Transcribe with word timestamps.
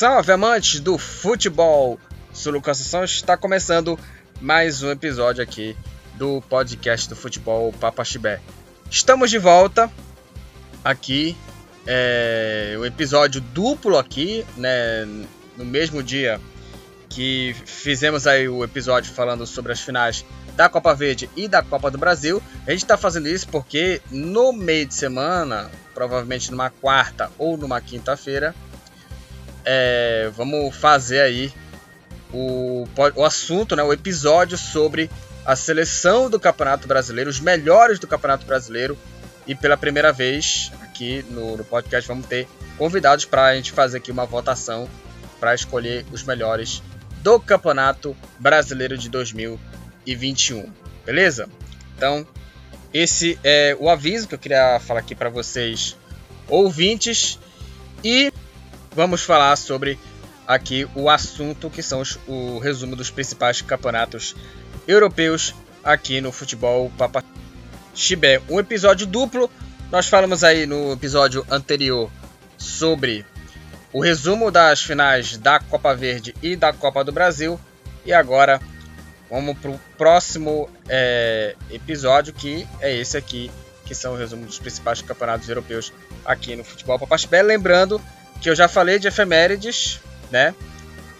Salve 0.00 0.32
amantes 0.32 0.80
do 0.80 0.96
futebol! 0.96 2.00
Sou 2.32 2.54
Lucas 2.54 2.78
Sassão, 2.78 3.04
está 3.04 3.36
começando 3.36 3.98
mais 4.40 4.82
um 4.82 4.90
episódio 4.90 5.42
aqui 5.42 5.76
do 6.14 6.40
podcast 6.48 7.06
do 7.06 7.14
futebol 7.14 7.70
Papa 7.70 8.02
Chibé. 8.02 8.40
Estamos 8.90 9.28
de 9.28 9.36
volta 9.36 9.92
aqui, 10.82 11.36
é, 11.86 12.76
o 12.78 12.86
episódio 12.86 13.42
duplo 13.42 13.98
aqui, 13.98 14.42
né, 14.56 15.04
no 15.58 15.66
mesmo 15.66 16.02
dia 16.02 16.40
que 17.10 17.54
fizemos 17.66 18.26
aí 18.26 18.48
o 18.48 18.64
episódio 18.64 19.12
falando 19.12 19.46
sobre 19.46 19.72
as 19.72 19.80
finais 19.80 20.24
da 20.56 20.66
Copa 20.66 20.94
Verde 20.94 21.28
e 21.36 21.46
da 21.46 21.62
Copa 21.62 21.90
do 21.90 21.98
Brasil. 21.98 22.42
A 22.66 22.70
gente 22.70 22.84
está 22.84 22.96
fazendo 22.96 23.28
isso 23.28 23.46
porque 23.48 24.00
no 24.10 24.50
meio 24.50 24.86
de 24.86 24.94
semana, 24.94 25.70
provavelmente 25.92 26.50
numa 26.50 26.70
quarta 26.70 27.30
ou 27.36 27.58
numa 27.58 27.82
quinta-feira, 27.82 28.54
é, 29.64 30.30
vamos 30.36 30.74
fazer 30.76 31.20
aí 31.20 31.52
o, 32.32 32.86
o 33.16 33.24
assunto, 33.24 33.74
né, 33.74 33.82
o 33.82 33.92
episódio 33.92 34.56
sobre 34.56 35.10
a 35.44 35.56
seleção 35.56 36.30
do 36.30 36.38
Campeonato 36.38 36.86
Brasileiro, 36.86 37.30
os 37.30 37.40
melhores 37.40 37.98
do 37.98 38.06
Campeonato 38.06 38.46
Brasileiro. 38.46 38.96
E 39.46 39.54
pela 39.54 39.76
primeira 39.76 40.12
vez 40.12 40.70
aqui 40.82 41.24
no, 41.30 41.56
no 41.56 41.64
podcast 41.64 42.06
vamos 42.06 42.26
ter 42.26 42.46
convidados 42.76 43.24
para 43.24 43.46
a 43.46 43.54
gente 43.54 43.72
fazer 43.72 43.98
aqui 43.98 44.12
uma 44.12 44.26
votação 44.26 44.88
para 45.40 45.54
escolher 45.54 46.04
os 46.12 46.22
melhores 46.22 46.82
do 47.22 47.40
Campeonato 47.40 48.16
Brasileiro 48.38 48.96
de 48.96 49.08
2021. 49.08 50.70
Beleza? 51.04 51.48
Então, 51.96 52.26
esse 52.92 53.38
é 53.42 53.76
o 53.78 53.88
aviso 53.88 54.28
que 54.28 54.34
eu 54.34 54.38
queria 54.38 54.78
falar 54.80 55.00
aqui 55.00 55.14
para 55.14 55.30
vocês, 55.30 55.96
ouvintes. 56.48 57.38
E 58.02 58.32
vamos 58.94 59.22
falar 59.22 59.56
sobre 59.56 59.98
aqui 60.46 60.88
o 60.94 61.08
assunto 61.08 61.70
que 61.70 61.82
são 61.82 62.00
os, 62.00 62.18
o 62.26 62.58
resumo 62.58 62.96
dos 62.96 63.10
principais 63.10 63.62
campeonatos 63.62 64.34
europeus 64.86 65.54
aqui 65.82 66.20
no 66.20 66.32
futebol 66.32 66.90
Papa 66.98 67.24
Chibé. 67.94 68.40
Um 68.48 68.58
episódio 68.58 69.06
duplo. 69.06 69.50
Nós 69.90 70.08
falamos 70.08 70.44
aí 70.44 70.66
no 70.66 70.92
episódio 70.92 71.44
anterior 71.50 72.10
sobre 72.56 73.24
o 73.92 74.00
resumo 74.00 74.50
das 74.50 74.82
finais 74.82 75.36
da 75.36 75.58
Copa 75.58 75.94
Verde 75.94 76.34
e 76.42 76.54
da 76.54 76.72
Copa 76.72 77.02
do 77.02 77.12
Brasil. 77.12 77.58
E 78.04 78.12
agora 78.12 78.60
vamos 79.28 79.58
para 79.58 79.70
o 79.70 79.80
próximo 79.96 80.68
é, 80.88 81.54
episódio, 81.70 82.32
que 82.32 82.66
é 82.80 82.94
esse 82.94 83.16
aqui, 83.16 83.50
que 83.84 83.94
são 83.94 84.14
o 84.14 84.16
resumo 84.16 84.46
dos 84.46 84.58
principais 84.58 85.02
campeonatos 85.02 85.48
europeus 85.48 85.92
aqui 86.24 86.54
no 86.54 86.64
Futebol 86.64 86.98
Papa 86.98 87.18
Chibé. 87.18 87.42
Lembrando 87.42 88.00
que 88.40 88.48
eu 88.48 88.54
já 88.56 88.68
falei 88.68 88.98
de 88.98 89.08
efemérides 89.08 90.00
né? 90.30 90.54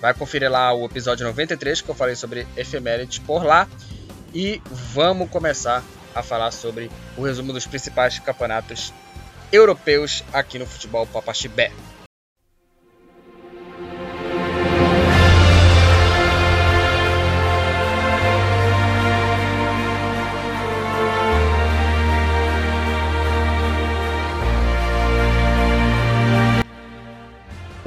Vai 0.00 0.14
conferir 0.14 0.50
lá 0.50 0.72
o 0.72 0.86
episódio 0.86 1.26
93 1.26 1.82
que 1.82 1.88
eu 1.88 1.94
falei 1.94 2.14
sobre 2.14 2.46
efemérides 2.56 3.18
por 3.18 3.44
lá. 3.44 3.68
E 4.32 4.62
vamos 4.70 5.28
começar 5.28 5.82
a 6.14 6.22
falar 6.22 6.50
sobre 6.52 6.90
o 7.16 7.22
resumo 7.22 7.52
dos 7.52 7.66
principais 7.66 8.18
campeonatos 8.18 8.94
europeus 9.52 10.22
aqui 10.32 10.58
no 10.58 10.66
futebol 10.66 11.06
Papaxibé. 11.06 11.72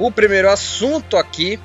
O 0.04 0.12
primeiro 0.12 0.50
assunto 0.50 1.16
aqui 1.16 1.58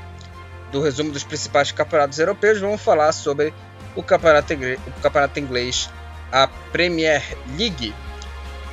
do 0.72 0.82
resumo 0.82 1.12
dos 1.12 1.26
principais 1.26 1.74
campeonatos 1.74 2.18
europeus, 2.20 2.58
vamos 2.58 2.82
falar 2.82 3.12
sobre 3.12 3.54
o 3.98 4.02
campeonato, 4.02 4.54
inglês, 4.54 4.80
o 4.88 5.02
campeonato 5.02 5.40
inglês, 5.42 5.90
a 6.32 6.48
Premier 6.72 7.22
League. 7.58 7.94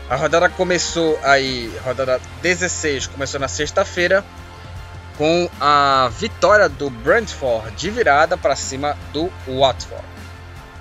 A 0.09 0.15
rodada 0.15 0.49
começou 0.49 1.19
aí, 1.21 1.69
rodada 1.84 2.21
16, 2.43 3.09
começou 3.09 3.41
na 3.41 3.49
sexta-feira 3.49 4.25
com 5.19 5.50
a 5.60 6.12
vitória 6.16 6.69
do 6.69 6.88
Brentford 6.88 7.75
de 7.75 7.91
virada 7.91 8.37
para 8.37 8.55
cima 8.55 8.97
do 9.12 9.28
Watford. 9.49 10.05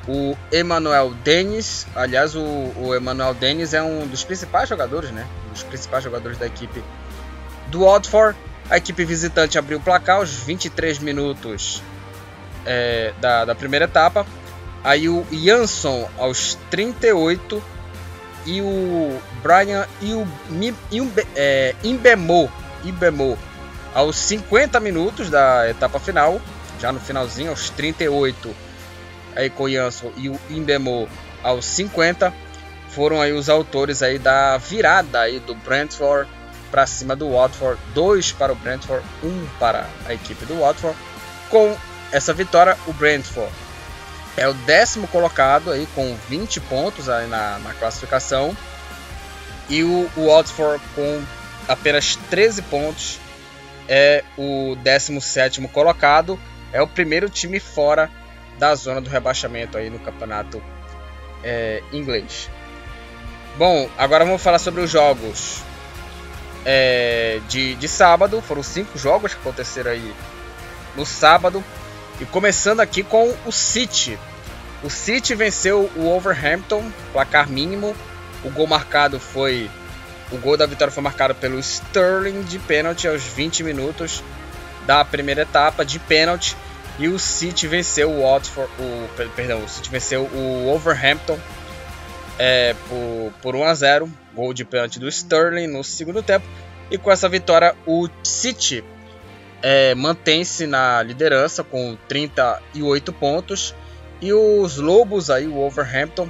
O 0.07 0.37
Emmanuel 0.53 1.11
Dennis, 1.23 1.87
aliás, 1.95 2.35
o, 2.35 2.43
o 2.43 2.95
Emmanuel 2.95 3.33
Dennis 3.33 3.73
é 3.73 3.81
um 3.81 4.05
dos 4.05 4.23
principais 4.23 4.69
jogadores, 4.69 5.09
né? 5.09 5.27
Um 5.47 5.53
dos 5.53 5.63
principais 5.63 6.03
jogadores 6.03 6.37
da 6.37 6.45
equipe 6.45 6.83
do 7.71 7.83
Watford 7.83 8.37
a 8.69 8.77
equipe 8.77 9.05
visitante 9.05 9.57
abriu 9.57 9.77
o 9.77 9.81
placar 9.81 10.17
aos 10.17 10.31
23 10.31 10.99
minutos 10.99 11.81
é, 12.65 13.13
da, 13.19 13.45
da 13.45 13.55
primeira 13.55 13.85
etapa. 13.85 14.25
Aí 14.83 15.09
o 15.09 15.25
Jansson 15.31 16.09
aos 16.17 16.57
38 16.69 17.61
e 18.45 18.61
o 18.61 19.19
Brian 19.41 19.87
e 20.01 20.13
o 20.13 20.27
é, 21.35 21.75
Imbemo, 21.83 22.51
Imbemo 22.83 23.37
aos 23.93 24.15
50 24.17 24.79
minutos 24.79 25.29
da 25.29 25.69
etapa 25.69 25.99
final, 25.99 26.39
já 26.79 26.91
no 26.91 26.99
finalzinho, 26.99 27.49
aos 27.49 27.69
38, 27.71 28.53
aí 29.35 29.49
com 29.49 29.63
o 29.63 29.69
Jansson 29.69 30.11
e 30.17 30.29
o 30.29 30.39
Imbemo 30.49 31.07
aos 31.41 31.65
50, 31.65 32.33
foram 32.89 33.21
aí 33.21 33.31
os 33.31 33.49
autores 33.49 34.03
aí 34.03 34.19
da 34.19 34.57
virada 34.57 35.21
aí 35.21 35.39
do 35.39 35.55
Brentford 35.55 36.29
para 36.75 36.85
cima 36.85 37.15
do 37.15 37.31
Watford, 37.31 37.81
2 37.93 38.33
para 38.33 38.51
o 38.51 38.55
Brentford, 38.57 39.01
1 39.23 39.27
um 39.29 39.47
para 39.57 39.87
a 40.05 40.13
equipe 40.13 40.45
do 40.45 40.59
Watford. 40.59 40.97
Com 41.49 41.73
essa 42.11 42.33
vitória, 42.33 42.77
o 42.85 42.91
Brentford 42.91 43.49
é 44.35 44.45
o 44.45 44.53
décimo 44.53 45.07
colocado 45.07 45.71
aí 45.71 45.87
com 45.95 46.13
20 46.27 46.59
pontos 46.59 47.07
aí 47.07 47.27
na, 47.27 47.59
na 47.59 47.73
classificação 47.75 48.53
e 49.69 49.85
o, 49.85 50.11
o 50.17 50.27
Watford 50.27 50.83
com 50.93 51.23
apenas 51.65 52.17
13 52.29 52.63
pontos 52.63 53.21
é 53.87 54.25
o 54.37 54.75
17 54.83 55.65
colocado, 55.69 56.37
é 56.73 56.81
o 56.81 56.87
primeiro 56.87 57.29
time 57.29 57.57
fora 57.57 58.11
da 58.59 58.75
zona 58.75 58.99
do 58.99 59.09
rebaixamento 59.09 59.77
aí 59.77 59.89
no 59.89 59.99
campeonato 59.99 60.61
é, 61.41 61.81
inglês. 61.93 62.49
Bom, 63.57 63.89
agora 63.97 64.25
vamos 64.25 64.41
falar 64.41 64.59
sobre 64.59 64.81
os 64.81 64.91
jogos 64.91 65.63
é, 66.65 67.39
de, 67.47 67.75
de 67.75 67.87
sábado. 67.87 68.41
Foram 68.41 68.63
cinco 68.63 68.97
jogos 68.97 69.33
que 69.33 69.39
aconteceram 69.39 69.91
aí 69.91 70.13
no 70.95 71.05
sábado. 71.05 71.63
E 72.19 72.25
começando 72.25 72.79
aqui 72.79 73.03
com 73.03 73.33
o 73.45 73.51
City. 73.51 74.17
O 74.83 74.89
City 74.89 75.35
venceu 75.35 75.89
o 75.95 76.07
Overhampton, 76.07 76.91
placar 77.13 77.49
mínimo. 77.49 77.95
O 78.43 78.49
gol 78.49 78.67
marcado 78.67 79.19
foi. 79.19 79.69
O 80.31 80.37
gol 80.37 80.57
da 80.57 80.65
vitória 80.65 80.91
foi 80.91 81.03
marcado 81.03 81.35
pelo 81.35 81.59
Sterling 81.59 82.41
de 82.43 82.57
pênalti 82.57 83.07
aos 83.07 83.23
20 83.23 83.63
minutos 83.63 84.23
da 84.85 85.05
primeira 85.05 85.43
etapa 85.43 85.85
de 85.85 85.99
pênalti. 85.99 86.57
E 86.97 87.07
o 87.07 87.19
City 87.19 87.67
venceu 87.67 88.09
o 88.09 88.21
Watford. 88.21 88.71
O, 88.79 89.09
perdão, 89.35 89.63
o 89.63 89.69
City 89.69 89.89
venceu 89.89 90.23
o 90.23 90.73
Overhampton 90.73 91.37
é, 92.37 92.75
por, 92.89 93.33
por 93.41 93.55
1 93.55 93.63
a 93.63 93.73
0 93.73 94.11
Gol 94.35 94.53
de 94.53 94.65
pênalti 94.65 94.99
do 94.99 95.07
Sterling 95.07 95.67
no 95.67 95.83
segundo 95.83 96.21
tempo. 96.21 96.45
E 96.91 96.97
com 96.97 97.09
essa 97.09 97.29
vitória, 97.29 97.73
o 97.85 98.07
City 98.21 98.83
é, 99.61 99.95
mantém-se 99.95 100.67
na 100.67 101.01
liderança 101.01 101.63
com 101.63 101.97
38 102.07 103.13
pontos. 103.13 103.73
E 104.21 104.33
os 104.33 104.77
Lobos, 104.77 105.29
aí, 105.29 105.47
o 105.47 105.57
Overhampton, 105.57 106.29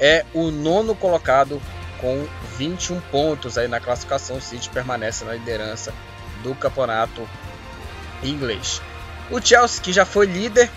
é 0.00 0.24
o 0.34 0.50
nono 0.50 0.94
colocado 0.94 1.62
com 2.00 2.26
21 2.58 3.00
pontos 3.02 3.56
aí 3.56 3.68
na 3.68 3.80
classificação. 3.80 4.36
O 4.36 4.40
City 4.40 4.68
permanece 4.70 5.24
na 5.24 5.34
liderança 5.34 5.94
do 6.42 6.54
campeonato 6.54 7.26
inglês. 8.22 8.82
O 9.30 9.40
Chelsea, 9.40 9.82
que 9.82 9.92
já 9.92 10.04
foi 10.04 10.26
líder, 10.26 10.68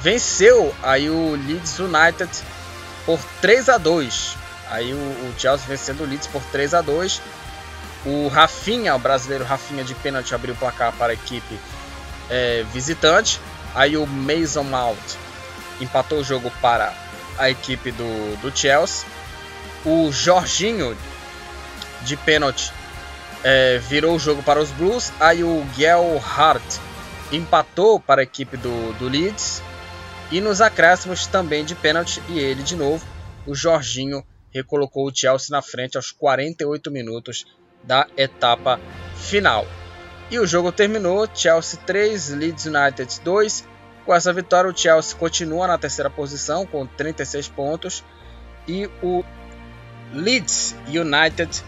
venceu 0.00 0.74
aí 0.82 1.08
o 1.08 1.30
Leeds 1.32 1.78
United 1.78 2.30
por 3.06 3.18
3 3.40 3.68
a 3.70 3.78
2. 3.78 4.36
Aí 4.68 4.92
o, 4.92 4.96
o 4.96 5.34
Chelsea 5.38 5.66
vencendo 5.66 6.02
o 6.02 6.06
Leeds 6.06 6.26
por 6.26 6.42
3 6.42 6.74
a 6.74 6.82
2. 6.82 7.22
O 8.04 8.28
Rafinha, 8.28 8.94
o 8.94 8.98
brasileiro 8.98 9.44
Rafinha 9.44 9.82
de 9.82 9.94
pênalti 9.94 10.34
abriu 10.34 10.54
o 10.54 10.56
placar 10.56 10.92
para 10.92 11.12
a 11.12 11.14
equipe 11.14 11.58
é, 12.28 12.64
visitante. 12.72 13.40
Aí 13.74 13.96
o 13.96 14.06
Mason 14.06 14.64
Mount 14.64 14.98
empatou 15.80 16.18
o 16.18 16.24
jogo 16.24 16.50
para 16.60 16.92
a 17.38 17.48
equipe 17.48 17.90
do, 17.92 18.36
do 18.42 18.56
Chelsea. 18.56 19.06
O 19.84 20.10
Jorginho 20.10 20.96
de 22.02 22.16
pênalti 22.16 22.72
é, 23.44 23.78
virou 23.78 24.16
o 24.16 24.18
jogo 24.18 24.42
para 24.42 24.60
os 24.60 24.70
Blues. 24.70 25.12
Aí 25.20 25.44
o 25.44 25.64
Gel 25.76 26.22
Hart 26.24 26.78
empatou 27.32 28.00
para 28.00 28.20
a 28.20 28.24
equipe 28.24 28.56
do, 28.56 28.92
do 28.98 29.08
Leeds. 29.08 29.62
E 30.30 30.40
nos 30.40 30.60
acréscimos 30.60 31.26
também 31.26 31.64
de 31.64 31.74
pênalti, 31.74 32.22
e 32.28 32.38
ele 32.38 32.62
de 32.62 32.74
novo, 32.74 33.04
o 33.46 33.54
Jorginho 33.54 34.24
recolocou 34.52 35.06
o 35.06 35.14
Chelsea 35.14 35.48
na 35.50 35.62
frente 35.62 35.96
aos 35.96 36.10
48 36.10 36.90
minutos 36.90 37.46
da 37.84 38.06
etapa 38.16 38.80
final. 39.16 39.66
E 40.30 40.38
o 40.38 40.46
jogo 40.46 40.72
terminou, 40.72 41.28
Chelsea 41.32 41.78
3, 41.86 42.30
Leeds 42.30 42.66
United 42.66 43.20
2. 43.22 43.68
Com 44.04 44.14
essa 44.14 44.32
vitória, 44.32 44.70
o 44.70 44.76
Chelsea 44.76 45.16
continua 45.16 45.68
na 45.68 45.78
terceira 45.78 46.10
posição 46.10 46.66
com 46.66 46.86
36 46.86 47.48
pontos 47.48 48.04
e 48.66 48.90
o 49.02 49.24
Leeds 50.12 50.74
United 50.88 51.62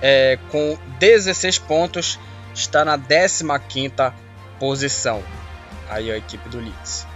é, 0.00 0.38
com 0.50 0.78
16 0.98 1.58
pontos 1.58 2.18
está 2.54 2.84
na 2.84 2.98
15ª 2.98 4.12
posição. 4.58 5.22
Aí 5.88 6.10
a 6.10 6.16
equipe 6.16 6.48
do 6.48 6.58
Leeds. 6.58 7.09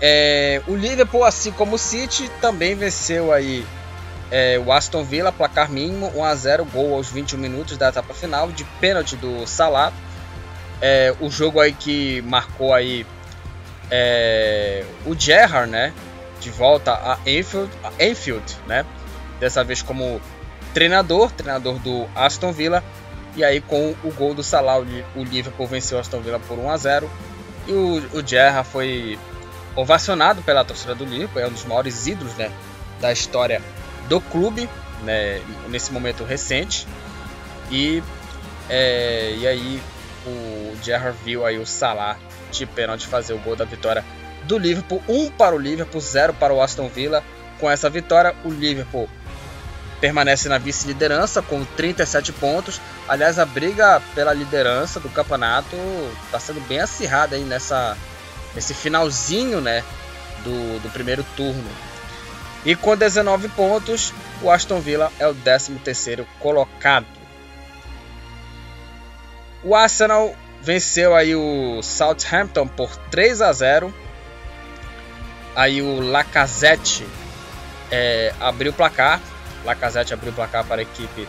É, 0.00 0.62
o 0.66 0.74
Liverpool, 0.74 1.24
assim 1.24 1.50
como 1.50 1.74
o 1.74 1.78
City, 1.78 2.30
também 2.40 2.74
venceu 2.74 3.32
aí 3.32 3.66
é, 4.30 4.60
o 4.64 4.72
Aston 4.72 5.02
Villa, 5.04 5.32
placar 5.32 5.70
mínimo, 5.70 6.12
1 6.14 6.24
a 6.24 6.34
0 6.34 6.64
gol 6.66 6.94
aos 6.94 7.10
21 7.10 7.38
minutos 7.38 7.76
da 7.76 7.88
etapa 7.88 8.14
final, 8.14 8.50
de 8.52 8.64
pênalti 8.80 9.16
do 9.16 9.46
Salah. 9.46 9.92
É, 10.80 11.14
o 11.20 11.28
jogo 11.30 11.60
aí 11.60 11.72
que 11.72 12.22
marcou 12.22 12.72
aí 12.72 13.04
é, 13.90 14.84
o 15.06 15.14
Gerrard, 15.18 15.70
né? 15.70 15.92
De 16.40 16.50
volta 16.50 16.92
a 16.92 17.18
Enfield, 17.26 17.70
a 17.82 18.04
Enfield, 18.04 18.56
né? 18.66 18.84
Dessa 19.40 19.64
vez 19.64 19.82
como 19.82 20.20
treinador, 20.72 21.32
treinador 21.32 21.78
do 21.80 22.06
Aston 22.14 22.52
Villa. 22.52 22.84
E 23.34 23.42
aí 23.42 23.60
com 23.60 23.94
o 24.04 24.12
gol 24.12 24.34
do 24.34 24.42
Salah, 24.42 24.78
o 24.78 25.24
Liverpool 25.24 25.66
venceu 25.66 25.98
o 25.98 26.00
Aston 26.00 26.20
Villa 26.20 26.40
por 26.40 26.58
1 26.58 26.70
a 26.70 26.76
0 26.76 27.10
E 27.66 27.72
o, 27.72 28.02
o 28.14 28.26
Gerrard 28.26 28.68
foi 28.68 29.18
ovacionado 29.76 30.42
pela 30.42 30.64
torcida 30.64 30.94
do 30.94 31.04
Liverpool, 31.04 31.40
é 31.40 31.46
um 31.46 31.52
dos 31.52 31.64
maiores 31.64 32.06
ídolos 32.06 32.34
né, 32.34 32.50
da 33.00 33.12
história 33.12 33.62
do 34.08 34.20
clube, 34.20 34.68
né, 35.02 35.40
nesse 35.68 35.92
momento 35.92 36.24
recente. 36.24 36.86
E, 37.70 38.02
é, 38.68 39.34
e 39.36 39.46
aí 39.46 39.82
o 40.26 40.76
Gerrard 40.82 41.16
viu 41.24 41.44
aí 41.44 41.58
o 41.58 41.66
Salah 41.66 42.16
de 42.50 42.66
pênalti 42.66 43.06
fazer 43.06 43.34
o 43.34 43.38
gol 43.38 43.56
da 43.56 43.64
vitória 43.64 44.04
do 44.44 44.58
Liverpool. 44.58 45.02
Um 45.08 45.30
para 45.30 45.54
o 45.54 45.58
Liverpool, 45.58 46.00
zero 46.00 46.32
para 46.32 46.52
o 46.52 46.62
Aston 46.62 46.88
Villa. 46.88 47.22
Com 47.60 47.70
essa 47.70 47.90
vitória, 47.90 48.34
o 48.44 48.50
Liverpool 48.50 49.08
permanece 50.00 50.48
na 50.48 50.58
vice-liderança 50.58 51.42
com 51.42 51.64
37 51.64 52.32
pontos. 52.32 52.80
Aliás, 53.08 53.38
a 53.38 53.44
briga 53.44 54.00
pela 54.14 54.32
liderança 54.32 55.00
do 55.00 55.08
campeonato 55.08 55.76
está 56.24 56.38
sendo 56.38 56.60
bem 56.68 56.80
acirrada 56.80 57.36
aí 57.36 57.42
nessa, 57.42 57.96
nesse 58.54 58.74
finalzinho 58.74 59.60
né, 59.60 59.84
do, 60.44 60.80
do 60.80 60.90
primeiro 60.90 61.24
turno. 61.36 61.70
E 62.64 62.74
com 62.74 62.96
19 62.96 63.48
pontos, 63.50 64.12
o 64.42 64.50
Aston 64.50 64.80
Villa 64.80 65.12
é 65.18 65.26
o 65.26 65.34
13º 65.34 66.26
colocado. 66.38 67.06
O 69.62 69.74
Arsenal 69.74 70.34
venceu 70.62 71.14
aí 71.14 71.34
o 71.34 71.80
Southampton 71.82 72.66
por 72.66 72.94
3 73.10 73.42
a 73.42 73.52
0. 73.52 73.94
Aí 75.54 75.82
o 75.82 76.00
Lacazette 76.00 77.06
é, 77.90 78.32
abriu 78.40 78.72
o 78.72 78.74
placar. 78.74 79.20
Lacazette 79.64 80.14
abriu 80.14 80.32
o 80.32 80.34
placar 80.34 80.64
para 80.64 80.80
a 80.80 80.82
equipe 80.82 81.28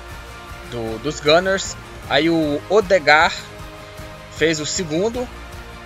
do, 0.71 0.99
dos 0.99 1.19
Gunners. 1.19 1.75
Aí 2.09 2.29
o 2.29 2.61
Odegar 2.69 3.33
fez 4.35 4.59
o 4.59 4.65
segundo. 4.65 5.27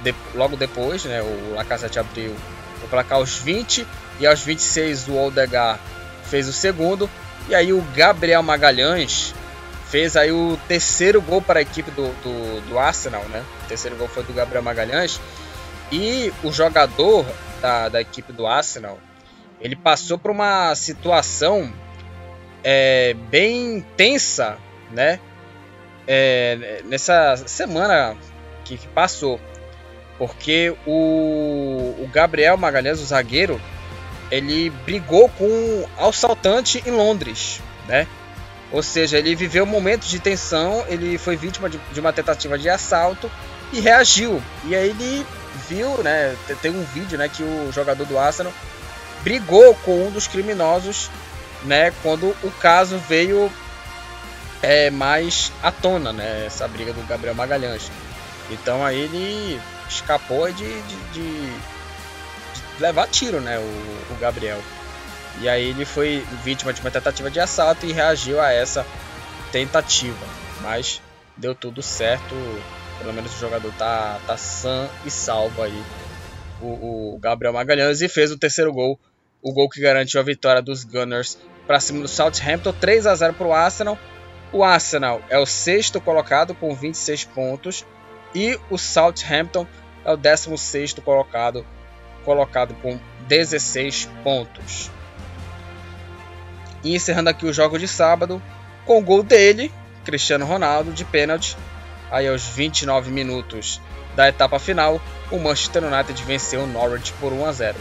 De, 0.04 0.14
logo 0.36 0.56
depois, 0.56 1.06
né, 1.06 1.22
o 1.22 1.56
Lacazette 1.56 1.98
abriu 1.98 2.36
o 2.84 2.88
placar 2.88 3.18
aos 3.18 3.38
20 3.38 3.88
e 4.20 4.28
aos 4.28 4.42
26 4.42 5.08
o 5.08 5.18
Odegar 5.18 5.80
fez 6.26 6.48
o 6.48 6.54
segundo. 6.54 7.10
E 7.48 7.56
aí 7.56 7.74
o 7.74 7.82
Gabriel 7.96 8.44
Magalhães 8.44 9.34
fez 9.90 10.18
aí 10.18 10.32
o 10.32 10.58
terceiro 10.68 11.22
gol 11.22 11.42
para 11.42 11.60
a 11.60 11.62
equipe 11.62 11.92
do, 11.92 12.08
do, 12.24 12.70
do, 12.70 12.80
Arsenal, 12.80 13.24
né? 13.26 13.44
O 13.64 13.68
terceiro 13.68 13.96
gol 13.96 14.08
foi 14.08 14.24
do 14.24 14.34
Gabriel 14.34 14.64
Magalhães. 14.64 15.22
E 15.92 16.34
o 16.44 16.52
jogador 16.52 17.26
da, 17.62 17.90
da 17.90 18.02
equipe 18.02 18.34
do 18.34 18.48
Arsenal, 18.48 18.98
ele 19.62 19.76
passou 19.76 20.18
por 20.18 20.32
uma 20.32 20.74
situação 20.74 21.72
é, 22.64 23.14
bem 23.30 23.86
tensa, 23.96 24.58
né? 24.92 25.20
É, 26.08 26.82
nessa 26.86 27.38
semana 27.46 28.18
que, 28.66 28.78
que, 28.78 28.88
passou. 28.88 29.40
Porque 30.26 30.74
o, 30.88 31.96
o 32.00 32.10
Gabriel 32.14 32.56
Magalhães, 32.56 33.02
o 33.02 33.06
zagueiro, 33.06 33.62
ele 34.32 34.70
brigou 34.86 35.28
com 35.28 35.44
um 35.44 35.86
assaltante 35.98 36.82
em 36.86 36.92
Londres, 36.92 37.60
né? 37.90 38.08
Ou 38.72 38.82
seja, 38.82 39.18
ele 39.18 39.36
viveu 39.36 39.66
momentos 39.66 40.08
de 40.08 40.20
tensão, 40.20 40.86
ele 40.88 41.18
foi 41.18 41.36
vítima 41.36 41.70
de, 41.70 41.78
de 41.92 42.00
uma 42.00 42.14
tentativa 42.14 42.58
de 42.58 42.70
assalto 42.70 43.30
e 43.74 43.82
reagiu. 43.82 44.42
E 44.64 44.74
aí 44.74 44.92
ele 44.92 45.26
viu, 45.68 46.02
né? 46.02 46.38
Tem 46.62 46.72
um 46.72 46.86
vídeo, 46.86 47.18
né, 47.18 47.28
que 47.28 47.44
o 47.44 47.70
jogador 47.74 48.06
do 48.06 48.18
Arsenal 48.18 48.54
brigou 49.24 49.76
com 49.84 50.08
um 50.08 50.10
dos 50.10 50.26
criminosos, 50.26 51.12
né? 51.66 51.92
Quando 52.02 52.34
o 52.42 52.52
caso 52.62 52.98
veio 53.10 53.52
é, 54.62 54.90
mais 54.90 55.52
à 55.62 55.70
tona, 55.70 56.14
né? 56.14 56.46
Essa 56.48 56.66
briga 56.66 56.94
do 56.94 57.06
Gabriel 57.08 57.36
Magalhães. 57.36 57.92
Então 58.50 58.86
aí 58.86 59.02
ele 59.02 59.60
escapou 59.96 60.52
de, 60.52 60.64
de, 60.64 60.96
de, 61.14 61.54
de 61.54 62.82
levar 62.82 63.08
tiro, 63.08 63.40
né? 63.40 63.58
O, 63.58 64.14
o 64.14 64.18
Gabriel. 64.20 64.60
E 65.40 65.50
aí 65.50 65.70
ele 65.70 65.86
foi 65.86 66.26
vítima 66.44 66.72
de 66.74 66.82
uma 66.82 66.92
tentativa 66.92 67.30
de 67.30 67.40
assalto 67.40 67.86
e 67.86 67.92
reagiu 67.92 68.40
a 68.40 68.52
essa 68.52 68.86
tentativa. 69.52 70.26
Mas 70.62 71.02
deu 71.36 71.56
tudo 71.56 71.82
certo. 71.82 72.36
Pelo 73.00 73.14
menos 73.14 73.36
o 73.36 73.40
jogador 73.40 73.72
tá, 73.74 74.20
tá 74.26 74.38
sã 74.38 74.90
e 75.06 75.12
salvo 75.12 75.62
aí. 75.62 75.84
O, 76.62 77.16
o 77.16 77.20
Gabriel 77.20 77.54
Magalhães 77.54 78.02
e 78.02 78.08
fez 78.08 78.32
o 78.32 78.38
terceiro 78.38 78.72
gol. 78.72 79.00
O 79.42 79.52
gol 79.52 79.68
que 79.70 79.82
garantiu 79.82 80.22
a 80.22 80.24
vitória 80.24 80.62
dos 80.62 80.84
Gunners 80.84 81.38
para 81.66 81.80
cima 81.80 82.02
do 82.02 82.08
Southampton. 82.08 82.72
3 82.74 83.08
a 83.08 83.16
0 83.16 83.34
para 83.34 83.48
o 83.48 83.54
Arsenal. 83.54 83.98
O 84.52 84.64
Arsenal 84.64 85.22
é 85.30 85.38
o 85.40 85.46
sexto 85.46 86.00
colocado 86.00 86.54
com 86.54 86.76
26 86.76 87.26
pontos. 87.26 87.86
E 88.36 88.58
o 88.70 88.78
Southampton 88.78 89.68
é 90.06 90.12
o 90.12 90.18
16 90.18 90.94
colocado, 91.04 91.66
colocado 92.26 92.74
com 92.82 93.00
16 93.28 94.10
pontos. 94.24 94.92
E 96.84 96.96
encerrando 96.96 97.30
aqui 97.30 97.46
o 97.46 97.54
jogo 97.54 97.80
de 97.80 97.88
sábado 97.88 98.42
com 98.86 99.00
o 99.00 99.04
gol 99.04 99.24
dele, 99.24 99.72
Cristiano 100.04 100.46
Ronaldo, 100.46 100.92
de 100.92 101.06
pênalti. 101.06 101.56
Aí 102.12 102.28
aos 102.28 102.46
29 102.46 103.10
minutos 103.10 103.82
da 104.16 104.28
etapa 104.28 104.60
final, 104.60 105.02
o 105.32 105.40
Manchester 105.40 105.84
United 105.84 106.22
venceu 106.24 106.64
o 106.64 106.68
Norwich 106.68 107.14
por 107.14 107.32
1 107.32 107.46
a 107.46 107.52
0. 107.52 107.78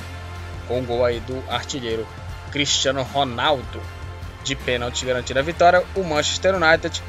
Com 0.68 0.80
o 0.80 0.84
gol 0.84 1.04
aí 1.04 1.20
do 1.20 1.42
artilheiro 1.50 2.06
Cristiano 2.50 3.02
Ronaldo 3.02 3.80
de 4.44 4.54
pênalti 4.56 5.04
garantindo 5.04 5.38
a 5.38 5.42
vitória, 5.42 5.84
o 5.94 6.02
Manchester 6.02 6.54
United 6.54 7.02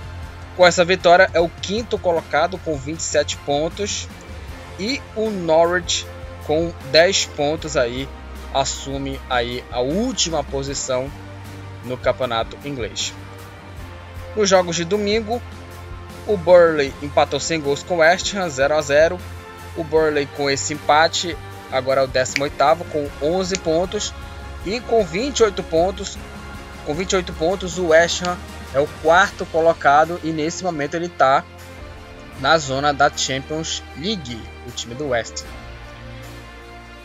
com 0.55 0.65
essa 0.65 0.85
vitória 0.85 1.29
é 1.33 1.39
o 1.39 1.49
quinto 1.49 1.97
colocado 1.97 2.57
com 2.59 2.77
27 2.77 3.37
pontos 3.37 4.07
e 4.79 5.01
o 5.15 5.29
Norwich 5.29 6.05
com 6.45 6.73
10 6.91 7.25
pontos 7.27 7.77
aí 7.77 8.07
assume 8.53 9.19
aí 9.29 9.63
a 9.71 9.79
última 9.79 10.43
posição 10.43 11.09
no 11.83 11.97
campeonato 11.97 12.57
inglês. 12.65 13.13
Nos 14.35 14.49
jogos 14.49 14.75
de 14.75 14.85
domingo, 14.85 15.41
o 16.27 16.37
Burley 16.37 16.93
empatou 17.01 17.39
sem 17.39 17.59
gols 17.59 17.83
com 17.83 17.95
o 17.95 17.97
West 17.97 18.33
Ham 18.33 18.49
0 18.49 18.75
a 18.75 18.81
0. 18.81 19.19
O 19.75 19.83
Burley 19.83 20.27
com 20.37 20.49
esse 20.49 20.73
empate 20.73 21.37
agora 21.71 22.01
é 22.01 22.03
o 22.03 22.07
18º 22.07 22.85
com 22.91 23.09
11 23.21 23.57
pontos 23.59 24.13
e 24.65 24.79
com 24.79 25.03
28 25.03 25.61
pontos, 25.63 26.17
com 26.85 26.93
28 26.93 27.33
pontos 27.33 27.77
o 27.77 27.87
West 27.87 28.21
Ham 28.23 28.37
é 28.73 28.79
o 28.79 28.87
quarto 29.01 29.45
colocado 29.47 30.19
e 30.23 30.31
nesse 30.31 30.63
momento 30.63 30.95
ele 30.95 31.07
está 31.07 31.43
na 32.39 32.57
zona 32.57 32.93
da 32.93 33.11
Champions 33.15 33.83
League, 33.97 34.41
o 34.67 34.71
time 34.71 34.95
do 34.95 35.09
West. 35.09 35.43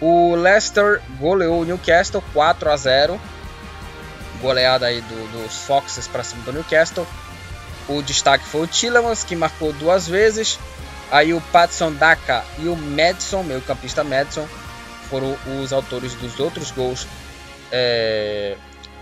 O 0.00 0.34
Leicester 0.36 1.00
goleou 1.18 1.62
o 1.62 1.64
Newcastle 1.64 2.22
4 2.32 2.70
a 2.70 2.76
0 2.76 3.20
goleada 4.40 4.86
aí 4.86 5.00
do, 5.00 5.32
dos 5.32 5.64
Foxes 5.64 6.06
para 6.06 6.22
cima 6.22 6.42
do 6.44 6.52
Newcastle. 6.52 7.06
O 7.88 8.02
destaque 8.02 8.44
foi 8.44 8.62
o 8.62 8.66
Tillemans, 8.66 9.24
que 9.24 9.34
marcou 9.34 9.72
duas 9.72 10.06
vezes. 10.06 10.58
Aí 11.10 11.32
o 11.32 11.40
Patson 11.40 11.92
Daka 11.92 12.44
e 12.58 12.68
o 12.68 12.76
Madison, 12.76 13.42
meio 13.42 13.62
campista 13.62 14.04
Madison, 14.04 14.46
foram 15.08 15.36
os 15.60 15.72
autores 15.72 16.14
dos 16.14 16.38
outros 16.38 16.70
gols 16.70 17.06
é, 17.72 18.56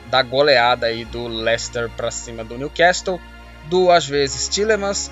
da 0.07 0.23
goleada 0.23 0.87
aí 0.87 1.05
do 1.05 1.27
Leicester 1.27 1.91
para 1.91 2.11
cima 2.11 2.45
do 2.45 2.57
Newcastle. 2.57 3.21
Duas 3.65 4.07
vezes 4.07 4.49
Tillemans, 4.49 5.11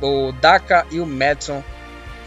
o 0.00 0.32
Daka 0.32 0.86
e 0.90 0.98
o 0.98 1.06
Madison 1.06 1.62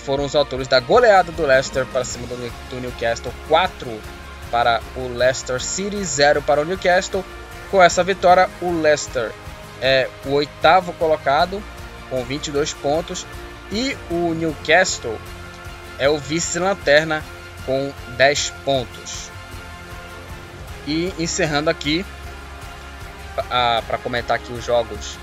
foram 0.05 0.25
os 0.25 0.35
autores 0.35 0.67
da 0.67 0.79
goleada 0.79 1.31
do 1.31 1.45
Leicester 1.45 1.85
para 1.85 2.03
cima 2.03 2.27
do, 2.27 2.79
Newcastle. 2.79 3.33
4 3.47 4.01
para 4.49 4.81
o 4.95 5.07
Leicester 5.07 5.61
City, 5.61 6.03
0 6.03 6.41
para 6.41 6.61
o 6.61 6.65
Newcastle. 6.65 7.23
Com 7.69 7.81
essa 7.81 8.03
vitória, 8.03 8.49
o 8.61 8.81
Leicester 8.81 9.31
é 9.81 10.09
o 10.25 10.31
oitavo 10.31 10.93
colocado 10.93 11.63
com 12.09 12.23
22 12.23 12.73
pontos 12.73 13.25
e 13.71 13.97
o 14.09 14.33
Newcastle 14.33 15.17
é 15.97 16.09
o 16.09 16.17
vice-lanterna 16.17 17.23
com 17.65 17.93
10 18.17 18.53
pontos. 18.65 19.29
E 20.85 21.13
encerrando 21.17 21.69
aqui, 21.69 22.05
para 23.47 23.97
comentar 24.03 24.37
aqui 24.37 24.51
os 24.51 24.65
jogos 24.65 25.17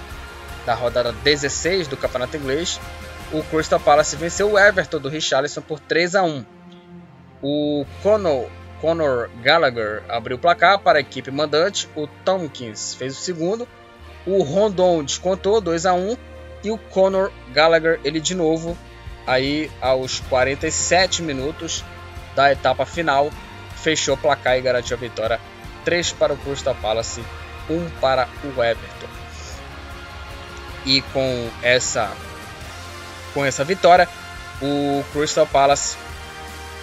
da 0.64 0.74
rodada 0.74 1.12
16 1.12 1.88
do 1.88 1.96
Campeonato 1.96 2.36
Inglês, 2.36 2.80
o 3.32 3.42
Crystal 3.44 3.78
Palace 3.78 4.16
venceu 4.16 4.52
o 4.52 4.58
Everton 4.58 4.98
do 4.98 5.08
Richarlison 5.08 5.60
por 5.60 5.78
3 5.80 6.14
a 6.14 6.22
1. 6.22 6.44
O 7.42 7.84
Conor, 8.02 8.48
Conor 8.80 9.30
Gallagher 9.42 10.02
abriu 10.08 10.36
o 10.36 10.40
placar 10.40 10.78
para 10.78 10.98
a 10.98 11.00
equipe 11.00 11.30
mandante, 11.30 11.88
o 11.94 12.06
Tompkins 12.24 12.94
fez 12.94 13.16
o 13.16 13.20
segundo, 13.20 13.68
o 14.26 14.42
Rondon 14.42 15.04
descontou 15.04 15.60
2 15.60 15.86
a 15.86 15.94
1 15.94 16.16
e 16.64 16.70
o 16.70 16.78
Conor 16.78 17.30
Gallagher 17.52 18.00
ele 18.02 18.20
de 18.20 18.34
novo 18.34 18.76
aí 19.26 19.70
aos 19.80 20.20
47 20.20 21.22
minutos 21.22 21.84
da 22.34 22.50
etapa 22.50 22.84
final 22.86 23.30
fechou 23.76 24.14
o 24.14 24.18
placar 24.18 24.56
e 24.56 24.62
garantiu 24.62 24.96
a 24.96 25.00
vitória 25.00 25.40
3 25.84 26.12
para 26.12 26.32
o 26.32 26.36
Crystal 26.36 26.74
Palace, 26.74 27.22
1 27.70 27.90
para 28.00 28.28
o 28.44 28.62
Everton. 28.62 29.06
E 30.84 31.02
com 31.02 31.50
essa 31.62 32.10
com 33.34 33.44
essa 33.44 33.64
vitória, 33.64 34.08
o 34.60 35.04
Crystal 35.12 35.46
Palace 35.46 35.96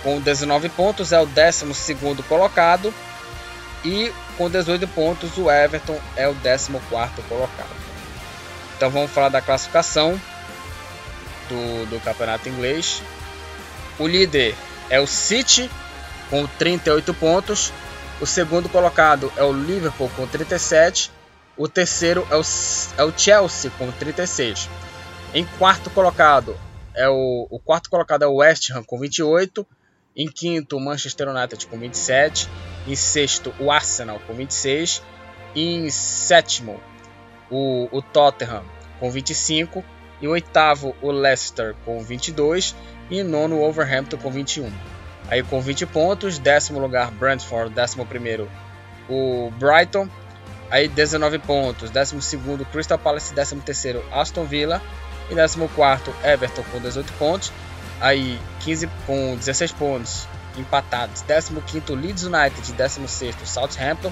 com 0.04 0.20
19 0.20 0.70
pontos 0.70 1.12
é 1.12 1.20
o 1.20 1.25
12 1.25 1.96
colocado 2.28 2.94
e 3.84 4.14
com 4.38 4.50
18 4.50 4.88
pontos 4.90 5.38
o 5.38 5.50
Everton 5.50 6.00
é 6.16 6.28
o 6.28 6.36
14 6.36 6.72
colocado. 7.28 7.75
Então 8.78 8.90
vamos 8.90 9.12
falar 9.12 9.30
da 9.30 9.42
classificação 9.42 10.20
do, 11.50 11.90
do 11.90 12.00
campeonato 12.02 12.50
inglês. 12.50 13.02
O 13.98 14.08
líder 14.08 14.56
é 14.90 15.00
o 15.00 15.08
City 15.08 15.70
com 16.30 16.46
38 16.46 17.14
pontos. 17.14 17.72
O 18.20 18.25
segundo 18.25 18.70
colocado 18.70 19.32
é 19.36 19.44
o 19.44 19.52
Liverpool 19.52 20.10
com 20.16 20.28
37. 20.28 21.12
O 21.58 21.68
terceiro 21.68 22.28
é 22.30 22.36
o, 22.36 22.42
é 22.98 23.04
o 23.04 23.14
Chelsea 23.18 23.72
com 23.78 23.92
36. 23.92 24.70
Em 25.36 25.44
quarto 25.60 25.89
colocado 25.89 26.58
é 26.96 27.10
o, 27.10 27.46
o 27.50 27.60
quarto 27.60 27.89
colocado 27.89 28.24
é 28.24 28.27
o 28.27 28.36
West 28.36 28.72
Ham 28.72 28.82
com 28.84 28.98
28. 28.98 29.68
Em 30.15 30.30
quinto, 30.30 30.77
o 30.77 30.80
Manchester 30.80 31.27
United 31.27 31.68
com 31.68 31.77
27. 31.77 32.48
Em 32.88 32.96
sexto, 32.96 33.54
o 33.60 33.70
Arsenal 33.70 34.18
com 34.25 34.34
26. 34.34 35.04
E 35.54 35.75
em 35.75 35.89
sétimo, 35.89 36.80
o, 37.51 37.89
o 37.92 38.01
Tottenham 38.01 38.63
com 38.98 39.12
25. 39.12 39.84
E 40.22 40.27
o 40.30 40.32
oitavo, 40.32 40.96
o 41.01 41.12
Leicester 41.12 41.75
com 41.84 42.01
22. 42.01 42.74
E 43.10 43.20
em 43.20 43.24
nono, 43.24 43.58
o 43.58 43.68
Overhampton 43.68 44.18
com 44.18 44.32
21. 44.32 44.72
Aí 45.27 45.44
com 45.44 45.60
20 45.60 45.86
pontos, 45.88 46.39
décimo 46.39 46.80
lugar 46.80 47.12
Brentford, 47.12 47.75
décimo 47.75 48.06
primeiro 48.06 48.50
o 49.10 49.51
Brighton. 49.60 50.08
Aí 50.72 50.88
19 50.88 51.39
pontos, 51.39 51.89
décimo 51.89 52.22
segundo 52.22 52.63
Crystal 52.65 52.98
Palace, 52.98 53.34
décimo 53.34 53.62
terceiro 53.62 54.01
Aston 54.13 54.46
Villa. 54.46 54.82
E 55.29 55.36
décimo 55.36 55.70
quarto 55.70 56.13
Everton 56.24 56.63
com 56.72 56.79
18 56.79 57.12
pontos. 57.13 57.51
Aí 58.00 58.39
15 58.62 58.88
com 59.05 59.36
16 59.36 59.72
pontos 59.74 60.27
empatados. 60.58 61.24
15 61.24 61.53
Leeds 61.94 62.24
United, 62.24 62.74
16 62.74 63.36
Southampton. 63.46 64.12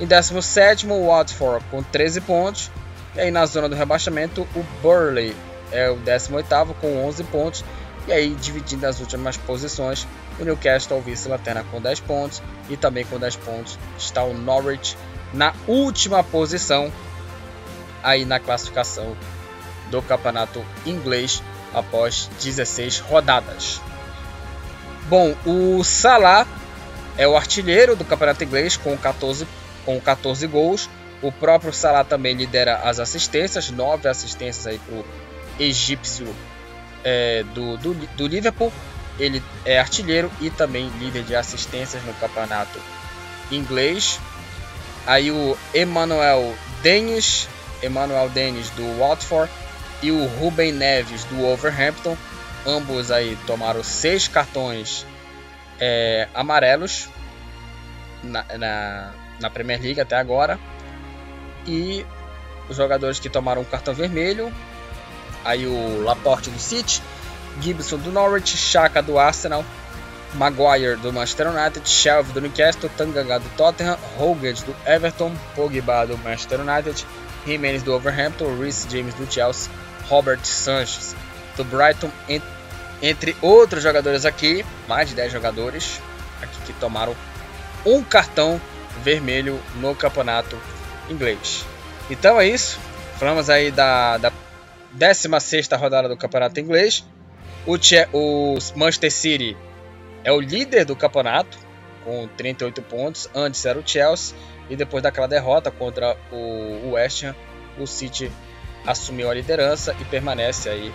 E 0.00 0.06
17 0.06 0.86
Watford 0.86 1.64
com 1.70 1.82
13 1.82 2.20
pontos. 2.22 2.70
E 3.14 3.20
aí 3.20 3.30
na 3.30 3.44
zona 3.46 3.68
do 3.68 3.76
rebaixamento 3.76 4.46
o 4.54 4.62
Burley 4.80 5.36
é 5.70 5.90
o 5.90 5.96
18 5.96 6.74
com 6.80 7.04
11 7.06 7.24
pontos. 7.24 7.64
E 8.06 8.12
aí 8.12 8.34
dividindo 8.34 8.86
as 8.86 8.98
últimas 9.00 9.36
posições, 9.36 10.08
o 10.40 10.44
Newcastle 10.44 11.00
vice-lanterna 11.00 11.64
com 11.70 11.80
10 11.80 12.00
pontos. 12.00 12.42
E 12.68 12.76
também 12.76 13.04
com 13.04 13.18
10 13.18 13.36
pontos 13.36 13.78
está 13.98 14.22
o 14.24 14.32
Norwich 14.32 14.96
na 15.32 15.54
última 15.66 16.22
posição 16.22 16.92
aí 18.02 18.24
na 18.24 18.40
classificação 18.40 19.16
do 19.92 20.00
campeonato 20.00 20.64
inglês 20.86 21.42
após 21.72 22.28
16 22.42 23.00
rodadas. 23.00 23.80
Bom, 25.08 25.36
o 25.44 25.84
Salah 25.84 26.46
é 27.18 27.28
o 27.28 27.36
artilheiro 27.36 27.94
do 27.94 28.04
campeonato 28.04 28.42
inglês 28.42 28.76
com 28.76 28.96
14, 28.96 29.46
com 29.84 30.00
14 30.00 30.46
gols. 30.46 30.88
O 31.20 31.30
próprio 31.30 31.72
Salah 31.72 32.02
também 32.02 32.34
lidera 32.34 32.76
as 32.78 32.98
assistências, 32.98 33.70
9 33.70 34.08
assistências 34.08 34.66
aí 34.66 34.78
para 34.78 34.94
o 34.94 35.04
egípcio 35.60 36.34
é, 37.04 37.44
do, 37.54 37.76
do, 37.76 37.94
do 37.94 38.26
Liverpool. 38.26 38.72
Ele 39.18 39.42
é 39.66 39.78
artilheiro 39.78 40.32
e 40.40 40.48
também 40.48 40.88
líder 40.98 41.22
de 41.24 41.36
assistências 41.36 42.02
no 42.04 42.14
campeonato 42.14 42.80
inglês. 43.50 44.18
Aí 45.06 45.30
o 45.30 45.56
Emmanuel 45.74 46.54
Dennis, 46.82 47.46
Emmanuel 47.82 48.30
Dennis 48.30 48.70
do 48.70 48.98
Watford 48.98 49.52
e 50.02 50.10
o 50.10 50.26
Ruben 50.26 50.72
Neves 50.72 51.24
do 51.24 51.44
Overhampton. 51.46 52.16
Ambos 52.66 53.10
aí 53.10 53.36
tomaram 53.46 53.82
seis 53.82 54.28
cartões 54.28 55.06
é, 55.80 56.28
amarelos 56.34 57.08
na, 58.22 58.44
na, 58.56 59.12
na, 59.40 59.50
Premier 59.50 59.80
League 59.80 60.00
até 60.00 60.16
agora. 60.16 60.58
E 61.66 62.04
os 62.68 62.76
jogadores 62.76 63.18
que 63.18 63.28
tomaram 63.28 63.62
um 63.62 63.64
cartão 63.64 63.94
vermelho, 63.94 64.52
aí 65.44 65.66
o 65.66 66.02
Laporte 66.02 66.50
do 66.50 66.58
City, 66.58 67.02
Gibson 67.60 67.98
do 67.98 68.12
Norwich, 68.12 68.56
Chaka 68.56 69.02
do 69.02 69.18
Arsenal, 69.18 69.64
Maguire 70.34 70.96
do 70.96 71.12
Manchester 71.12 71.48
United, 71.48 71.88
Shelby 71.88 72.32
do 72.32 72.40
Newcastle, 72.40 72.90
Tanganga 72.96 73.38
do 73.38 73.48
Tottenham, 73.56 73.98
Hogan 74.18 74.54
do 74.54 74.74
Everton, 74.86 75.32
Pogba 75.54 76.06
do 76.06 76.16
Manchester 76.18 76.60
United, 76.60 77.04
Jimenez 77.44 77.82
do 77.82 77.92
Overhampton, 77.92 78.56
Rhys 78.58 78.86
James 78.88 79.14
do 79.14 79.30
Chelsea, 79.30 79.70
Robert 80.12 80.44
Sanchez 80.44 81.16
do 81.56 81.64
Brighton, 81.64 82.10
entre 83.00 83.34
outros 83.40 83.82
jogadores 83.82 84.26
aqui, 84.26 84.62
mais 84.86 85.08
de 85.08 85.14
10 85.14 85.32
jogadores 85.32 86.02
aqui 86.42 86.60
que 86.66 86.72
tomaram 86.74 87.16
um 87.86 88.04
cartão 88.04 88.60
vermelho 89.02 89.58
no 89.76 89.94
campeonato 89.94 90.58
inglês. 91.08 91.64
Então 92.10 92.38
é 92.38 92.46
isso, 92.46 92.78
falamos 93.18 93.48
aí 93.48 93.70
da, 93.70 94.18
da 94.18 94.30
16 94.92 95.68
rodada 95.78 96.10
do 96.10 96.16
campeonato 96.16 96.60
inglês. 96.60 97.02
O, 97.66 97.76
o 98.12 98.58
Manchester 98.76 99.10
City 99.10 99.56
é 100.24 100.30
o 100.30 100.40
líder 100.40 100.84
do 100.84 100.94
campeonato 100.94 101.56
com 102.04 102.28
38 102.36 102.82
pontos. 102.82 103.30
Antes 103.34 103.64
era 103.64 103.78
o 103.78 103.82
Chelsea 103.86 104.36
e 104.68 104.76
depois 104.76 105.02
daquela 105.02 105.26
derrota 105.26 105.70
contra 105.70 106.18
o 106.30 106.90
West 106.90 107.24
Ham, 107.24 107.34
o 107.78 107.86
City 107.86 108.30
assumiu 108.86 109.30
a 109.30 109.34
liderança 109.34 109.94
e 110.00 110.04
permanece 110.04 110.68
aí 110.68 110.92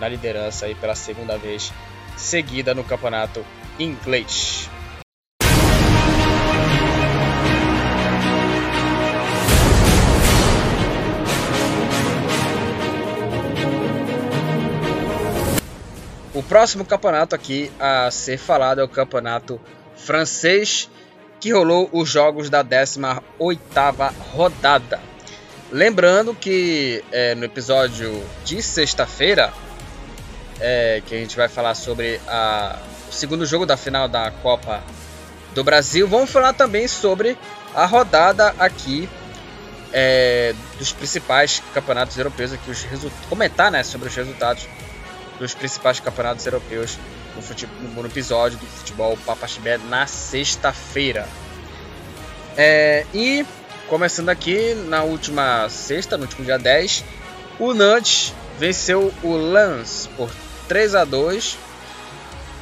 na 0.00 0.08
liderança 0.08 0.66
aí 0.66 0.74
pela 0.74 0.94
segunda 0.94 1.38
vez 1.38 1.72
seguida 2.16 2.74
no 2.74 2.84
campeonato 2.84 3.44
inglês. 3.78 4.68
O 16.34 16.42
próximo 16.42 16.84
campeonato 16.84 17.34
aqui 17.34 17.70
a 17.78 18.10
ser 18.10 18.38
falado 18.38 18.80
é 18.80 18.84
o 18.84 18.88
campeonato 18.88 19.60
francês, 19.94 20.90
que 21.38 21.52
rolou 21.52 21.88
os 21.92 22.08
jogos 22.08 22.50
da 22.50 22.64
18ª 22.64 24.12
rodada. 24.32 25.13
Lembrando 25.74 26.36
que 26.36 27.02
é, 27.10 27.34
no 27.34 27.44
episódio 27.44 28.24
de 28.44 28.62
sexta-feira, 28.62 29.52
é, 30.60 31.02
que 31.04 31.12
a 31.12 31.18
gente 31.18 31.36
vai 31.36 31.48
falar 31.48 31.74
sobre 31.74 32.20
a, 32.28 32.78
o 33.08 33.12
segundo 33.12 33.44
jogo 33.44 33.66
da 33.66 33.76
final 33.76 34.06
da 34.06 34.30
Copa 34.30 34.84
do 35.52 35.64
Brasil, 35.64 36.06
vamos 36.06 36.30
falar 36.30 36.52
também 36.52 36.86
sobre 36.86 37.36
a 37.74 37.86
rodada 37.86 38.54
aqui 38.56 39.08
é, 39.92 40.54
dos 40.78 40.92
principais 40.92 41.60
campeonatos 41.74 42.16
europeus, 42.16 42.52
aqui 42.52 42.70
os 42.70 42.86
comentar 43.28 43.68
né, 43.72 43.82
sobre 43.82 44.06
os 44.06 44.14
resultados 44.14 44.68
dos 45.40 45.54
principais 45.54 45.98
campeonatos 45.98 46.46
europeus 46.46 46.96
no, 47.34 48.00
no 48.00 48.06
episódio 48.06 48.58
do 48.58 48.66
futebol 48.66 49.18
Papaxibé 49.26 49.78
na 49.78 50.06
sexta-feira. 50.06 51.28
É, 52.56 53.04
e 53.12 53.44
Começando 53.88 54.30
aqui 54.30 54.74
na 54.88 55.02
última 55.02 55.68
sexta, 55.68 56.16
no 56.16 56.22
último 56.22 56.42
dia 56.42 56.58
10, 56.58 57.04
o 57.58 57.74
Nantes 57.74 58.32
venceu 58.58 59.12
o 59.22 59.36
Lens 59.36 60.08
por 60.16 60.30
3 60.66 60.94
a 60.94 61.04
2. 61.04 61.58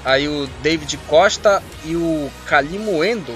Aí 0.04 0.26
o 0.26 0.48
David 0.62 0.96
Costa 1.06 1.62
e 1.84 1.94
o 1.94 2.28
Calimoendo 2.46 3.32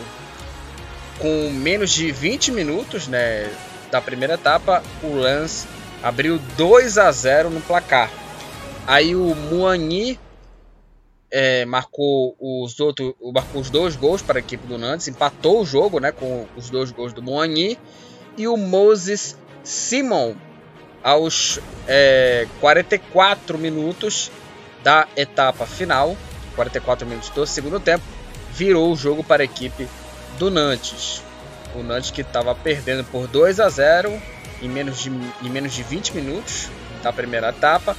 com 1.21 1.51
menos 1.51 1.91
de 1.93 2.11
20 2.11 2.51
minutos, 2.51 3.07
né, 3.07 3.49
da 3.91 4.01
primeira 4.01 4.35
etapa, 4.35 4.83
o 5.03 5.15
Lens 5.15 5.67
abriu 6.03 6.41
2 6.57 6.99
a 6.99 7.11
0 7.13 7.51
no 7.51 7.61
placar. 7.61 8.11
Aí 8.85 9.15
o 9.15 9.35
Muani 9.35 10.19
é, 11.39 11.67
marcou, 11.67 12.35
os 12.41 12.81
outro, 12.81 13.15
marcou 13.35 13.61
os 13.61 13.69
dois 13.69 13.95
gols 13.95 14.23
para 14.23 14.39
a 14.39 14.41
equipe 14.41 14.67
do 14.67 14.79
Nantes, 14.79 15.07
empatou 15.07 15.61
o 15.61 15.67
jogo 15.67 16.01
né, 16.01 16.11
com 16.11 16.47
os 16.57 16.71
dois 16.71 16.91
gols 16.91 17.13
do 17.13 17.23
Muani. 17.23 17.79
E 18.39 18.49
o 18.49 18.57
Moses 18.57 19.37
Simon, 19.63 20.35
aos 21.03 21.61
é, 21.87 22.49
44 22.59 23.59
minutos 23.59 24.31
da 24.83 25.07
etapa 25.15 25.67
final, 25.67 26.17
44 26.55 27.07
minutos 27.07 27.29
do 27.29 27.47
segundo 27.47 27.79
tempo, 27.79 28.05
virou 28.53 28.91
o 28.91 28.97
jogo 28.97 29.23
para 29.23 29.43
a 29.43 29.45
equipe 29.45 29.87
do 30.39 30.51
Nantes. 30.51 31.23
O 31.75 31.83
Nantes 31.83 32.11
que 32.11 32.23
estava 32.23 32.55
perdendo 32.55 33.05
por 33.05 33.27
2 33.27 33.61
a 33.61 33.69
0 33.69 34.11
em 34.63 34.71
menos 34.71 35.01
de, 35.01 35.11
em 35.11 35.51
menos 35.51 35.75
de 35.75 35.83
20 35.83 36.15
minutos 36.15 36.71
da 37.03 37.13
primeira 37.13 37.51
etapa, 37.51 37.95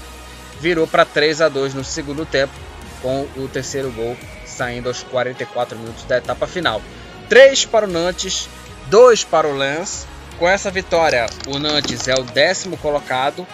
virou 0.60 0.88
para 0.88 1.06
3 1.06 1.42
a 1.42 1.50
2 1.50 1.76
no 1.76 1.84
segundo 1.84 2.26
tempo, 2.26 2.54
com 3.02 3.28
o 3.36 3.48
terceiro 3.48 3.92
gol 3.92 4.18
saindo 4.46 4.88
aos 4.88 5.04
44 5.04 5.78
minutos 5.78 6.04
da 6.06 6.18
etapa 6.18 6.48
final. 6.48 6.82
3 7.30 7.66
para 7.66 7.86
o 7.86 7.90
Nantes, 7.90 8.50
2 8.88 9.24
para 9.24 9.48
o 9.48 9.56
Lens. 9.56 10.08
Com 10.40 10.48
essa 10.48 10.70
vitória, 10.70 11.28
o 11.48 11.58
Nantes 11.58 12.08
é 12.08 12.16
o 12.16 12.24
décimo 12.24 12.78
colocado. 12.78 13.46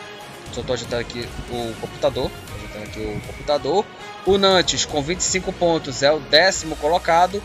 Só 0.51 0.62
estou 0.62 0.73
ajeitando 0.73 1.01
aqui 1.01 1.27
o 1.50 1.73
computador. 1.79 2.29
Ajeitando 2.55 2.83
aqui 2.83 3.00
o 3.00 3.27
computador. 3.27 3.85
O 4.25 4.38
Nantes, 4.38 4.85
com 4.85 5.01
25 5.01 5.51
pontos, 5.53 6.03
é 6.03 6.12
o 6.12 6.19
décimo 6.19 6.75
colocado. 6.75 7.41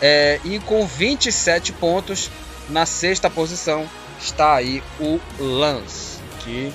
É, 0.00 0.40
e 0.44 0.58
com 0.60 0.86
27 0.86 1.72
pontos, 1.72 2.30
na 2.68 2.86
sexta 2.86 3.28
posição, 3.28 3.88
está 4.20 4.54
aí 4.54 4.82
o 5.00 5.20
Lance, 5.38 6.18
que 6.40 6.72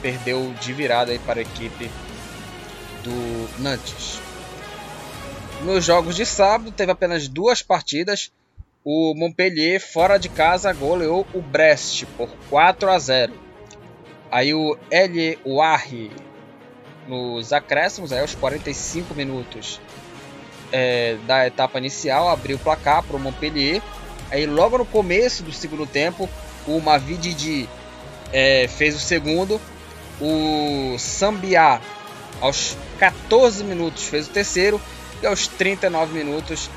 perdeu 0.00 0.54
de 0.60 0.72
virada 0.72 1.12
aí 1.12 1.18
para 1.18 1.40
a 1.40 1.42
equipe 1.42 1.90
do 3.02 3.62
Nantes. 3.62 4.20
Nos 5.62 5.84
jogos 5.84 6.16
de 6.16 6.24
sábado, 6.24 6.72
teve 6.72 6.92
apenas 6.92 7.28
duas 7.28 7.62
partidas. 7.62 8.32
O 8.82 9.14
Montpellier, 9.14 9.80
fora 9.80 10.18
de 10.18 10.28
casa, 10.28 10.72
goleou 10.72 11.26
o 11.34 11.42
Brest 11.42 12.04
por 12.16 12.30
4 12.48 12.90
a 12.90 12.98
0. 12.98 13.32
Aí 14.30 14.54
o 14.54 14.78
L. 14.90 15.38
Warri, 15.44 16.10
nos 17.06 17.52
acréscimos, 17.52 18.12
aí 18.12 18.20
aos 18.20 18.34
45 18.34 19.14
minutos 19.14 19.80
é, 20.72 21.16
da 21.26 21.46
etapa 21.46 21.78
inicial, 21.78 22.28
abriu 22.28 22.56
o 22.56 22.60
placar 22.60 23.02
para 23.02 23.16
o 23.16 23.20
Montpellier. 23.20 23.82
Aí 24.30 24.46
logo 24.46 24.78
no 24.78 24.86
começo 24.86 25.42
do 25.42 25.52
segundo 25.52 25.86
tempo, 25.86 26.28
o 26.66 26.80
Mavididi 26.80 27.68
é, 28.32 28.68
fez 28.68 28.94
o 28.94 29.00
segundo. 29.00 29.60
O 30.20 30.96
Sambiá, 30.98 31.80
aos 32.40 32.76
14 32.98 33.64
minutos, 33.64 34.04
fez 34.04 34.26
o 34.26 34.30
terceiro. 34.30 34.80
E 35.22 35.26
aos 35.26 35.46
39 35.46 36.14
minutos 36.16 36.70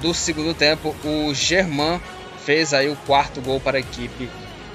do 0.00 0.12
segundo 0.12 0.54
tempo, 0.54 0.94
o 1.04 1.32
Germain 1.34 2.00
fez 2.44 2.74
aí 2.74 2.88
o 2.88 2.96
quarto 3.06 3.40
gol 3.40 3.58
para 3.60 3.78
a 3.78 3.80
equipe 3.80 4.28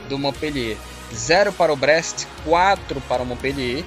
do 0.09 0.17
Montpellier. 0.17 0.77
0 1.13 1.53
para 1.53 1.71
o 1.71 1.75
Brest, 1.75 2.25
4 2.43 2.99
para 3.01 3.21
o 3.21 3.25
Montpellier. 3.25 3.83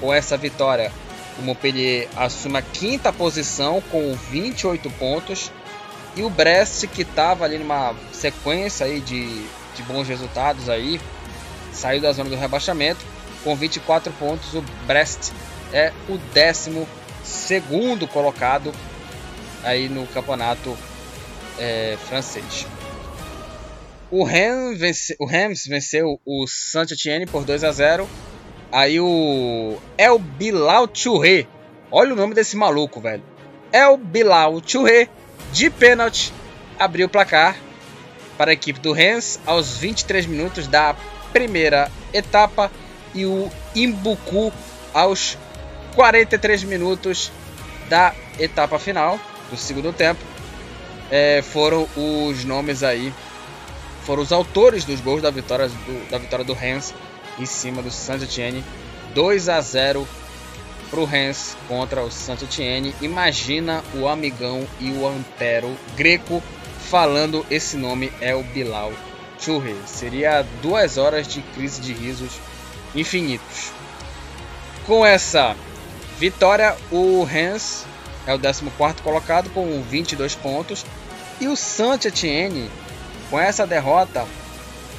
Com 0.00 0.12
essa 0.12 0.36
vitória, 0.36 0.90
o 1.38 1.42
Montpellier 1.42 2.08
assume 2.16 2.58
a 2.58 2.62
quinta 2.62 3.12
posição 3.12 3.82
com 3.90 4.14
28 4.14 4.90
pontos. 4.92 5.52
E 6.16 6.22
o 6.22 6.30
Brest, 6.30 6.86
que 6.88 7.02
estava 7.02 7.44
ali 7.44 7.58
numa 7.58 7.94
sequência 8.12 8.86
aí 8.86 9.00
de 9.00 9.46
de 9.74 9.82
bons 9.82 10.08
resultados 10.08 10.68
aí, 10.68 11.00
saiu 11.72 12.00
da 12.00 12.12
zona 12.12 12.30
do 12.30 12.36
rebaixamento 12.36 13.00
com 13.42 13.54
24 13.56 14.12
pontos. 14.14 14.54
O 14.54 14.62
Brest 14.86 15.32
é 15.72 15.92
o 16.08 16.18
12 16.18 16.86
segundo 17.22 18.06
colocado 18.06 18.72
aí 19.64 19.88
no 19.88 20.06
campeonato 20.08 20.76
é, 21.58 21.96
francês. 22.08 22.66
O 24.10 24.24
Reims, 24.24 24.78
vence, 24.78 25.16
o 25.18 25.24
Reims 25.24 25.66
venceu 25.66 26.20
o 26.26 26.46
Saint-Étienne 26.46 27.26
por 27.26 27.44
2 27.44 27.64
a 27.64 27.72
0. 27.72 28.08
Aí 28.70 29.00
o 29.00 29.78
El 29.96 30.18
Bilal 30.18 30.86
Touré, 30.88 31.46
olha 31.90 32.12
o 32.12 32.16
nome 32.16 32.34
desse 32.34 32.56
maluco, 32.56 33.00
velho. 33.00 33.22
El 33.72 33.96
Bilal 33.96 34.60
Touré 34.60 35.08
de 35.52 35.70
pênalti 35.70 36.32
abriu 36.78 37.06
o 37.06 37.10
placar 37.10 37.56
para 38.36 38.50
a 38.50 38.54
equipe 38.54 38.80
do 38.80 38.92
Rennes 38.92 39.40
aos 39.46 39.76
23 39.76 40.26
minutos 40.26 40.66
da 40.66 40.94
primeira 41.32 41.90
etapa 42.12 42.70
e 43.14 43.24
o 43.24 43.50
Imbuku 43.74 44.52
aos 44.92 45.38
43 45.94 46.64
minutos 46.64 47.30
da 47.88 48.14
etapa 48.38 48.78
final 48.78 49.18
do 49.50 49.56
segundo 49.56 49.92
tempo. 49.92 50.20
É, 51.10 51.42
foram 51.42 51.86
os 51.94 52.44
nomes 52.44 52.82
aí, 52.82 53.12
foram 54.04 54.22
os 54.22 54.32
autores 54.32 54.84
dos 54.84 55.00
gols 55.00 55.20
da 55.20 55.30
vitória 55.30 55.68
do, 55.68 56.10
da 56.10 56.18
vitória 56.18 56.44
do 56.44 56.54
Rennes 56.54 56.94
em 57.38 57.46
cima 57.46 57.82
do 57.82 57.90
Saint-Etienne. 57.90 58.64
2 59.14 59.48
a 59.50 59.60
0 59.60 60.08
para 60.90 61.00
o 61.00 61.04
Rennes 61.04 61.56
contra 61.68 62.02
o 62.02 62.10
Saint-Etienne. 62.10 62.94
Imagina 63.00 63.84
o 63.94 64.08
amigão 64.08 64.66
e 64.80 64.90
o 64.90 65.06
antero 65.06 65.76
greco 65.96 66.42
falando 66.92 67.44
esse 67.50 67.76
nome 67.76 68.12
é 68.20 68.34
o 68.34 68.42
Bilal 68.42 68.92
Churre. 69.38 69.76
Seria 69.86 70.44
duas 70.62 70.98
horas 70.98 71.26
de 71.26 71.40
crise 71.40 71.80
de 71.80 71.92
risos 71.92 72.32
infinitos. 72.94 73.70
Com 74.86 75.04
essa 75.04 75.56
vitória, 76.22 76.76
o 76.92 77.24
Rennes 77.24 77.84
é 78.28 78.32
o 78.32 78.38
14 78.38 79.02
colocado 79.02 79.50
com 79.50 79.82
22 79.82 80.36
pontos. 80.36 80.86
E 81.40 81.48
o 81.48 81.56
Saint-Etienne, 81.56 82.70
com 83.28 83.40
essa 83.40 83.66
derrota, 83.66 84.24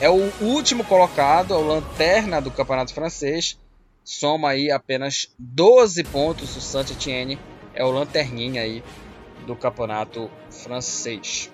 é 0.01 0.09
o 0.09 0.33
último 0.41 0.83
colocado, 0.83 1.53
é 1.53 1.57
o 1.57 1.65
lanterna 1.65 2.41
do 2.41 2.51
campeonato 2.51 2.93
francês. 2.93 3.57
Soma 4.03 4.49
aí 4.49 4.69
apenas 4.69 5.29
12 5.39 6.03
pontos. 6.03 6.57
O 6.57 6.59
Saint-Etienne 6.59 7.39
é 7.73 7.85
o 7.85 7.91
lanterninha 7.91 8.61
aí 8.61 8.83
do 9.47 9.55
campeonato 9.55 10.29
francês. 10.51 11.49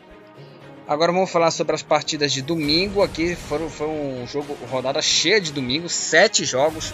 Agora 0.88 1.12
vamos 1.12 1.30
falar 1.30 1.52
sobre 1.52 1.76
as 1.76 1.84
partidas 1.84 2.32
de 2.32 2.42
domingo. 2.42 3.04
Aqui 3.04 3.36
foram, 3.36 3.70
foi 3.70 3.88
um 3.88 4.26
jogo, 4.26 4.58
rodada 4.72 5.00
cheia 5.00 5.40
de 5.40 5.52
domingo. 5.52 5.88
Sete 5.88 6.44
jogos 6.44 6.92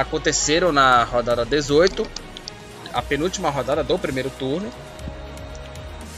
aconteceram 0.00 0.72
na 0.72 1.04
rodada 1.04 1.44
18. 1.44 2.06
A 2.92 3.02
penúltima 3.02 3.50
rodada 3.50 3.84
do 3.84 3.98
primeiro 3.98 4.30
turno. 4.30 4.70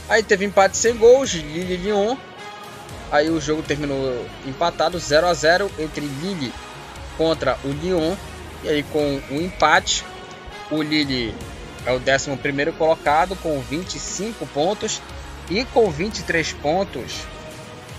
Aí 0.09 0.23
teve 0.23 0.45
empate 0.45 0.77
sem 0.77 0.95
gols, 0.95 1.31
Lille 1.31 1.73
e 1.73 1.77
Lyon. 1.77 2.17
Aí 3.11 3.29
o 3.29 3.39
jogo 3.39 3.61
terminou 3.61 4.25
empatado 4.45 4.97
0 4.97 5.27
a 5.27 5.33
0 5.33 5.71
entre 5.77 6.01
Lille 6.01 6.51
contra 7.17 7.57
o 7.63 7.69
Lyon. 7.69 8.15
E 8.63 8.69
aí 8.69 8.83
com 8.83 9.21
o 9.29 9.35
um 9.35 9.41
empate, 9.41 10.03
o 10.71 10.81
Lille 10.81 11.35
é 11.85 11.91
o 11.91 11.97
11 11.97 12.71
colocado 12.77 13.35
com 13.35 13.59
25 13.59 14.45
pontos. 14.47 15.01
E 15.49 15.65
com 15.65 15.91
23 15.91 16.53
pontos, 16.53 17.19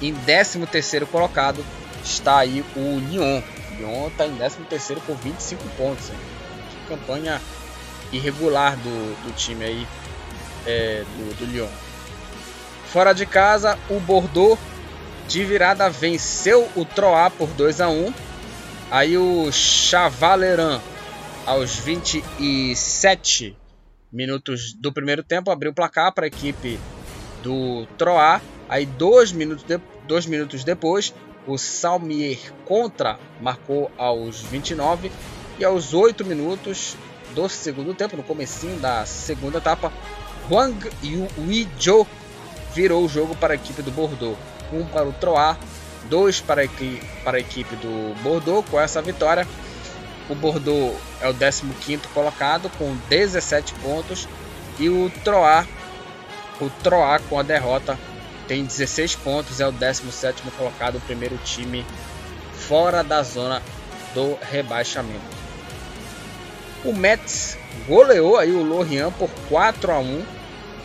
em 0.01 0.15
13º 0.15 1.07
colocado, 1.07 1.65
está 2.03 2.39
aí 2.39 2.65
o 2.75 2.99
Lyon. 2.99 3.43
Lyon 3.79 4.09
está 4.09 4.27
em 4.27 4.37
13º 4.37 5.01
com 5.07 5.15
25 5.15 5.63
pontos. 5.77 6.11
Hein? 6.11 6.17
Que 6.71 6.89
campanha 6.89 7.41
irregular 8.13 8.77
do, 8.77 9.27
do 9.27 9.33
time 9.35 9.65
aí 9.65 9.87
é, 10.67 11.05
do, 11.17 11.35
do 11.39 11.47
Lyon. 11.47 11.69
Fora 12.87 13.13
de 13.13 13.27
casa, 13.27 13.79
o 13.91 13.99
Bordeaux 13.99 14.59
de 15.27 15.45
virada 15.45 15.89
venceu 15.89 16.69
o 16.77 16.85
Troyes 16.85 17.33
por 17.35 17.49
2 17.49 17.81
a 17.81 17.89
1. 17.89 18.15
Aí 18.91 19.19
o 19.19 19.51
Chavaleran 19.51 20.81
aos 21.47 21.77
27 21.77 23.57
minutos 24.13 24.73
do 24.75 24.93
primeiro 24.93 25.23
tempo 25.23 25.51
abriu 25.51 25.73
o 25.73 25.75
placar 25.75 26.13
para 26.13 26.25
a 26.25 26.29
equipe 26.29 26.79
do 27.43 27.87
Troá. 27.99 28.41
Aí 28.69 28.87
dois 28.87 29.33
minutos, 29.33 29.65
de, 29.65 29.79
dois 30.07 30.27
minutos 30.27 30.65
depois, 30.65 31.13
o 31.47 31.59
Salmier 31.59 32.39
contra 32.65 33.19
marcou 33.41 33.91
aos 33.97 34.41
29 34.41 35.11
e 35.59 35.65
aos 35.65 35.95
8 35.95 36.25
minutos 36.25 36.97
do 37.35 37.49
segundo 37.49 37.95
tempo, 37.95 38.17
no 38.17 38.23
comecinho 38.23 38.79
da 38.79 39.05
segunda 39.05 39.59
etapa, 39.59 39.93
Huang 40.51 40.91
Yuizhou 41.03 42.07
virou 42.75 43.05
o 43.05 43.09
jogo 43.09 43.35
para 43.37 43.55
a 43.55 43.57
equipe 43.57 43.83
do 43.83 43.91
Bordeaux. 43.91 44.39
Um 44.73 44.85
para 44.87 45.07
o 45.07 45.13
Troá, 45.13 45.57
dois 46.09 46.41
para 46.41 46.63
a, 46.63 46.65
equipe, 46.65 47.05
para 47.23 47.37
a 47.37 47.41
equipe 47.41 47.75
do 47.77 48.15
Bordeaux. 48.23 48.69
Com 48.71 48.81
essa 48.81 49.03
vitória, 49.03 49.47
o 50.29 50.35
Bordeaux 50.35 50.97
é 51.21 51.29
o 51.29 51.35
15º 51.35 52.01
colocado 52.13 52.71
com 52.79 52.95
17 53.09 53.75
pontos 53.75 54.29
e 54.79 54.89
o 54.89 55.11
Troá 55.23 55.67
o 56.61 56.71
Troá, 56.83 57.19
com 57.19 57.39
a 57.39 57.43
derrota, 57.43 57.99
tem 58.47 58.65
16 58.65 59.17
pontos, 59.17 59.61
é 59.61 59.67
o 59.67 59.73
17 59.73 60.43
colocado, 60.57 60.97
o 60.97 61.01
primeiro 61.01 61.37
time 61.39 61.85
fora 62.55 63.03
da 63.03 63.23
zona 63.23 63.63
do 64.15 64.39
rebaixamento. 64.41 65.45
O 66.85 66.93
Mets 66.93 67.57
goleou 67.87 68.37
aí 68.37 68.53
o 68.53 68.63
Lorient 68.63 69.13
por 69.15 69.31
4 69.49 69.93
a 69.93 69.99
1. 69.99 70.23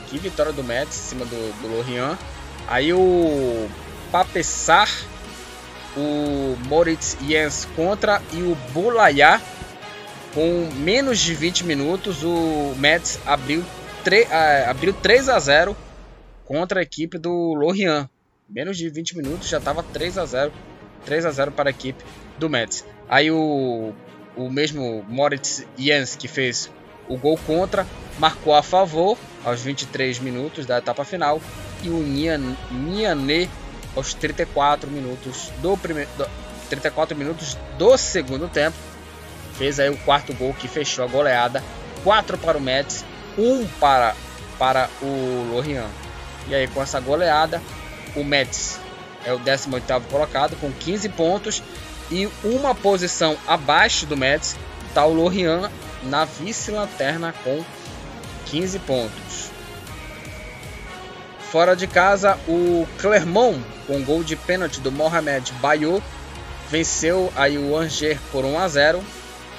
Que 0.07 0.17
vitória 0.17 0.51
do 0.51 0.63
Mets 0.63 0.97
em 0.97 1.09
cima 1.09 1.25
do, 1.25 1.61
do 1.61 1.75
Lorient. 1.75 2.17
Aí 2.67 2.93
o 2.93 3.69
Papessar, 4.11 4.89
o 5.95 6.57
Moritz 6.67 7.17
Jens 7.21 7.67
contra 7.75 8.21
e 8.31 8.41
o 8.41 8.55
Bulayá 8.71 9.41
com 10.33 10.69
menos 10.75 11.19
de 11.19 11.33
20 11.33 11.65
minutos 11.65 12.23
o 12.23 12.73
Mets 12.77 13.19
abriu, 13.25 13.63
3, 14.03 14.25
uh, 14.25 14.29
ah, 14.31 14.69
abriu 14.69 14.93
3 14.93 15.29
a 15.29 15.39
0 15.39 15.75
contra 16.49 16.79
a 16.79 16.83
equipe 16.83 17.19
do 17.19 17.53
Lorient. 17.53 18.09
Menos 18.49 18.75
de 18.75 18.89
20 18.89 19.15
minutos 19.17 19.47
já 19.47 19.59
estava 19.59 19.83
3 19.83 20.17
a 20.17 20.25
0 20.25 20.51
3 21.05 21.25
a 21.27 21.31
0 21.31 21.51
para 21.51 21.69
a 21.69 21.71
equipe 21.71 22.03
do 22.39 22.49
Mets. 22.49 22.83
Aí 23.07 23.29
o 23.29 23.93
o 24.35 24.49
mesmo 24.49 25.03
Moritz 25.07 25.65
Jens 25.77 26.15
que 26.15 26.27
fez 26.27 26.71
o 27.07 27.17
gol 27.17 27.37
contra, 27.45 27.85
marcou 28.17 28.55
a 28.55 28.63
favor 28.63 29.17
aos 29.45 29.61
23 29.61 30.19
minutos 30.19 30.65
da 30.65 30.79
etapa 30.79 31.03
final 31.03 31.41
e 31.83 31.89
o 31.89 32.01
Niané 32.01 33.47
aos 33.95 34.13
34 34.13 34.89
minutos 34.89 35.51
do 35.61 35.77
primeiro 35.77 36.09
34 36.69 37.17
minutos 37.17 37.57
do 37.77 37.97
segundo 37.97 38.47
tempo 38.47 38.77
fez 39.55 39.79
aí 39.79 39.89
o 39.89 39.97
quarto 39.97 40.33
gol 40.33 40.53
que 40.53 40.67
fechou 40.67 41.03
a 41.03 41.07
goleada 41.07 41.63
4 42.03 42.37
para 42.37 42.57
o 42.57 42.61
Mets 42.61 43.03
1 43.37 43.67
para 43.79 44.15
para 44.57 44.89
o 45.01 45.51
Lorient 45.51 45.89
e 46.49 46.55
aí 46.55 46.67
com 46.67 46.81
essa 46.81 46.99
goleada 46.99 47.61
o 48.15 48.23
Mets 48.23 48.79
é 49.25 49.33
o 49.33 49.39
18º 49.39 50.03
colocado 50.09 50.55
com 50.57 50.71
15 50.71 51.09
pontos 51.09 51.63
e 52.11 52.27
uma 52.43 52.73
posição 52.73 53.37
abaixo 53.47 54.05
do 54.05 54.17
Mets 54.17 54.55
está 54.87 55.05
o 55.05 55.13
Lorient 55.13 55.69
na 56.03 56.25
vice-lanterna 56.25 57.33
com 57.43 57.63
15 58.47 58.79
pontos. 58.79 59.51
Fora 61.51 61.75
de 61.75 61.87
casa, 61.87 62.37
o 62.47 62.87
Clermont, 62.99 63.59
com 63.87 64.03
gol 64.03 64.23
de 64.23 64.35
pênalti 64.35 64.79
do 64.79 64.91
Mohamed 64.91 65.51
Bayou, 65.53 66.01
venceu 66.69 67.31
aí 67.35 67.57
o 67.57 67.75
Angers 67.75 68.19
por 68.31 68.45
1 68.45 68.59
a 68.59 68.67
0, 68.67 69.03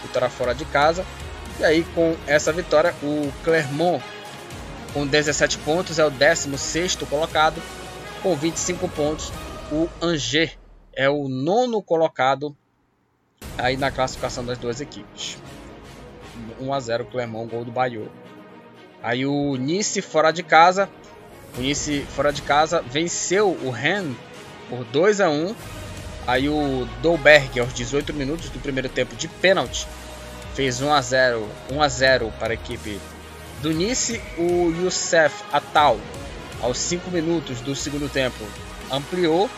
vitória 0.03 0.29
fora 0.29 0.55
de 0.55 0.64
casa. 0.64 1.05
E 1.59 1.64
aí 1.64 1.85
com 1.94 2.16
essa 2.26 2.53
vitória, 2.53 2.94
o 3.03 3.33
Clermont 3.42 4.03
com 4.92 5.07
17 5.07 5.59
pontos 5.59 5.98
é 5.98 6.05
o 6.05 6.11
16º 6.11 7.07
colocado, 7.07 7.61
com 8.22 8.35
25 8.35 8.88
pontos 8.88 9.33
o 9.72 9.88
Angers 10.03 10.59
é 10.92 11.09
o 11.09 11.29
nono 11.29 11.81
colocado 11.81 12.57
aí 13.57 13.76
na 13.76 13.90
classificação 13.90 14.44
das 14.44 14.59
duas 14.59 14.81
equipes. 14.81 15.38
1 16.61 16.74
a 16.74 16.81
0 16.81 17.05
Clermont, 17.07 17.48
gol 17.48 17.64
do 17.64 17.70
Bayou. 17.70 18.09
Aí 19.03 19.24
o 19.24 19.57
Nice 19.57 20.03
fora 20.03 20.31
de 20.31 20.42
casa, 20.42 20.88
o 21.57 21.61
Nice 21.61 22.03
fora 22.11 22.33
de 22.33 22.42
casa 22.42 22.83
venceu 22.83 23.50
o 23.62 23.70
Rennes 23.70 24.16
por 24.68 24.85
2 24.87 25.20
a 25.20 25.31
1. 25.31 25.55
Aí 26.26 26.48
o 26.48 26.87
Dolberg 27.00 27.59
aos 27.61 27.72
18 27.72 28.12
minutos 28.12 28.50
do 28.50 28.59
primeiro 28.59 28.88
tempo 28.88 29.16
de 29.16 29.26
pênalti 29.26 29.87
fez 30.55 30.81
1 30.83 30.92
a 30.92 31.00
0, 31.00 31.48
1 31.72 31.83
a 31.83 31.88
0 31.88 32.33
para 32.38 32.53
a 32.53 32.55
equipe 32.55 33.00
do 33.61 33.73
Nice. 33.73 34.20
O 34.37 34.70
Youssef 34.83 35.44
Atal 35.53 35.99
aos 36.61 36.79
5 36.79 37.11
minutos 37.11 37.61
do 37.61 37.75
segundo 37.75 38.09
tempo 38.09 38.44
ampliou 38.90 39.49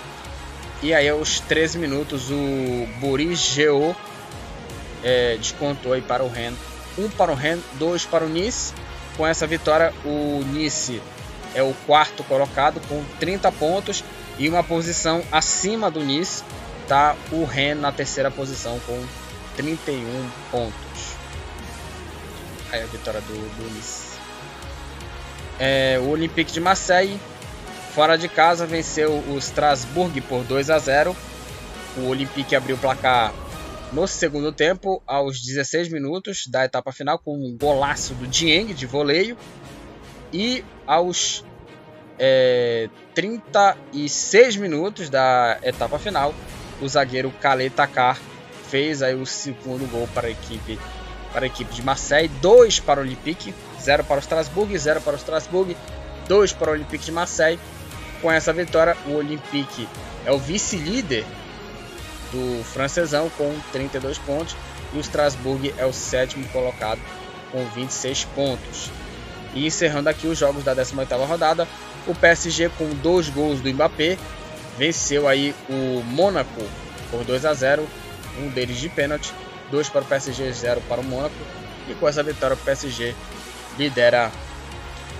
e 0.83 0.93
aí 0.93 1.09
aos 1.09 1.41
13 1.41 1.79
minutos 1.79 2.31
o 2.31 2.89
Boris 3.01 3.39
Geo 3.39 3.97
é, 5.03 5.37
descontou 5.37 5.93
aí 5.93 6.03
para 6.03 6.23
o 6.23 6.29
Ren. 6.29 6.53
Um 6.99 7.09
para 7.09 7.33
o 7.33 7.35
Ren, 7.35 7.59
dois 7.75 8.05
para 8.05 8.25
o 8.25 8.29
Nice. 8.29 8.75
Com 9.17 9.27
essa 9.27 9.47
vitória 9.47 9.93
o 10.05 10.43
Nice 10.53 11.01
é 11.55 11.63
o 11.63 11.75
quarto 11.87 12.25
colocado 12.25 12.81
com 12.89 13.05
30 13.21 13.53
pontos 13.53 14.05
e 14.39 14.49
uma 14.49 14.63
posição 14.63 15.23
acima 15.31 15.91
do 15.91 16.01
Nice 16.01 16.43
está 16.83 17.17
o 17.31 17.45
Ren 17.45 17.77
na 17.77 17.93
terceira 17.93 18.31
posição 18.31 18.79
com 18.87 19.03
31 19.57 20.31
pontos. 20.51 21.22
Aí 22.73 22.83
a 22.83 22.87
vitória 22.87 23.21
do, 23.21 23.73
Nice. 23.75 24.19
É, 25.61 26.01
o 26.01 26.09
Olympique 26.09 26.51
de 26.51 26.61
Marseille 26.61 27.21
Fora 27.95 28.17
de 28.17 28.27
casa 28.27 28.67
venceu 28.67 29.23
o 29.29 29.37
Strasbourg 29.37 30.19
por 30.23 30.43
2 30.45 30.71
a 30.71 30.79
0. 30.79 31.15
O 31.99 32.07
Olympique 32.07 32.57
abriu 32.57 32.77
o 32.77 32.79
placar 32.79 33.35
no 33.93 34.07
segundo 34.09 34.51
tempo, 34.51 35.03
aos 35.07 35.43
16 35.43 35.93
minutos 35.93 36.47
da 36.47 36.65
etapa 36.65 36.91
final, 36.91 37.19
com 37.19 37.37
um 37.37 37.55
golaço 37.55 38.15
do 38.15 38.27
Dieng 38.27 38.73
de 38.73 38.87
voleio. 38.87 39.37
E 40.33 40.65
aos 40.87 41.45
é, 42.19 42.89
36 43.15 44.57
minutos 44.57 45.11
da 45.11 45.59
etapa 45.63 45.99
final, 45.99 46.35
o 46.81 46.89
zagueiro 46.89 47.31
Kale 47.43 47.69
Takar 47.69 48.19
fez 48.71 49.03
aí 49.03 49.15
o 49.15 49.27
segundo 49.27 49.87
gol 49.91 50.09
para 50.15 50.29
a 50.29 50.31
equipe, 50.31 50.79
para 51.33 51.45
a 51.45 51.47
equipe 51.47 51.73
de 51.75 51.83
Marseille. 51.83 52.29
2 52.29 52.81
para 52.81 53.01
o 53.01 53.03
Olympique, 53.03 53.55
0 53.81 54.05
para 54.05 54.17
o 54.17 54.21
Strasbourg, 54.21 54.77
0 54.77 55.01
para 55.01 55.15
o 55.15 55.17
Strasbourg, 55.17 55.77
2 56.29 56.53
para 56.53 56.71
o 56.71 56.73
Olympique 56.75 57.05
de 57.07 57.13
Marseille. 57.13 57.59
Com 58.21 58.31
essa 58.31 58.53
vitória, 58.53 58.97
o 59.07 59.15
Olympique 59.15 59.89
é 60.25 60.33
o 60.33 60.39
vice-líder 60.39 61.25
do 62.31 62.65
francesão 62.65 63.29
com 63.37 63.55
32 63.73 64.19
pontos 64.19 64.57
e 64.93 64.97
o 64.97 65.01
Strasbourg 65.01 65.75
é 65.77 65.85
o 65.85 65.93
sétimo 65.93 66.47
colocado 66.49 67.01
com 67.51 67.65
26 67.71 68.25
pontos. 68.27 68.91
E 69.55 69.67
encerrando 69.67 70.09
aqui 70.09 70.27
os 70.27 70.39
jogos 70.39 70.65
da 70.65 70.75
18ª 70.75 71.27
rodada, 71.27 71.69
o 72.07 72.15
PSG 72.15 72.71
com 72.71 72.89
dois 73.03 73.29
gols 73.29 73.61
do 73.61 73.73
Mbappé 73.73 74.19
venceu 74.79 75.29
aí 75.29 75.55
o 75.69 76.03
Mônaco 76.03 76.63
por 77.11 77.23
2 77.25 77.45
a 77.45 77.53
0, 77.53 77.87
um 78.39 78.49
deles 78.49 78.79
de 78.79 78.89
pênalti, 78.89 79.33
dois 79.73 79.89
para 79.89 80.03
o 80.03 80.05
PSG, 80.05 80.53
0 80.53 80.83
para 80.83 81.01
o 81.01 81.05
Mônaco. 81.05 81.35
E 81.89 81.95
com 81.95 82.07
essa 82.07 82.23
vitória 82.23 82.55
o 82.55 82.59
PSG 82.59 83.17
lidera 83.77 84.31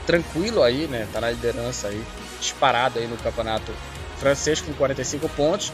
tranquilo 0.07 0.63
aí, 0.63 0.87
né? 0.87 1.09
Tá 1.13 1.21
na 1.21 1.31
liderança 1.31 1.89
aí 1.89 2.05
disparado 2.39 2.99
aí 2.99 3.09
no 3.09 3.17
campeonato 3.17 3.73
francês 4.19 4.61
com 4.61 4.73
45 4.75 5.29
pontos. 5.31 5.73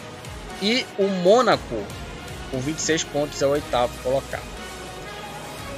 E 0.62 0.86
o 0.98 1.06
Mônaco, 1.08 1.84
com 2.50 2.60
26 2.60 3.04
pontos, 3.04 3.42
é 3.42 3.46
o 3.46 3.50
oitavo 3.50 3.92
colocado. 4.02 4.46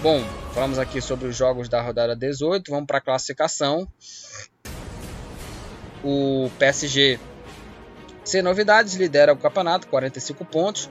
Bom, 0.02 0.24
falamos 0.54 0.78
aqui 0.78 1.00
sobre 1.00 1.26
os 1.26 1.36
jogos 1.36 1.68
da 1.68 1.80
rodada 1.80 2.14
18. 2.14 2.70
Vamos 2.70 2.86
para 2.86 2.98
a 2.98 3.00
classificação. 3.00 3.88
O 6.02 6.50
PSG, 6.58 7.18
sem 8.24 8.40
novidades, 8.40 8.94
lidera 8.94 9.32
o 9.32 9.36
campeonato, 9.36 9.86
45 9.88 10.44
pontos. 10.44 10.88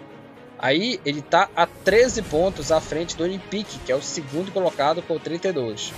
Aí 0.59 0.99
ele 1.05 1.19
está 1.19 1.49
a 1.55 1.65
13 1.65 2.21
pontos 2.23 2.69
à 2.71 2.81
frente 2.81 3.15
do 3.15 3.23
Olympique, 3.23 3.79
que 3.79 3.91
é 3.91 3.95
o 3.95 4.01
segundo 4.01 4.51
colocado 4.51 5.01
com 5.01 5.17
32. 5.17 5.93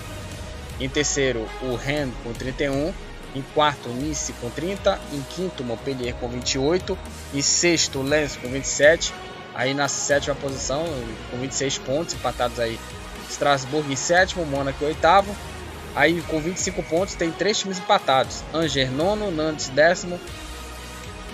Em 0.79 0.87
terceiro, 0.87 1.47
o 1.61 1.75
Rennes 1.75 2.13
com 2.23 2.31
31. 2.31 2.93
Em 3.33 3.41
quarto, 3.53 3.89
Nice 3.89 4.33
com 4.33 4.49
30. 4.49 4.99
Em 5.13 5.21
quinto, 5.21 5.63
Montpellier 5.63 6.13
com 6.15 6.27
28. 6.27 6.97
Em 7.33 7.41
sexto, 7.41 8.01
Lens 8.01 8.35
com 8.35 8.49
27. 8.49 9.13
Aí 9.55 9.73
na 9.73 9.87
sétima 9.87 10.35
posição, 10.35 10.85
com 11.29 11.37
26 11.37 11.79
pontos, 11.79 12.13
empatados 12.13 12.59
aí 12.59 12.79
Strasbourg 13.29 13.91
em 13.91 13.95
sétimo, 13.95 14.45
Mônaco 14.45 14.83
em 14.83 14.87
oitavo. 14.87 15.35
Aí 15.95 16.21
com 16.21 16.39
25 16.39 16.83
pontos 16.83 17.15
tem 17.15 17.31
três 17.31 17.57
times 17.57 17.79
empatados: 17.79 18.43
Angers 18.53 18.91
nono, 18.91 19.31
Nantes 19.31 19.69
décimo 19.69 20.19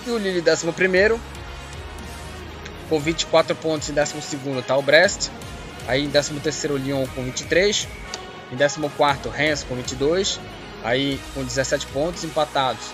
e 0.05 0.09
o 0.09 0.17
Lille 0.17 0.41
décimo 0.41 0.71
primeiro. 0.71 1.19
Com 2.89 2.99
24 2.99 3.55
pontos 3.55 3.89
em 3.89 3.93
décimo 3.93 4.21
segundo 4.21 4.59
está 4.59 4.77
o 4.77 4.81
Brest. 4.81 5.29
Aí 5.87 6.03
em 6.05 6.09
décimo 6.09 6.39
terceiro 6.39 6.75
o 6.75 6.77
Lyon 6.77 7.05
com 7.07 7.23
23. 7.23 7.87
Em 8.51 8.55
décimo 8.55 8.89
quarto 8.91 9.29
Rennes 9.29 9.63
com 9.63 9.75
22. 9.75 10.39
Aí 10.83 11.19
com 11.33 11.43
17 11.43 11.87
pontos 11.87 12.23
empatados. 12.23 12.91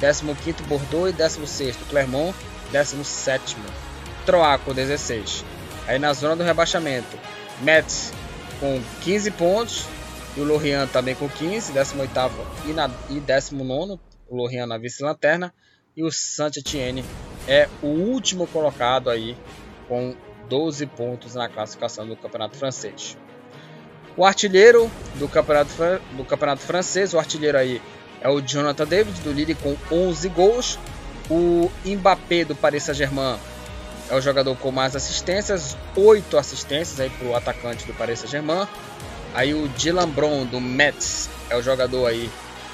15 0.00 0.62
Bordeaux 0.64 1.08
e 1.08 1.12
16 1.12 1.76
Clermont, 1.88 2.36
17 2.72 3.56
Troyes 4.26 4.60
com 4.64 4.72
16. 4.72 5.44
Aí 5.86 5.98
na 5.98 6.12
zona 6.12 6.36
do 6.36 6.42
rebaixamento, 6.42 7.18
Metz 7.60 8.12
com 8.58 8.80
15 9.02 9.30
pontos 9.32 9.86
e 10.36 10.40
o 10.40 10.44
Lorient 10.44 10.88
também 10.90 11.14
com 11.14 11.28
15, 11.28 11.72
18 11.72 12.10
e, 12.66 12.72
na, 12.72 12.90
e 13.10 13.20
19 13.20 14.00
o 14.28 14.36
Lorient 14.36 14.66
na 14.66 14.78
vice-lanterna 14.78 15.52
e 15.96 16.02
o 16.02 16.10
Saint-Étienne 16.10 17.04
é 17.46 17.68
o 17.82 17.86
último 17.86 18.46
colocado 18.46 19.10
aí 19.10 19.36
com 19.88 20.14
12 20.48 20.86
pontos 20.86 21.34
na 21.34 21.48
classificação 21.48 22.06
do 22.06 22.16
Campeonato 22.16 22.56
Francês. 22.56 23.16
O 24.16 24.24
artilheiro 24.24 24.90
do 25.16 25.28
campeonato, 25.28 25.72
do 26.12 26.24
campeonato 26.24 26.62
francês, 26.62 27.12
o 27.14 27.18
artilheiro 27.18 27.58
aí 27.58 27.82
é 28.20 28.28
o 28.28 28.40
Jonathan 28.40 28.86
David, 28.86 29.20
do 29.22 29.32
Lille, 29.32 29.56
com 29.56 29.76
11 29.90 30.28
gols. 30.28 30.78
O 31.28 31.70
Mbappé, 31.84 32.44
do 32.44 32.54
Paris 32.54 32.84
Saint-Germain, 32.84 33.38
é 34.08 34.14
o 34.14 34.20
jogador 34.20 34.54
com 34.56 34.70
mais 34.70 34.94
assistências, 34.94 35.76
8 35.96 36.36
assistências 36.36 37.00
aí 37.00 37.10
para 37.10 37.26
o 37.26 37.34
atacante 37.34 37.84
do 37.86 37.94
Paris 37.94 38.20
Saint-Germain. 38.20 38.68
Aí 39.34 39.52
o 39.52 39.68
Dylan 39.70 40.08
Bron 40.08 40.44
do 40.44 40.60
Metz 40.60 41.28
é 41.50 41.56
o 41.56 41.62
jogador 41.62 42.06
aí 42.06 42.30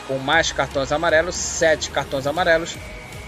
com 0.06 0.18
mais 0.18 0.52
cartões 0.52 0.92
amarelos, 0.92 1.36
7 1.36 1.90
cartões 1.90 2.26
amarelos. 2.26 2.76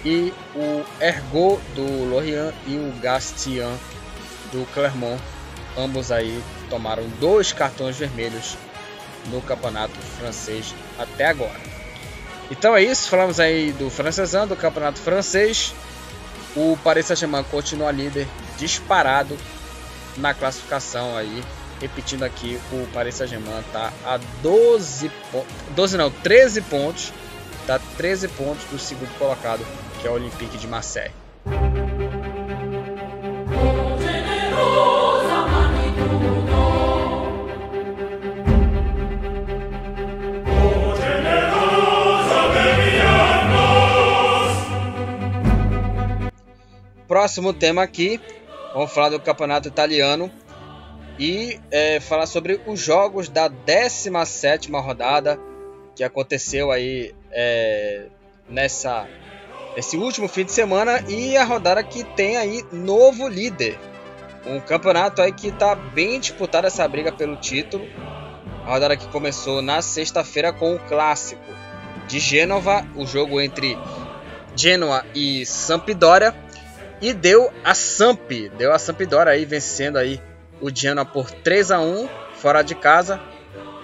E 0.04 0.34
o 0.54 0.84
Ergo 1.00 1.60
do 1.74 2.04
Lorient 2.04 2.54
e 2.66 2.76
o 2.76 2.92
Gastian 3.00 3.72
do 4.50 4.66
Clermont, 4.72 5.22
ambos 5.76 6.10
aí 6.10 6.42
tomaram 6.68 7.04
dois 7.20 7.52
cartões 7.52 7.96
vermelhos 7.96 8.56
no 9.26 9.40
campeonato 9.40 9.94
francês 10.18 10.74
até 10.98 11.26
agora. 11.26 11.60
Então 12.50 12.76
é 12.76 12.82
isso, 12.82 13.08
falamos 13.08 13.40
aí 13.40 13.72
do 13.72 13.88
francesão, 13.88 14.46
do 14.46 14.56
campeonato 14.56 14.98
francês. 14.98 15.74
O 16.54 16.76
Paris 16.84 17.06
Saint-Germain 17.06 17.44
continua 17.44 17.90
líder 17.90 18.26
disparado 18.58 19.38
na 20.16 20.34
classificação 20.34 21.16
aí. 21.16 21.42
Repetindo 21.80 22.22
aqui, 22.24 22.60
o 22.70 22.86
Paris 22.92 23.14
Saint-Germain 23.14 23.60
está 23.60 23.92
a 24.04 24.18
12 24.42 25.10
pontos, 25.30 25.52
12 25.70 25.96
não, 25.96 26.10
13 26.10 26.60
pontos, 26.62 27.12
tá 27.66 27.80
13 27.96 28.28
pontos 28.28 28.64
do 28.70 28.78
segundo 28.78 29.16
colocado, 29.18 29.66
que 30.02 30.08
é 30.08 30.10
o 30.10 30.14
Olympique 30.14 30.58
de 30.58 30.66
Marseille. 30.66 31.14
próximo 47.06 47.52
tema 47.52 47.82
aqui, 47.82 48.20
vamos 48.74 48.92
falar 48.92 49.10
do 49.10 49.20
campeonato 49.20 49.68
italiano 49.68 50.28
e 51.18 51.60
é, 51.70 52.00
falar 52.00 52.26
sobre 52.26 52.60
os 52.66 52.80
jogos 52.80 53.28
da 53.28 53.46
17 53.46 54.72
rodada 54.72 55.38
que 55.94 56.02
aconteceu 56.02 56.72
aí 56.72 57.14
é, 57.30 58.06
nessa 58.48 59.06
esse 59.76 59.96
último 59.96 60.28
fim 60.28 60.44
de 60.44 60.52
semana 60.52 61.02
e 61.08 61.36
a 61.36 61.44
rodada 61.44 61.82
que 61.82 62.04
tem 62.04 62.36
aí 62.36 62.64
novo 62.72 63.28
líder. 63.28 63.78
Um 64.46 64.60
campeonato 64.60 65.22
aí 65.22 65.32
que 65.32 65.48
está 65.48 65.74
bem 65.74 66.18
disputado 66.20 66.66
essa 66.66 66.86
briga 66.86 67.12
pelo 67.12 67.36
título. 67.36 67.86
A 68.66 68.72
rodada 68.72 68.96
que 68.96 69.08
começou 69.08 69.62
na 69.62 69.80
sexta-feira 69.80 70.52
com 70.52 70.74
o 70.74 70.78
clássico 70.78 71.42
de 72.06 72.18
Gênova, 72.18 72.86
o 72.96 73.06
jogo 73.06 73.40
entre 73.40 73.78
Genoa 74.54 75.04
e 75.14 75.46
Sampdoria. 75.46 76.34
E 77.00 77.12
deu 77.12 77.52
a 77.64 77.74
Samp, 77.74 78.30
deu 78.56 78.72
a 78.72 78.78
Sampdoria 78.78 79.32
aí 79.32 79.44
vencendo 79.44 79.96
aí 79.96 80.20
o 80.60 80.70
Genoa 80.74 81.04
por 81.04 81.30
3 81.30 81.72
a 81.72 81.80
1 81.80 82.08
fora 82.34 82.62
de 82.62 82.74
casa. 82.74 83.20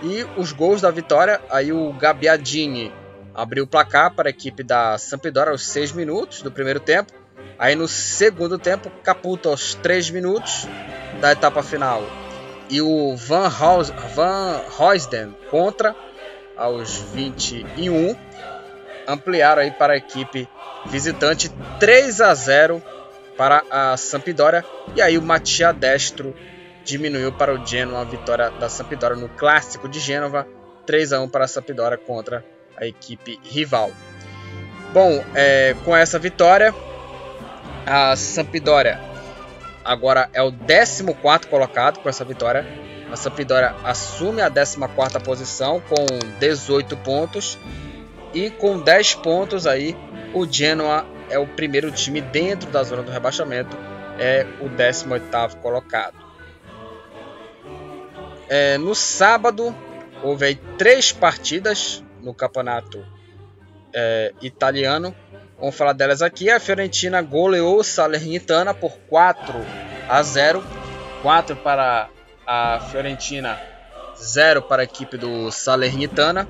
E 0.02 0.24
os 0.36 0.52
gols 0.52 0.80
da 0.80 0.90
vitória, 0.90 1.40
aí 1.50 1.72
o 1.72 1.92
Gabbiadini 1.94 2.92
abriu 3.38 3.62
o 3.62 3.66
placar 3.68 4.12
para 4.12 4.28
a 4.28 4.30
equipe 4.30 4.64
da 4.64 4.98
Sampdoria 4.98 5.52
aos 5.52 5.64
6 5.68 5.92
minutos 5.92 6.42
do 6.42 6.50
primeiro 6.50 6.80
tempo. 6.80 7.12
Aí 7.56 7.76
no 7.76 7.86
segundo 7.86 8.58
tempo, 8.58 8.90
Caputo 9.04 9.48
aos 9.48 9.74
3 9.74 10.10
minutos 10.10 10.66
da 11.20 11.30
etapa 11.30 11.62
final. 11.62 12.02
E 12.68 12.82
o 12.82 13.16
Van, 13.16 13.48
Haus, 13.48 13.90
Van 14.16 14.60
Hoysden 14.76 15.36
contra 15.48 15.94
aos 16.56 16.98
21 16.98 18.16
ampliaram 19.06 19.62
aí 19.62 19.70
para 19.70 19.92
a 19.92 19.96
equipe 19.96 20.48
visitante 20.86 21.48
3 21.78 22.20
a 22.20 22.34
0 22.34 22.82
para 23.36 23.62
a 23.70 23.96
Sampdoria. 23.96 24.64
E 24.96 25.00
aí 25.00 25.16
o 25.16 25.22
Mattia 25.22 25.72
Destro 25.72 26.34
diminuiu 26.84 27.32
para 27.32 27.54
o 27.54 27.64
Genoa 27.64 28.00
a 28.00 28.04
vitória 28.04 28.50
da 28.50 28.68
Sampdoria 28.68 29.16
no 29.16 29.28
clássico 29.28 29.88
de 29.88 30.00
Gênova, 30.00 30.44
3 30.86 31.12
a 31.12 31.20
1 31.20 31.28
para 31.28 31.44
a 31.44 31.48
Sampdoria 31.48 31.96
contra 31.96 32.44
a 32.80 32.86
equipe 32.86 33.38
rival. 33.42 33.90
Bom, 34.92 35.22
é, 35.34 35.74
com 35.84 35.94
essa 35.94 36.18
vitória, 36.18 36.74
a 37.86 38.16
Sampdoria 38.16 39.00
agora 39.84 40.28
é 40.34 40.42
o 40.42 40.52
14 40.52 41.02
colocado 41.48 42.00
com 42.00 42.08
essa 42.08 42.24
vitória. 42.24 42.66
A 43.10 43.16
Sampdoria 43.16 43.74
assume 43.82 44.42
a 44.42 44.50
14 44.50 44.78
posição 45.24 45.80
com 45.80 46.04
18 46.38 46.96
pontos 46.98 47.58
e 48.34 48.50
com 48.50 48.78
10 48.78 49.14
pontos 49.16 49.66
aí 49.66 49.96
o 50.34 50.46
Genoa 50.46 51.06
é 51.30 51.38
o 51.38 51.46
primeiro 51.46 51.90
time 51.90 52.20
dentro 52.20 52.70
da 52.70 52.82
zona 52.82 53.02
do 53.02 53.10
rebaixamento, 53.10 53.76
é 54.18 54.46
o 54.60 54.68
18º 54.68 55.56
colocado. 55.56 56.16
É, 58.48 58.78
no 58.78 58.94
sábado, 58.94 59.74
houve 60.22 60.46
aí 60.46 60.54
três 60.76 61.12
partidas 61.12 62.02
no 62.22 62.34
campeonato 62.34 63.04
é, 63.92 64.32
italiano. 64.42 65.14
Vamos 65.58 65.76
falar 65.76 65.92
delas 65.92 66.22
aqui. 66.22 66.50
A 66.50 66.60
Fiorentina 66.60 67.20
goleou 67.20 67.82
Salernitana 67.82 68.72
por 68.72 68.92
4 69.08 69.54
a 70.08 70.22
0. 70.22 70.62
4 71.22 71.56
para 71.56 72.08
a 72.46 72.80
Fiorentina, 72.90 73.60
0 74.16 74.62
para 74.62 74.82
a 74.82 74.84
equipe 74.84 75.16
do 75.16 75.50
Salernitana. 75.50 76.48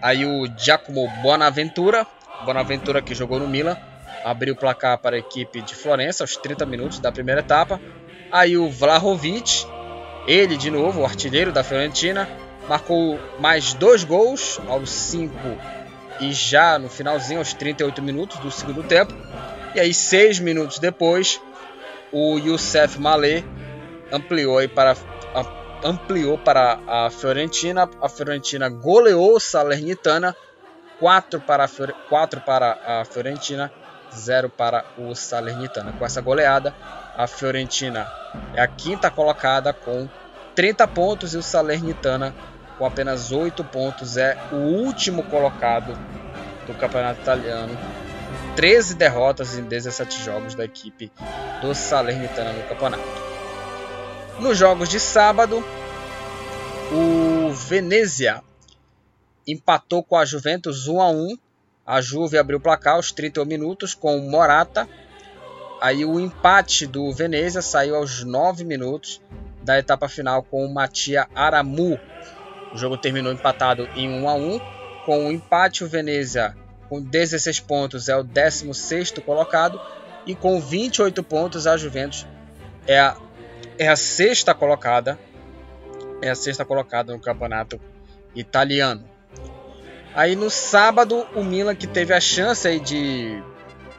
Aí 0.00 0.24
o 0.24 0.46
Giacomo 0.56 1.06
Bonaventura, 1.22 2.06
Bonaventura 2.44 3.02
que 3.02 3.14
jogou 3.14 3.38
no 3.38 3.46
Milan, 3.46 3.76
abriu 4.24 4.54
o 4.54 4.56
placar 4.56 4.96
para 4.98 5.16
a 5.16 5.18
equipe 5.18 5.60
de 5.60 5.74
Florença 5.74 6.24
aos 6.24 6.36
30 6.36 6.64
minutos 6.64 7.00
da 7.00 7.12
primeira 7.12 7.40
etapa. 7.40 7.80
Aí 8.32 8.56
o 8.56 8.70
Vlahovic, 8.70 9.66
ele 10.26 10.56
de 10.56 10.70
novo, 10.70 11.00
o 11.00 11.04
artilheiro 11.04 11.52
da 11.52 11.62
Fiorentina, 11.62 12.28
marcou 12.70 13.18
mais 13.40 13.74
dois 13.74 14.04
gols 14.04 14.60
aos 14.68 14.90
5 14.90 15.34
e 16.20 16.32
já 16.32 16.78
no 16.78 16.88
finalzinho, 16.88 17.40
aos 17.40 17.52
38 17.52 18.00
minutos 18.00 18.38
do 18.38 18.48
segundo 18.48 18.84
tempo. 18.84 19.12
E 19.74 19.80
aí, 19.80 19.92
seis 19.92 20.38
minutos 20.38 20.78
depois, 20.78 21.40
o 22.12 22.38
Youssef 22.38 23.00
Malé 23.00 23.42
ampliou 24.12 24.56
para 24.68 24.94
ampliou 25.82 26.38
para 26.38 26.78
a 26.86 27.10
Fiorentina. 27.10 27.90
A 28.00 28.08
Fiorentina 28.08 28.68
goleou 28.68 29.40
Salernitana 29.40 30.36
4 31.00 31.40
para, 31.40 31.68
4 32.08 32.40
para 32.42 32.78
a 32.86 33.04
Fiorentina 33.04 33.72
0 34.14 34.48
para 34.48 34.84
o 34.96 35.12
Salernitana. 35.16 35.92
Com 35.92 36.04
essa 36.04 36.20
goleada, 36.20 36.72
a 37.16 37.26
Fiorentina 37.26 38.06
é 38.54 38.62
a 38.62 38.68
quinta 38.68 39.10
colocada 39.10 39.72
com 39.72 40.08
30 40.54 40.86
pontos 40.88 41.34
e 41.34 41.36
o 41.36 41.42
Salernitana 41.42 42.34
com 42.80 42.86
apenas 42.86 43.30
8 43.30 43.62
pontos 43.62 44.16
é 44.16 44.38
o 44.50 44.56
último 44.56 45.22
colocado 45.24 45.92
do 46.66 46.72
campeonato 46.72 47.20
italiano. 47.20 47.76
13 48.56 48.94
derrotas 48.94 49.58
em 49.58 49.64
17 49.64 50.24
jogos 50.24 50.54
da 50.54 50.64
equipe 50.64 51.12
do 51.60 51.74
Salernitana 51.74 52.54
no 52.54 52.62
campeonato. 52.62 53.04
Nos 54.38 54.56
jogos 54.56 54.88
de 54.88 54.98
sábado, 54.98 55.62
o 56.90 57.52
Venezia 57.52 58.42
empatou 59.46 60.02
com 60.02 60.16
a 60.16 60.24
Juventus 60.24 60.88
1 60.88 61.02
a 61.02 61.10
1 61.10 61.38
a 61.84 62.00
Juve 62.00 62.38
abriu 62.38 62.56
o 62.56 62.62
placar 62.62 62.94
aos 62.94 63.12
31 63.12 63.44
minutos 63.44 63.92
com 63.92 64.16
o 64.16 64.30
Morata. 64.30 64.88
Aí 65.82 66.04
o 66.04 66.18
empate 66.18 66.86
do 66.86 67.12
Venezia 67.12 67.60
saiu 67.60 67.96
aos 67.96 68.24
9 68.24 68.64
minutos 68.64 69.20
da 69.62 69.78
etapa 69.78 70.08
final 70.08 70.42
com 70.42 70.64
o 70.64 70.72
Matia 70.72 71.28
Aramu. 71.34 71.98
O 72.72 72.78
jogo 72.78 72.96
terminou 72.96 73.32
empatado 73.32 73.88
em 73.94 74.08
1 74.08 74.28
a 74.28 74.34
1. 74.34 74.60
Com 75.04 75.26
o 75.26 75.32
empate, 75.32 75.82
o 75.82 75.88
Venezia 75.88 76.54
com 76.90 77.00
16 77.00 77.60
pontos 77.60 78.08
é 78.08 78.16
o 78.16 78.24
16º 78.24 79.20
colocado 79.22 79.80
e 80.26 80.34
com 80.34 80.60
28 80.60 81.22
pontos 81.22 81.64
a 81.68 81.76
Juventus 81.76 82.26
é 82.84 82.98
a, 82.98 83.16
é 83.78 83.88
a 83.88 83.94
sexta 83.94 84.52
colocada. 84.52 85.16
É 86.20 86.28
a 86.28 86.34
sexta 86.34 86.64
colocada 86.64 87.12
no 87.12 87.20
campeonato 87.20 87.80
italiano. 88.34 89.08
Aí 90.14 90.34
no 90.34 90.50
sábado, 90.50 91.24
o 91.34 91.44
Milan 91.44 91.76
que 91.76 91.86
teve 91.86 92.12
a 92.12 92.20
chance 92.20 92.78
de 92.80 93.42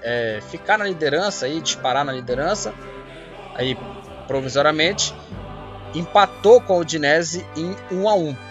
é, 0.03 0.39
ficar 0.49 0.77
na 0.77 0.85
liderança, 0.85 1.45
aí, 1.45 1.61
disparar 1.61 2.03
na 2.03 2.11
liderança, 2.11 2.73
aí 3.55 3.77
provisoriamente, 4.27 5.15
empatou 5.95 6.61
com 6.61 6.77
o 6.77 6.85
Dinese 6.85 7.45
em 7.55 7.75
1 7.91 8.09
a 8.09 8.13
1. 8.13 8.50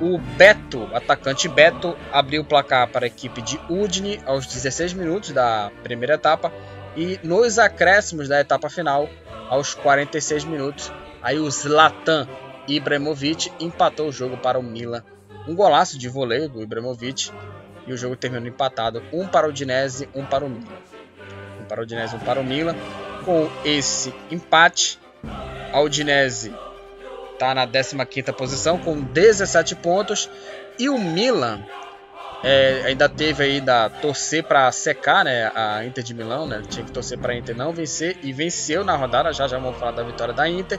O 0.00 0.18
Beto, 0.18 0.88
atacante 0.94 1.48
Beto, 1.48 1.96
abriu 2.10 2.42
o 2.42 2.44
placar 2.44 2.88
para 2.88 3.04
a 3.04 3.08
equipe 3.08 3.42
de 3.42 3.60
Udine 3.68 4.20
aos 4.24 4.46
16 4.46 4.94
minutos 4.94 5.30
da 5.32 5.70
primeira 5.82 6.14
etapa 6.14 6.52
e 6.96 7.20
nos 7.22 7.58
acréscimos 7.58 8.28
da 8.28 8.40
etapa 8.40 8.70
final, 8.70 9.08
aos 9.48 9.74
46 9.74 10.44
minutos, 10.44 10.92
aí 11.22 11.38
o 11.38 11.50
Zlatan 11.50 12.26
Ibrahimovic 12.66 13.52
empatou 13.60 14.08
o 14.08 14.12
jogo 14.12 14.36
para 14.36 14.58
o 14.58 14.62
Milan 14.62 15.04
um 15.46 15.54
golaço 15.54 15.98
de 15.98 16.08
voleio 16.08 16.48
do 16.48 16.62
Ibrahimovic 16.62 17.30
e 17.86 17.92
o 17.92 17.96
jogo 17.96 18.16
terminou 18.16 18.46
empatado, 18.46 19.02
um 19.12 19.26
para 19.26 19.48
o 19.48 19.52
Dinese, 19.52 20.08
um 20.14 20.24
para 20.24 20.44
o 20.44 20.48
Milan. 20.48 20.78
Um 21.60 21.64
para 21.64 21.82
o 21.82 21.86
Dinese, 21.86 22.16
um 22.16 22.20
para 22.20 22.40
o 22.40 22.44
Milan. 22.44 22.76
Com 23.24 23.50
esse 23.64 24.14
empate, 24.30 24.98
a 25.72 25.80
Udinese 25.80 26.54
está 27.40 27.54
na 27.54 27.66
15ª 27.66 28.34
posição 28.34 28.76
com 28.76 29.00
17 29.00 29.74
pontos 29.76 30.28
e 30.78 30.90
o 30.90 30.98
Milan 30.98 31.64
é, 32.44 32.82
ainda 32.84 33.08
teve 33.08 33.44
aí 33.44 33.60
da 33.62 33.88
torcer 33.88 34.44
para 34.44 34.70
secar 34.70 35.24
né, 35.24 35.50
a 35.54 35.82
Inter 35.86 36.04
de 36.04 36.12
Milão, 36.12 36.46
né? 36.46 36.62
Tinha 36.68 36.84
que 36.84 36.92
torcer 36.92 37.18
para 37.18 37.32
a 37.32 37.36
Inter 37.36 37.56
não 37.56 37.72
vencer 37.72 38.18
e 38.22 38.30
venceu 38.30 38.84
na 38.84 38.94
rodada. 38.94 39.32
Já 39.32 39.48
já 39.48 39.58
vamos 39.58 39.78
falar 39.78 39.92
da 39.92 40.02
vitória 40.02 40.34
da 40.34 40.46
Inter. 40.48 40.78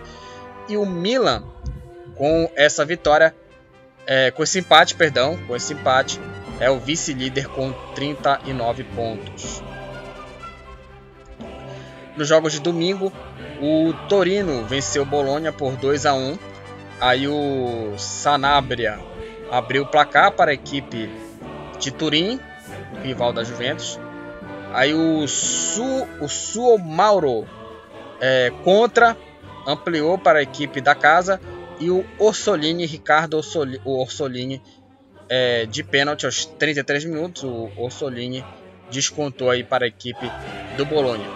E 0.70 0.78
o 0.78 0.86
Milan, 0.86 1.44
com 2.16 2.50
essa 2.56 2.86
vitória, 2.86 3.36
é, 4.06 4.30
com 4.30 4.44
esse 4.44 4.60
empate, 4.60 4.94
perdão, 4.94 5.38
com 5.48 5.56
esse 5.56 5.74
empate, 5.74 6.20
é 6.60 6.70
o 6.70 6.80
vice-líder 6.80 7.48
com 7.48 7.72
39 7.96 8.84
pontos. 8.84 9.64
Nos 12.16 12.28
jogos 12.28 12.54
de 12.54 12.60
domingo, 12.60 13.12
o 13.62 13.94
Torino 14.08 14.64
venceu 14.66 15.06
Bolonha 15.06 15.52
por 15.52 15.76
2 15.76 16.06
a 16.06 16.14
1. 16.14 16.51
Aí 17.02 17.28
o 17.28 17.98
Sanabria 17.98 19.00
abriu 19.50 19.82
o 19.82 19.88
placar 19.88 20.32
para 20.34 20.52
a 20.52 20.54
equipe 20.54 21.10
de 21.80 21.90
Turim, 21.92 22.40
rival 23.04 23.34
da 23.34 23.44
Juventus. 23.44 24.00
Aí 24.72 24.94
o 24.94 25.28
Su, 25.28 26.08
o 26.22 26.28
Suo 26.28 26.78
Mauro 26.78 27.48
é, 28.22 28.52
contra 28.64 29.18
ampliou 29.66 30.16
para 30.18 30.40
a 30.40 30.44
equipe 30.44 30.80
da 30.80 30.94
casa 30.94 31.42
e 31.80 31.90
o 31.90 32.06
Orsolini, 32.20 32.86
Ricardo 32.86 33.36
Orsolini, 33.36 33.82
o 33.84 34.00
Orsolini 34.00 34.62
é, 35.28 35.66
de 35.66 35.84
pênalti 35.84 36.28
aos 36.28 36.46
33 36.46 37.06
minutos, 37.06 37.44
o 37.44 37.72
Orsolini 37.78 38.46
descontou 38.92 39.50
aí 39.50 39.64
para 39.64 39.86
a 39.86 39.88
equipe 39.88 40.32
do 40.78 40.86
Bolonha. 40.86 41.28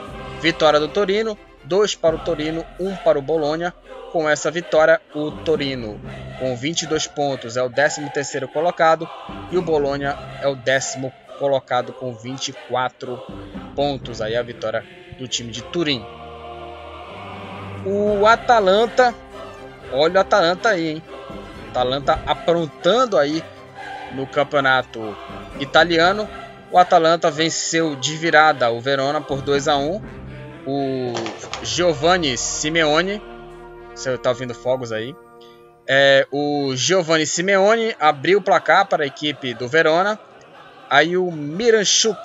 Vitória 0.41 0.79
do 0.79 0.87
Torino, 0.87 1.35
2 1.65 1.95
para 1.95 2.15
o 2.15 2.19
Torino, 2.19 2.65
1 2.79 2.87
um 2.87 2.95
para 2.95 3.19
o 3.19 3.21
Bolonha. 3.21 3.73
Com 4.11 4.29
essa 4.29 4.49
vitória, 4.49 5.01
o 5.13 5.29
Torino, 5.29 5.99
com 6.39 6.55
22 6.55 7.05
pontos, 7.07 7.57
é 7.57 7.63
o 7.63 7.69
13º 7.69 8.47
colocado 8.47 9.09
e 9.51 9.57
o 9.57 9.61
Bolonha 9.61 10.17
é 10.41 10.47
o 10.47 10.55
décimo 10.55 11.11
colocado 11.37 11.91
com 11.91 12.13
24 12.13 13.21
pontos. 13.75 14.21
Aí 14.21 14.35
a 14.35 14.41
vitória 14.41 14.85
do 15.17 15.27
time 15.27 15.51
de 15.51 15.61
Turim. 15.63 16.05
O 17.85 18.25
Atalanta, 18.25 19.13
olha 19.91 20.17
o 20.17 20.21
Atalanta 20.21 20.69
aí, 20.69 20.89
hein? 20.89 21.03
Atalanta 21.69 22.19
aprontando 22.25 23.17
aí 23.17 23.43
no 24.13 24.25
campeonato 24.25 25.15
italiano. 25.59 26.27
O 26.71 26.77
Atalanta 26.77 27.29
venceu 27.29 27.95
de 27.95 28.17
virada 28.17 28.71
o 28.71 28.79
Verona 28.79 29.21
por 29.21 29.41
2 29.41 29.67
a 29.67 29.77
1. 29.77 30.01
O 30.65 31.13
Giovanni 31.63 32.37
Simeone 32.37 33.21
você 33.95 34.13
está 34.13 34.29
ouvindo 34.29 34.53
fogos 34.53 34.91
aí. 34.91 35.15
É, 35.87 36.27
o 36.31 36.75
Giovanni 36.75 37.25
Simeone 37.25 37.95
abriu 37.99 38.39
o 38.39 38.41
placar 38.41 38.85
para 38.87 39.03
a 39.03 39.07
equipe 39.07 39.53
do 39.53 39.67
Verona. 39.67 40.19
Aí 40.89 41.15
o 41.15 41.31
Miranchuk 41.31 42.19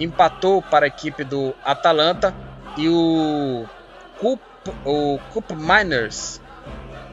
empatou 0.00 0.62
para 0.62 0.86
a 0.86 0.88
equipe 0.88 1.22
do 1.22 1.54
Atalanta. 1.62 2.34
E 2.78 2.88
o 2.88 3.66
Cup, 4.18 4.40
o 4.84 5.18
Cup 5.32 5.50
Miners 5.50 6.40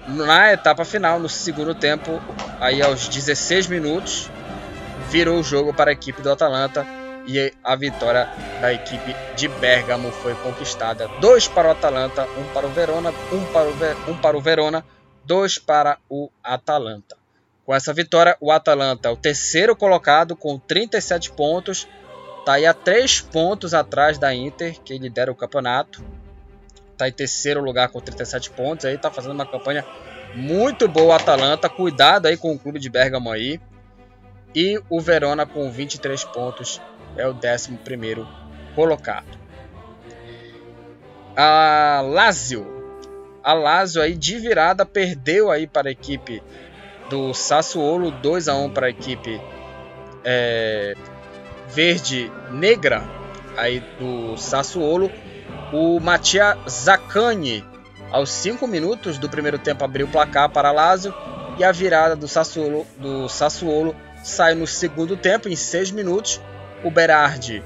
na 0.07 0.53
etapa 0.53 0.83
final, 0.83 1.19
no 1.19 1.29
segundo 1.29 1.75
tempo, 1.75 2.19
aí 2.59 2.81
aos 2.81 3.07
16 3.07 3.67
minutos, 3.67 4.31
virou 5.09 5.39
o 5.39 5.43
jogo 5.43 5.73
para 5.73 5.91
a 5.91 5.93
equipe 5.93 6.21
do 6.23 6.31
Atalanta 6.31 7.00
e 7.27 7.53
a 7.63 7.75
vitória 7.75 8.29
da 8.59 8.73
equipe 8.73 9.15
de 9.35 9.47
Bergamo 9.47 10.11
foi 10.11 10.33
conquistada. 10.35 11.07
Dois 11.19 11.47
para 11.47 11.69
o 11.69 11.71
Atalanta, 11.71 12.27
um 12.37 12.53
para 12.53 12.65
o 12.65 12.69
Verona, 12.69 13.13
um 13.31 13.45
para 13.51 13.69
o, 13.69 13.73
Ver, 13.73 13.95
um 14.07 14.17
para 14.17 14.37
o 14.37 14.41
Verona, 14.41 14.85
dois 15.25 15.57
para 15.57 15.97
o 16.09 16.29
Atalanta. 16.43 17.17
Com 17.65 17.75
essa 17.75 17.93
vitória, 17.93 18.35
o 18.39 18.51
Atalanta 18.51 19.09
é 19.09 19.11
o 19.11 19.15
terceiro 19.15 19.75
colocado 19.75 20.35
com 20.35 20.57
37 20.57 21.31
pontos, 21.31 21.87
está 22.39 22.53
aí 22.53 22.65
a 22.65 22.73
três 22.73 23.21
pontos 23.21 23.73
atrás 23.73 24.17
da 24.17 24.33
Inter, 24.33 24.79
que 24.81 24.97
lidera 24.97 25.31
o 25.31 25.35
campeonato. 25.35 26.03
Está 26.91 27.07
em 27.07 27.11
terceiro 27.11 27.61
lugar 27.61 27.89
com 27.89 27.99
37 27.99 28.51
pontos, 28.51 28.85
aí 28.85 28.95
está 28.95 29.09
fazendo 29.09 29.33
uma 29.33 29.45
campanha 29.45 29.85
muito 30.35 30.87
boa 30.87 31.07
o 31.07 31.11
Atalanta. 31.13 31.69
Cuidado 31.69 32.27
aí 32.27 32.37
com 32.37 32.53
o 32.53 32.59
clube 32.59 32.79
de 32.79 32.89
Bergamo 32.89 33.31
aí. 33.31 33.59
E 34.53 34.81
o 34.89 34.99
Verona 34.99 35.45
com 35.45 35.71
23 35.71 36.23
pontos 36.25 36.81
é 37.17 37.27
o 37.27 37.33
11 37.33 37.77
colocado. 38.75 39.39
A 41.35 42.01
Lazio. 42.03 42.81
A 43.43 43.53
Lazio 43.53 44.01
aí 44.01 44.15
de 44.15 44.37
virada 44.37 44.85
perdeu 44.85 45.49
aí 45.49 45.65
para 45.65 45.89
a 45.89 45.91
equipe 45.91 46.41
do 47.09 47.33
Sassuolo 47.33 48.11
2 48.11 48.47
a 48.47 48.55
1 48.55 48.69
para 48.69 48.87
a 48.87 48.89
equipe 48.89 49.41
é, 50.23 50.95
verde 51.69 52.31
negra 52.51 53.03
aí 53.57 53.83
do 53.99 54.37
Sassuolo. 54.37 55.11
O 55.73 55.99
Mattia 55.99 56.57
Zaccani 56.69 57.65
aos 58.11 58.29
5 58.29 58.67
minutos 58.67 59.17
do 59.17 59.29
primeiro 59.29 59.57
tempo 59.57 59.83
abriu 59.83 60.05
o 60.05 60.09
placar 60.09 60.49
para 60.49 60.69
a 60.69 60.71
Lazio 60.71 61.13
e 61.57 61.63
a 61.63 61.71
virada 61.71 62.15
do 62.15 62.27
Sassuolo, 62.27 62.85
do 62.97 63.27
Sassuolo 63.29 63.95
sai 64.23 64.53
no 64.53 64.67
segundo 64.67 65.17
tempo 65.17 65.49
em 65.49 65.55
6 65.55 65.91
minutos 65.91 66.41
o 66.83 66.91
Berardi 66.91 67.63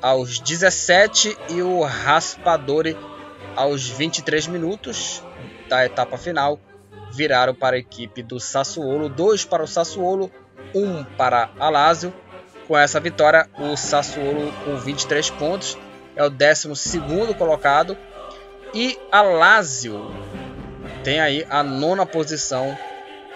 aos 0.00 0.38
17 0.38 1.36
e 1.50 1.62
o 1.62 1.82
Raspadori 1.82 2.96
aos 3.54 3.88
23 3.88 4.46
minutos 4.48 5.22
da 5.68 5.84
etapa 5.84 6.18
final 6.18 6.60
viraram 7.12 7.54
para 7.54 7.76
a 7.76 7.78
equipe 7.78 8.22
do 8.22 8.38
Sassuolo, 8.38 9.08
dois 9.08 9.44
para 9.44 9.62
o 9.62 9.66
Sassuolo, 9.66 10.30
um 10.74 11.02
para 11.02 11.50
a 11.58 11.68
Lazio. 11.70 12.12
Com 12.68 12.76
essa 12.76 12.98
vitória, 13.00 13.48
o 13.58 13.76
Sassuolo 13.76 14.52
com 14.64 14.76
23 14.76 15.30
pontos 15.30 15.78
é 16.14 16.24
o 16.24 16.30
12 16.30 16.68
colocado 17.38 17.96
e 18.74 18.98
a 19.10 19.22
Lazio 19.22 20.10
tem 21.04 21.20
aí 21.20 21.46
a 21.48 21.62
nona 21.62 22.04
posição 22.04 22.76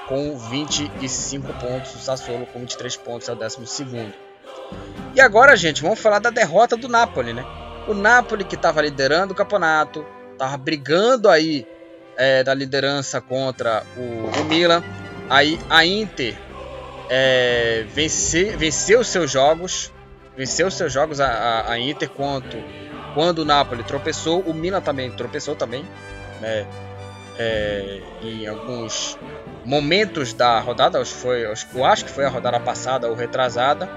com 0.09 0.37
25 0.37 1.53
pontos. 1.55 1.95
O 1.95 1.99
Sassuolo 1.99 2.47
com 2.47 2.59
23 2.61 2.97
pontos 2.97 3.29
é 3.29 3.33
o 3.33 3.37
12 3.37 3.85
e 5.14 5.20
agora, 5.20 5.57
gente, 5.57 5.83
vamos 5.83 5.99
falar 5.99 6.18
da 6.18 6.31
derrota 6.31 6.77
do 6.77 6.88
Napoli, 6.88 7.33
né? 7.33 7.44
O 7.88 7.94
Napoli 7.94 8.44
que 8.44 8.55
estava 8.55 8.81
liderando 8.81 9.33
o 9.33 9.37
campeonato, 9.37 10.07
estava 10.33 10.57
brigando 10.57 11.29
aí 11.29 11.66
é, 12.16 12.44
da 12.44 12.55
liderança 12.55 13.20
contra 13.20 13.83
o, 13.96 14.40
o, 14.40 14.44
Milan. 14.44 14.83
Aí 15.29 15.59
a 15.68 15.85
Inter 15.85 16.37
é, 17.09 17.85
vence, 17.92 18.57
venceu 18.57 19.03
seus 19.03 19.31
jogos, 19.31 19.92
venceu 20.37 20.70
seus 20.70 20.92
jogos 20.92 21.20
a, 21.20 21.27
a, 21.27 21.73
a, 21.73 21.79
Inter 21.79 22.09
quanto 22.09 22.57
quando 23.14 23.40
o 23.40 23.44
Napoli 23.44 23.83
tropeçou, 23.83 24.40
o 24.40 24.55
Milan 24.55 24.81
também 24.81 25.11
tropeçou 25.11 25.57
também, 25.57 25.85
né? 26.40 26.66
É, 27.38 28.01
em 28.23 28.46
alguns 28.46 29.18
momentos 29.64 30.35
da 30.35 30.61
rodada, 30.61 31.01
acho 31.01 31.14
foi, 31.14 31.46
eu 31.46 31.85
acho 31.85 32.05
que 32.05 32.11
foi 32.11 32.27
a 32.27 32.29
rodada 32.29 32.61
passada 32.61 33.09
ou 33.09 33.14
retrasada 33.14 33.88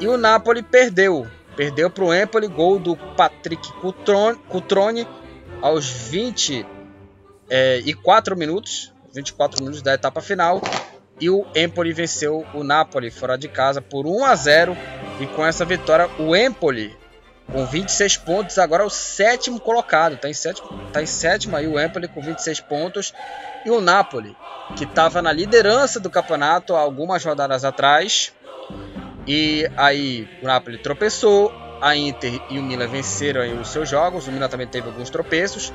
e 0.00 0.08
o 0.08 0.16
Napoli 0.16 0.62
perdeu. 0.62 1.26
Perdeu 1.54 1.90
para 1.90 2.04
o 2.04 2.14
Empoli, 2.14 2.48
gol 2.48 2.78
do 2.78 2.96
Patrick 2.96 3.70
Cutrone 4.48 5.06
aos 5.60 5.90
24 5.90 6.64
é, 7.50 8.36
minutos, 8.36 8.92
24 9.14 9.62
minutos 9.62 9.82
da 9.82 9.92
etapa 9.94 10.20
final. 10.22 10.62
E 11.20 11.28
o 11.28 11.44
Empoli 11.54 11.92
venceu 11.92 12.46
o 12.54 12.64
Napoli 12.64 13.10
fora 13.10 13.36
de 13.36 13.46
casa 13.46 13.82
por 13.82 14.06
1 14.06 14.24
a 14.24 14.34
0. 14.34 14.74
E 15.20 15.26
com 15.26 15.44
essa 15.44 15.66
vitória, 15.66 16.08
o 16.18 16.34
Empoli, 16.34 16.96
com 17.52 17.66
26 17.66 18.16
pontos, 18.16 18.58
agora 18.58 18.84
é 18.84 18.86
o 18.86 18.90
sétimo 18.90 19.60
colocado. 19.60 20.14
Está 20.14 20.30
em, 20.30 20.34
sétimo, 20.34 20.66
tá 20.90 21.02
em 21.02 21.06
sétimo 21.06 21.56
aí 21.56 21.66
o 21.66 21.78
Empoli 21.78 22.08
com 22.08 22.22
26 22.22 22.60
pontos. 22.60 23.12
E 23.66 23.70
o 23.70 23.82
Napoli, 23.82 24.34
que 24.76 24.84
estava 24.84 25.20
na 25.20 25.30
liderança 25.30 26.00
do 26.00 26.08
campeonato 26.08 26.74
há 26.74 26.80
algumas 26.80 27.22
rodadas 27.22 27.66
atrás, 27.66 28.32
e 29.32 29.70
aí 29.76 30.28
o 30.42 30.46
Napoli 30.46 30.76
tropeçou, 30.76 31.52
a 31.80 31.94
Inter 31.94 32.40
e 32.50 32.58
o 32.58 32.62
Milan 32.64 32.88
venceram 32.88 33.60
os 33.60 33.68
seus 33.68 33.88
jogos, 33.88 34.26
o 34.26 34.32
Milan 34.32 34.48
também 34.48 34.66
teve 34.66 34.88
alguns 34.88 35.08
tropeços. 35.08 35.72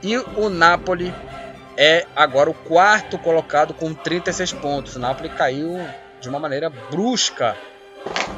E 0.00 0.16
o 0.16 0.48
Napoli 0.48 1.12
é 1.76 2.06
agora 2.14 2.48
o 2.48 2.54
quarto 2.54 3.18
colocado 3.18 3.74
com 3.74 3.92
36 3.92 4.52
pontos. 4.52 4.94
O 4.94 5.00
Napoli 5.00 5.28
caiu 5.30 5.80
de 6.20 6.28
uma 6.28 6.38
maneira 6.38 6.70
brusca 6.70 7.56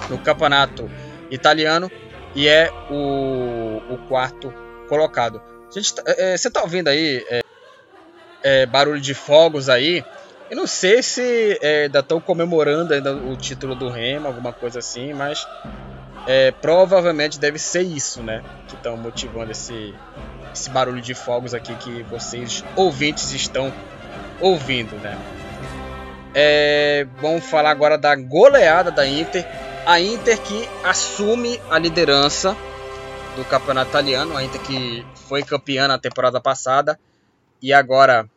no 0.08 0.16
campeonato 0.16 0.90
italiano 1.30 1.92
e 2.34 2.48
é 2.48 2.70
o, 2.90 3.82
o 3.92 3.98
quarto 4.08 4.50
colocado. 4.88 5.42
Gente, 5.70 5.92
é, 6.06 6.34
você 6.38 6.48
está 6.48 6.62
ouvindo 6.62 6.88
aí 6.88 7.22
é, 7.28 7.40
é, 8.42 8.64
barulho 8.64 8.98
de 8.98 9.12
fogos 9.12 9.68
aí? 9.68 10.02
Eu 10.50 10.56
não 10.56 10.66
sei 10.66 11.02
se 11.02 11.58
é, 11.60 11.84
ainda 11.84 11.98
estão 11.98 12.20
comemorando 12.20 12.94
ainda 12.94 13.14
o 13.14 13.36
título 13.36 13.74
do 13.74 13.88
Remo, 13.88 14.26
alguma 14.26 14.52
coisa 14.52 14.78
assim, 14.78 15.12
mas 15.12 15.46
É, 16.26 16.50
provavelmente 16.50 17.38
deve 17.38 17.58
ser 17.58 17.80
isso, 17.82 18.22
né? 18.22 18.42
Que 18.66 18.74
estão 18.74 18.98
motivando 18.98 19.50
esse, 19.50 19.94
esse 20.52 20.68
barulho 20.68 21.00
de 21.00 21.14
fogos 21.14 21.54
aqui 21.54 21.74
que 21.76 22.02
vocês 22.02 22.62
ouvintes 22.76 23.32
estão 23.32 23.72
ouvindo, 24.38 24.94
né? 24.96 25.16
É, 26.34 27.06
vamos 27.18 27.46
falar 27.46 27.70
agora 27.70 27.96
da 27.96 28.14
goleada 28.14 28.90
da 28.90 29.06
Inter. 29.06 29.46
A 29.86 29.98
Inter 30.00 30.38
que 30.42 30.68
assume 30.84 31.58
a 31.70 31.78
liderança 31.78 32.54
do 33.34 33.44
campeonato 33.46 33.88
italiano, 33.88 34.36
a 34.36 34.44
Inter 34.44 34.60
que 34.60 35.06
foi 35.28 35.42
campeã 35.42 35.88
na 35.88 35.98
temporada 35.98 36.38
passada 36.42 36.98
e 37.62 37.72
agora 37.72 38.28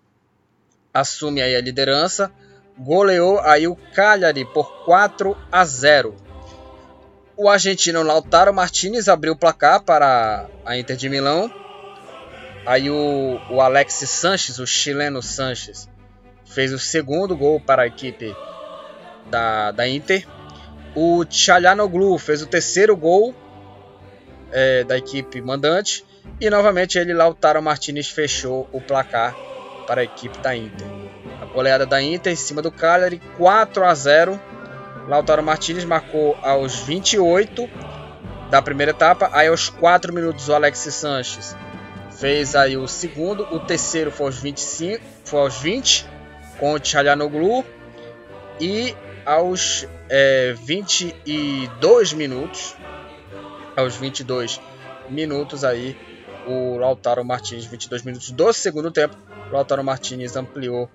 assume 0.94 1.42
aí 1.42 1.56
a 1.56 1.62
liderança. 1.62 2.32
Goleou 2.78 3.40
aí 3.40 3.68
o 3.68 3.76
Cagliari 3.76 4.46
por 4.46 4.86
4 4.86 5.38
a 5.52 5.66
0. 5.66 6.16
O 7.38 7.50
argentino 7.50 8.04
Lautaro 8.04 8.54
Martinez 8.54 9.08
abriu 9.08 9.34
o 9.34 9.38
placar 9.38 9.82
para 9.82 10.48
a 10.66 10.78
Inter 10.78 10.96
de 10.96 11.10
Milão. 11.10 11.52
Aí 12.66 12.90
o, 12.90 13.40
o 13.50 13.62
Alex 13.62 13.94
Sanches, 14.08 14.60
o 14.60 14.68
chileno 14.68 15.22
Sanches, 15.22 15.90
fez 16.46 16.72
o 16.72 16.80
segundo 16.80 17.36
gol 17.36 17.60
para 17.60 17.84
a 17.84 17.88
equipe 17.88 18.36
da, 19.30 19.72
da 19.72 19.88
Inter. 19.88 20.28
O 20.96 21.26
Tchalhanoglu 21.26 22.18
fez 22.20 22.42
o 22.42 22.48
terceiro 22.48 22.96
gol 22.96 23.34
é, 24.52 24.84
da 24.84 24.98
equipe 24.98 25.42
mandante. 25.42 26.06
E 26.40 26.50
novamente 26.50 27.00
ele, 27.00 27.14
Lautaro 27.14 27.62
Martinez, 27.62 28.08
fechou 28.10 28.70
o 28.72 28.80
placar 28.80 29.36
para 29.86 30.02
a 30.02 30.04
equipe 30.04 30.38
da 30.40 30.56
Inter. 30.56 30.88
A 31.42 31.46
goleada 31.46 31.86
da 31.86 32.02
Inter 32.02 32.34
em 32.34 32.36
cima 32.36 32.62
do 32.62 32.72
Cagliari, 32.72 33.22
4 33.38 33.84
a 33.84 33.94
0. 33.94 34.40
Lautaro 35.08 35.44
Martinez 35.44 35.84
marcou 35.84 36.38
aos 36.42 36.76
28 36.80 37.70
da 38.50 38.62
primeira 38.62 38.92
etapa. 38.92 39.30
Aí 39.34 39.48
aos 39.48 39.70
4 39.70 40.14
minutos 40.14 40.48
o 40.50 40.54
Alex 40.54 40.80
Sanches 40.80 41.56
fez 42.12 42.56
aí 42.56 42.78
o 42.78 42.88
segundo. 42.88 43.44
O 43.52 43.60
terceiro 43.60 44.12
foi 44.12 44.28
aos 44.28 44.40
25, 44.40 45.04
foi 45.26 45.40
aos 45.40 45.58
20 45.58 46.06
com 46.60 46.74
o 46.74 46.80
Tchalhanoglu. 46.80 47.66
E 48.60 48.96
aos 49.26 49.88
é, 50.08 50.54
22 50.54 52.14
minutos, 52.14 52.76
aos 53.76 53.96
22 53.96 54.62
minutos 55.10 55.64
aí, 55.64 55.98
o 56.46 56.78
Lautaro 56.78 57.24
Martins, 57.24 57.66
22 57.66 58.04
minutos 58.04 58.32
do 58.32 58.54
segundo 58.54 58.92
tempo, 58.92 59.16
Lautaro 59.52 59.84
Martins 59.84 60.36
ampliou 60.36 60.90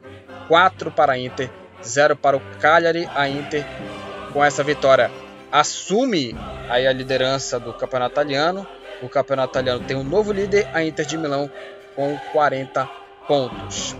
4 0.48 0.90
para 0.90 1.12
a 1.12 1.18
Inter, 1.18 1.50
0 1.84 2.16
para 2.16 2.36
o 2.36 2.40
Cagliari. 2.60 3.08
A 3.14 3.28
Inter, 3.28 3.64
com 4.32 4.44
essa 4.44 4.62
vitória, 4.64 5.10
assume 5.50 6.34
aí 6.68 6.86
a 6.86 6.92
liderança 6.92 7.58
do 7.60 7.72
campeonato 7.72 8.14
italiano. 8.14 8.66
O 9.02 9.08
campeonato 9.08 9.52
italiano 9.52 9.84
tem 9.84 9.96
um 9.96 10.04
novo 10.04 10.32
líder, 10.32 10.68
a 10.72 10.82
Inter 10.82 11.04
de 11.04 11.18
Milão, 11.18 11.50
com 11.94 12.16
40 12.32 12.88
pontos. 13.28 13.94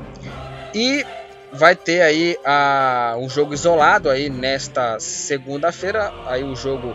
E 0.75 1.05
vai 1.53 1.75
ter 1.77 2.03
aí 2.03 2.37
a, 2.45 3.15
um 3.19 3.29
jogo 3.29 3.55
isolado 3.55 4.11
aí 4.11 4.29
nesta 4.29 4.99
segunda-feira, 4.99 6.13
aí 6.27 6.43
o 6.43 6.55
jogo 6.55 6.95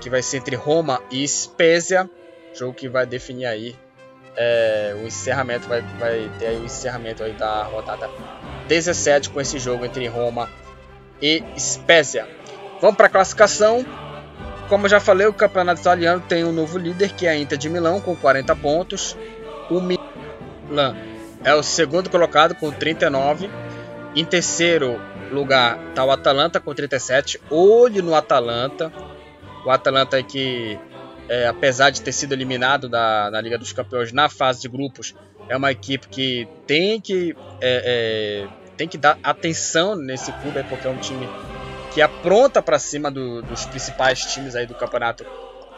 que 0.00 0.08
vai 0.08 0.22
ser 0.22 0.38
entre 0.38 0.56
Roma 0.56 1.00
e 1.10 1.26
Spezia, 1.26 2.08
jogo 2.54 2.74
que 2.74 2.88
vai 2.88 3.04
definir 3.04 3.46
aí 3.46 3.76
é, 4.36 4.96
o 5.00 5.06
encerramento, 5.06 5.68
vai, 5.68 5.82
vai 5.98 6.30
ter 6.38 6.56
o 6.56 6.64
encerramento 6.64 7.22
aí 7.22 7.32
da 7.32 7.64
rodada 7.64 8.08
17 8.68 9.30
com 9.30 9.40
esse 9.40 9.58
jogo 9.58 9.84
entre 9.84 10.06
Roma 10.06 10.48
e 11.20 11.42
Spezia. 11.58 12.26
Vamos 12.80 12.96
para 12.96 13.06
a 13.06 13.10
classificação. 13.10 13.84
Como 14.68 14.84
eu 14.86 14.90
já 14.90 15.00
falei, 15.00 15.26
o 15.26 15.32
campeonato 15.32 15.80
italiano 15.80 16.22
tem 16.28 16.44
um 16.44 16.52
novo 16.52 16.78
líder 16.78 17.12
que 17.12 17.26
é 17.26 17.30
a 17.30 17.36
Inter 17.36 17.56
de 17.58 17.68
Milão 17.68 18.00
com 18.00 18.14
40 18.14 18.54
pontos. 18.56 19.16
O 19.70 19.80
Milan 19.80 20.96
é 21.42 21.54
o 21.54 21.62
segundo 21.62 22.10
colocado 22.10 22.54
com 22.54 22.70
39. 22.70 23.50
Em 24.14 24.24
terceiro 24.24 25.00
lugar 25.30 25.78
está 25.88 26.04
o 26.04 26.10
Atalanta 26.10 26.60
com 26.60 26.74
37. 26.74 27.40
Olho 27.50 28.02
no 28.02 28.14
Atalanta. 28.14 28.92
O 29.64 29.70
Atalanta 29.70 30.22
que, 30.22 30.78
é, 31.28 31.46
apesar 31.46 31.90
de 31.90 32.00
ter 32.00 32.12
sido 32.12 32.32
eliminado 32.32 32.88
da, 32.88 33.40
Liga 33.40 33.58
dos 33.58 33.72
Campeões 33.72 34.12
na 34.12 34.28
fase 34.28 34.62
de 34.62 34.68
grupos, 34.68 35.14
é 35.48 35.56
uma 35.56 35.70
equipe 35.70 36.08
que 36.08 36.48
tem 36.66 37.00
que, 37.00 37.36
é, 37.60 38.46
é, 38.46 38.48
tem 38.76 38.88
que 38.88 38.98
dar 38.98 39.18
atenção 39.22 39.94
nesse 39.94 40.32
clube, 40.32 40.62
porque 40.64 40.86
é 40.86 40.90
um 40.90 40.98
time 40.98 41.28
que 41.92 42.02
apronta 42.02 42.62
para 42.62 42.78
cima 42.78 43.10
do, 43.10 43.42
dos 43.42 43.66
principais 43.66 44.24
times 44.32 44.54
aí 44.54 44.66
do 44.66 44.74
campeonato 44.74 45.24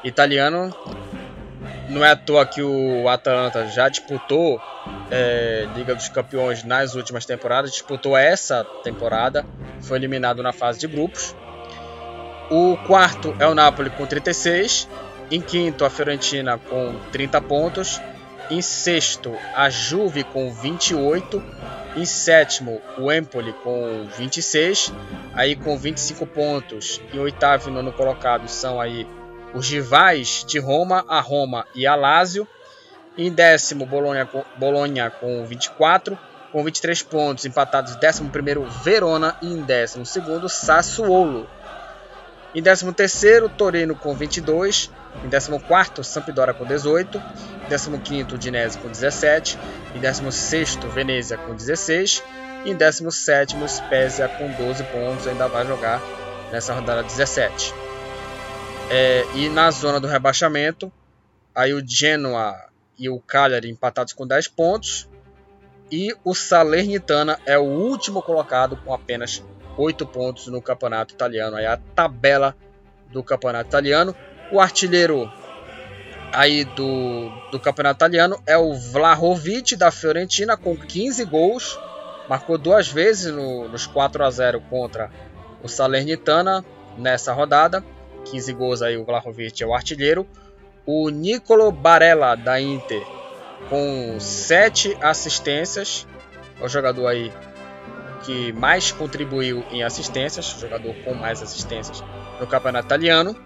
italiano. 0.05 0.75
Não 1.89 2.05
é 2.05 2.13
à 2.13 2.17
toa 2.17 2.47
que 2.47 2.63
o 2.63 3.09
Atalanta 3.09 3.67
já 3.67 3.89
disputou 3.89 4.61
é, 5.11 5.69
Liga 5.75 5.95
dos 5.95 6.09
Campeões 6.09 6.63
nas 6.63 6.95
últimas 6.95 7.27
temporadas, 7.27 7.73
disputou 7.73 8.17
essa 8.17 8.65
temporada, 8.85 9.45
foi 9.81 9.99
eliminado 9.99 10.43
na 10.43 10.53
fase 10.53 10.79
de 10.79 10.87
grupos. 10.87 11.35
O 12.51 12.77
quarto 12.87 13.35
é 13.39 13.47
o 13.47 13.55
Napoli 13.55 13.91
com 13.91 14.07
36, 14.07 14.89
em 15.31 15.41
quinto 15.41 15.85
a 15.85 15.91
Fiorentina 15.91 16.59
com 16.59 16.95
30 17.13 17.41
pontos, 17.43 18.01
em 18.51 18.61
sexto 18.61 19.37
a 19.55 19.71
Juve 19.71 20.25
com 20.25 20.53
28, 20.53 21.43
em 21.97 22.05
sétimo 22.05 22.81
o 22.99 23.13
Empoli 23.13 23.53
com 23.63 24.07
26, 24.17 24.93
aí 25.35 25.55
com 25.55 25.79
25 25.79 26.27
pontos, 26.27 27.01
em 27.13 27.19
oitavo 27.19 27.69
e 27.69 27.73
nono 27.73 27.93
colocado 27.93 28.49
são 28.49 28.81
aí 28.81 29.07
os 29.55 29.69
rivais 29.69 30.45
de 30.47 30.59
Roma, 30.59 31.05
a 31.09 31.21
Roma 31.21 31.67
e 31.75 31.87
a 31.87 31.95
Lazio. 31.95 32.47
Em 33.19 33.31
décimo, 33.31 33.85
Bolonha, 33.85 34.29
Bolonha 34.57 35.11
com 35.11 35.45
24, 35.45 36.19
com 36.53 36.63
23 36.63 37.03
pontos, 37.03 37.45
empatados. 37.45 37.97
Décimo 37.97 38.31
primeiro, 38.31 38.65
Verona. 38.65 39.37
E 39.43 39.47
em 39.47 39.63
décimo 39.63 40.07
segundo, 40.07 40.49
Sassuolo. 40.49 41.49
Em 42.55 42.63
décimo 42.63 42.93
terceiro, 42.93 43.49
Torino 43.49 43.95
com 43.95 44.15
22. 44.15 44.91
Em 45.25 45.29
décimo 45.29 45.61
quarto, 45.61 46.03
Sampdoria 46.03 46.53
com 46.53 46.65
18. 46.65 47.19
Em 47.19 47.69
décimo 47.69 48.01
quinto, 48.01 48.35
Udinese 48.35 48.79
com 48.79 48.89
17. 48.89 49.59
Em 49.95 50.01
décimo 50.01 50.33
sexto, 50.33 50.89
Venezia 50.89 51.37
com 51.39 51.55
16. 51.55 52.25
E 52.65 52.71
em 52.71 52.75
décimo 52.75 53.13
sétimo, 53.13 53.69
Spezia 53.69 54.29
com 54.29 54.51
12 54.53 54.83
pontos. 54.85 55.27
Ainda 55.29 55.47
vai 55.47 55.65
jogar 55.65 56.03
nessa 56.51 56.75
rodada 56.75 57.03
17. 57.03 57.73
É, 58.91 59.25
e 59.35 59.49
na 59.49 59.71
zona 59.71 60.01
do 60.01 60.09
rebaixamento, 60.09 60.93
aí 61.55 61.73
o 61.73 61.87
Genoa 61.87 62.57
e 62.99 63.09
o 63.09 63.21
Cagliari 63.21 63.71
empatados 63.71 64.13
com 64.13 64.27
10 64.27 64.49
pontos. 64.49 65.09
E 65.91 66.15
o 66.25 66.35
Salernitana 66.35 67.39
é 67.47 67.59
o 67.59 67.63
último 67.63 68.23
colocado 68.23 68.77
com 68.77 68.93
apenas 68.93 69.43
8 69.81 70.07
pontos 70.07 70.47
no 70.49 70.61
campeonato 70.61 71.15
italiano. 71.15 71.57
Aí 71.57 71.67
a 71.67 71.77
tabela 71.77 72.55
do 73.11 73.23
campeonato 73.23 73.69
italiano. 73.69 74.15
O 74.53 74.61
artilheiro 74.61 75.31
aí 76.33 76.65
do, 76.65 77.29
do 77.51 77.59
campeonato 77.59 77.99
italiano 77.99 78.41
é 78.47 78.57
o 78.57 78.75
Vlahovic 78.75 79.77
da 79.77 79.91
Fiorentina 79.91 80.57
com 80.57 80.77
15 80.77 81.25
gols. 81.25 81.79
Marcou 82.29 82.57
duas 82.57 82.89
vezes 82.89 83.33
no, 83.33 83.69
nos 83.69 83.87
4 83.87 84.25
a 84.25 84.31
0 84.31 84.61
contra 84.69 85.11
o 85.63 85.69
Salernitana 85.69 86.65
nessa 86.97 87.33
rodada. 87.33 87.85
15 88.25 88.53
gols 88.53 88.83
aí 88.83 88.97
o 88.97 89.05
Vlahovic 89.05 89.63
é 89.63 89.67
o 89.67 89.75
artilheiro. 89.75 90.27
O 90.87 91.09
Nicolo 91.09 91.71
Barella 91.73 92.35
da 92.35 92.61
Inter 92.61 93.03
com 93.69 94.19
7 94.19 94.97
assistências. 95.01 96.07
É 96.61 96.65
o 96.65 96.69
jogador 96.69 97.07
aí 97.07 97.33
que 98.25 98.53
mais 98.53 98.93
contribuiu 98.93 99.65
em 99.71 99.83
assistências, 99.83 100.47
jogador 100.61 100.95
com 101.05 101.15
mais 101.15 101.43
assistências 101.43 102.03
no 102.39 102.47
campeonato 102.47 102.87
italiano. 102.87 103.37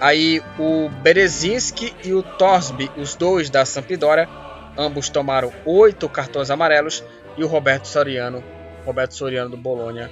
Aí 0.00 0.42
o 0.58 0.88
Berezinski 0.88 1.94
e 2.04 2.12
o 2.12 2.22
Torsby, 2.22 2.90
os 2.96 3.14
dois 3.14 3.50
da 3.50 3.64
Sampdoria, 3.64 4.28
ambos 4.76 5.08
tomaram 5.08 5.52
oito 5.66 6.08
cartões 6.08 6.50
amarelos 6.50 7.04
e 7.36 7.44
o 7.44 7.46
Roberto 7.46 7.86
Soriano, 7.86 8.42
Roberto 8.84 9.14
Soriano 9.14 9.50
do 9.50 9.56
Bolonha, 9.56 10.10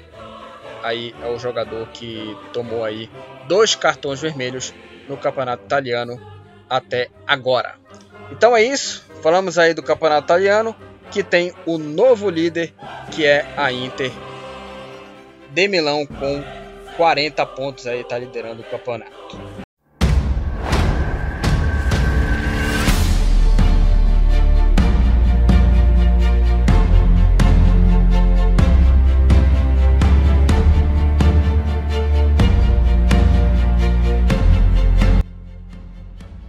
aí 0.82 1.14
é 1.22 1.28
o 1.28 1.38
jogador 1.38 1.88
que 1.88 2.36
tomou 2.52 2.84
aí 2.84 3.10
dois 3.46 3.74
cartões 3.74 4.20
vermelhos 4.20 4.74
no 5.08 5.16
campeonato 5.16 5.64
italiano 5.64 6.20
até 6.68 7.08
agora. 7.26 7.76
Então 8.30 8.56
é 8.56 8.62
isso, 8.62 9.04
falamos 9.22 9.58
aí 9.58 9.72
do 9.72 9.82
campeonato 9.82 10.26
italiano 10.26 10.76
que 11.10 11.22
tem 11.22 11.52
o 11.66 11.78
novo 11.78 12.30
líder 12.30 12.72
que 13.10 13.24
é 13.24 13.46
a 13.56 13.72
Inter 13.72 14.12
de 15.50 15.68
Milão 15.68 16.06
com 16.06 16.42
40 16.96 17.46
pontos 17.46 17.86
aí 17.86 18.00
está 18.00 18.18
liderando 18.18 18.62
o 18.62 18.64
campeonato. 18.64 19.58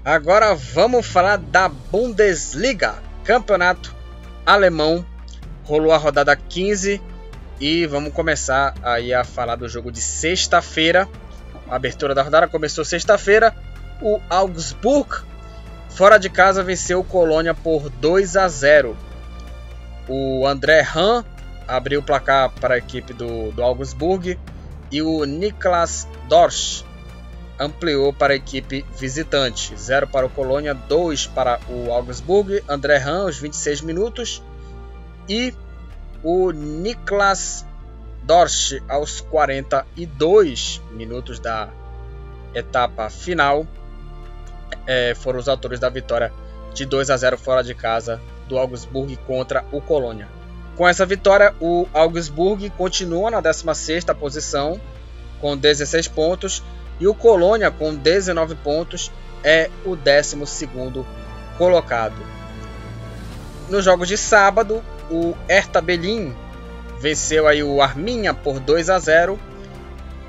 Agora 0.04 0.56
vamos 0.56 1.06
falar 1.06 1.38
da 1.38 1.70
Bundesliga, 1.70 2.96
campeonato 3.24 3.99
alemão. 4.46 5.06
Rolou 5.64 5.92
a 5.92 5.98
rodada 5.98 6.36
15 6.36 7.02
e 7.60 7.86
vamos 7.86 8.14
começar 8.14 8.74
aí 8.82 9.14
a 9.14 9.24
falar 9.24 9.56
do 9.56 9.68
jogo 9.68 9.92
de 9.92 10.02
sexta-feira. 10.02 11.08
A 11.70 11.76
abertura 11.76 12.16
da 12.16 12.24
rodada 12.24 12.48
começou 12.48 12.84
sexta-feira. 12.84 13.56
O 14.02 14.20
Augsburg, 14.30 15.24
fora 15.90 16.18
de 16.18 16.30
casa, 16.30 16.64
venceu 16.64 17.02
o 17.02 17.04
Colônia 17.04 17.54
por 17.54 17.90
2 17.90 18.38
a 18.38 18.48
0. 18.48 18.98
O 20.08 20.48
André 20.48 20.88
Han 20.96 21.24
abriu 21.68 22.00
o 22.00 22.04
placar 22.04 22.50
para 22.50 22.76
a 22.76 22.78
equipe 22.78 23.14
do, 23.14 23.52
do 23.52 23.62
Augsburg 23.62 24.40
e 24.92 25.02
o 25.02 25.24
Niklas 25.26 26.08
Dorsch 26.28 26.84
ampliou 27.60 28.14
para 28.14 28.34
a 28.34 28.36
equipe 28.36 28.86
visitante. 28.98 29.76
0 29.76 30.08
para 30.08 30.26
o 30.26 30.30
Colônia, 30.30 30.74
2 30.74 31.28
para 31.28 31.60
o 31.68 31.92
Augsburg. 31.92 32.64
André 32.68 32.98
Han, 32.98 33.24
aos 33.24 33.38
26 33.38 33.82
minutos. 33.82 34.42
E 35.28 35.54
o 36.24 36.52
Niklas 36.52 37.66
Dorsch, 38.24 38.82
aos 38.88 39.22
42 39.22 40.82
minutos 40.92 41.40
da 41.40 41.70
etapa 42.54 43.10
final, 43.10 43.68
é, 44.88 45.14
foram 45.16 45.40
os 45.40 45.48
autores 45.48 45.80
da 45.80 45.90
vitória 45.90 46.32
de 46.74 46.86
2 46.86 47.10
a 47.10 47.18
0 47.18 47.38
fora 47.38 47.64
de 47.64 47.74
casa 47.74 48.22
do 48.48 48.58
Augsburg 48.58 49.16
contra 49.28 49.66
o 49.72 49.82
Colônia. 49.82 50.28
Com 50.76 50.88
essa 50.88 51.06
vitória, 51.06 51.54
o 51.60 51.88
Augsburg 51.94 52.70
continua 52.72 53.30
na 53.30 53.42
16ª 53.42 54.16
posição 54.16 54.80
com 55.42 55.58
16 55.58 56.08
pontos 56.08 56.64
e 57.00 57.08
o 57.08 57.14
Colônia, 57.14 57.72
com 57.72 57.96
19 57.96 58.56
pontos, 58.56 59.12
é 59.44 59.70
o 59.86 59.96
12 59.96 60.70
colocado. 61.58 62.16
Nos 63.70 63.86
jogos 63.86 64.08
de 64.08 64.18
sábado, 64.18 64.84
o 65.10 65.36
Hertha 65.48 65.82
Berlin 65.82 66.36
venceu 67.00 67.48
aí 67.48 67.64
o 67.64 67.82
Arminha 67.82 68.34
por 68.34 68.60
2 68.60 68.90
a 68.90 69.00
0. 69.00 69.40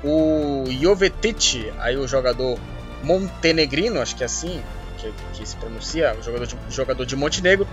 O 0.03 0.63
Jovetic, 0.69 1.71
aí 1.79 1.97
o 1.97 2.07
jogador 2.07 2.57
montenegrino, 3.03 4.01
acho 4.01 4.15
que 4.15 4.23
é 4.23 4.25
assim 4.25 4.61
que, 4.97 5.11
que 5.33 5.47
se 5.47 5.55
pronuncia, 5.57 6.15
o 6.19 6.23
jogador 6.23 6.47
de, 6.47 6.55
jogador 6.69 7.05
de 7.05 7.15
Montenegro, 7.15 7.67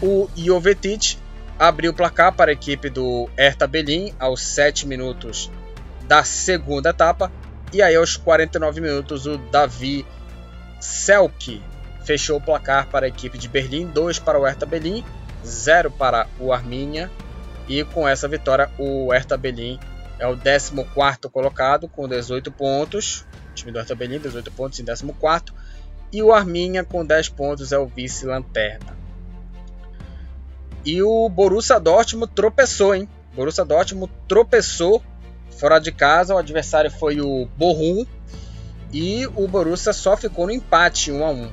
o 0.00 0.28
Jovetic 0.36 1.18
abriu 1.58 1.90
o 1.90 1.94
placar 1.94 2.32
para 2.32 2.50
a 2.50 2.54
equipe 2.54 2.88
do 2.88 3.28
Hertha 3.36 3.66
Berlin 3.66 4.12
aos 4.18 4.42
7 4.42 4.86
minutos 4.86 5.50
da 6.06 6.24
segunda 6.24 6.90
etapa 6.90 7.30
e 7.72 7.82
aí, 7.82 7.96
aos 7.96 8.16
49 8.16 8.80
minutos, 8.80 9.26
o 9.26 9.36
Davi 9.36 10.06
Selke 10.80 11.62
fechou 12.04 12.38
o 12.38 12.40
placar 12.40 12.88
para 12.88 13.06
a 13.06 13.08
equipe 13.08 13.36
de 13.36 13.48
Berlim, 13.48 13.86
2 13.86 14.18
para 14.18 14.38
o 14.38 14.44
Hertha 14.44 14.64
Berlim, 14.64 15.04
0 15.44 15.90
para 15.90 16.26
o 16.40 16.52
Arminia. 16.52 17.10
E 17.68 17.84
com 17.84 18.08
essa 18.08 18.26
vitória, 18.26 18.70
o 18.78 19.12
Hertha 19.12 19.36
Berlim 19.36 19.78
é 20.18 20.26
o 20.26 20.36
14 20.36 20.72
colocado 21.30 21.86
com 21.88 22.08
18 22.08 22.50
pontos. 22.50 23.26
O 23.50 23.54
time 23.54 23.70
do 23.70 23.78
Hertha 23.78 23.94
Berlim, 23.94 24.18
18 24.18 24.50
pontos 24.52 24.80
em 24.80 24.84
14. 24.84 25.04
E 26.10 26.22
o 26.22 26.32
Arminia, 26.32 26.82
com 26.82 27.04
10 27.04 27.28
pontos, 27.28 27.72
é 27.72 27.78
o 27.78 27.86
vice-lanterna. 27.86 28.96
E 30.84 31.02
o 31.02 31.28
Borussia 31.28 31.78
Dortmund 31.78 32.32
tropeçou, 32.34 32.94
hein? 32.94 33.06
Borussia 33.34 33.64
Dortmund 33.64 34.10
tropeçou 34.26 35.02
Fora 35.58 35.80
de 35.80 35.90
casa, 35.90 36.34
o 36.34 36.38
adversário 36.38 36.88
foi 36.88 37.20
o 37.20 37.48
Bochum 37.56 38.06
e 38.92 39.26
o 39.34 39.48
Borussia 39.48 39.92
só 39.92 40.16
ficou 40.16 40.46
no 40.46 40.52
empate 40.52 41.10
1 41.10 41.24
a 41.24 41.30
1. 41.30 41.50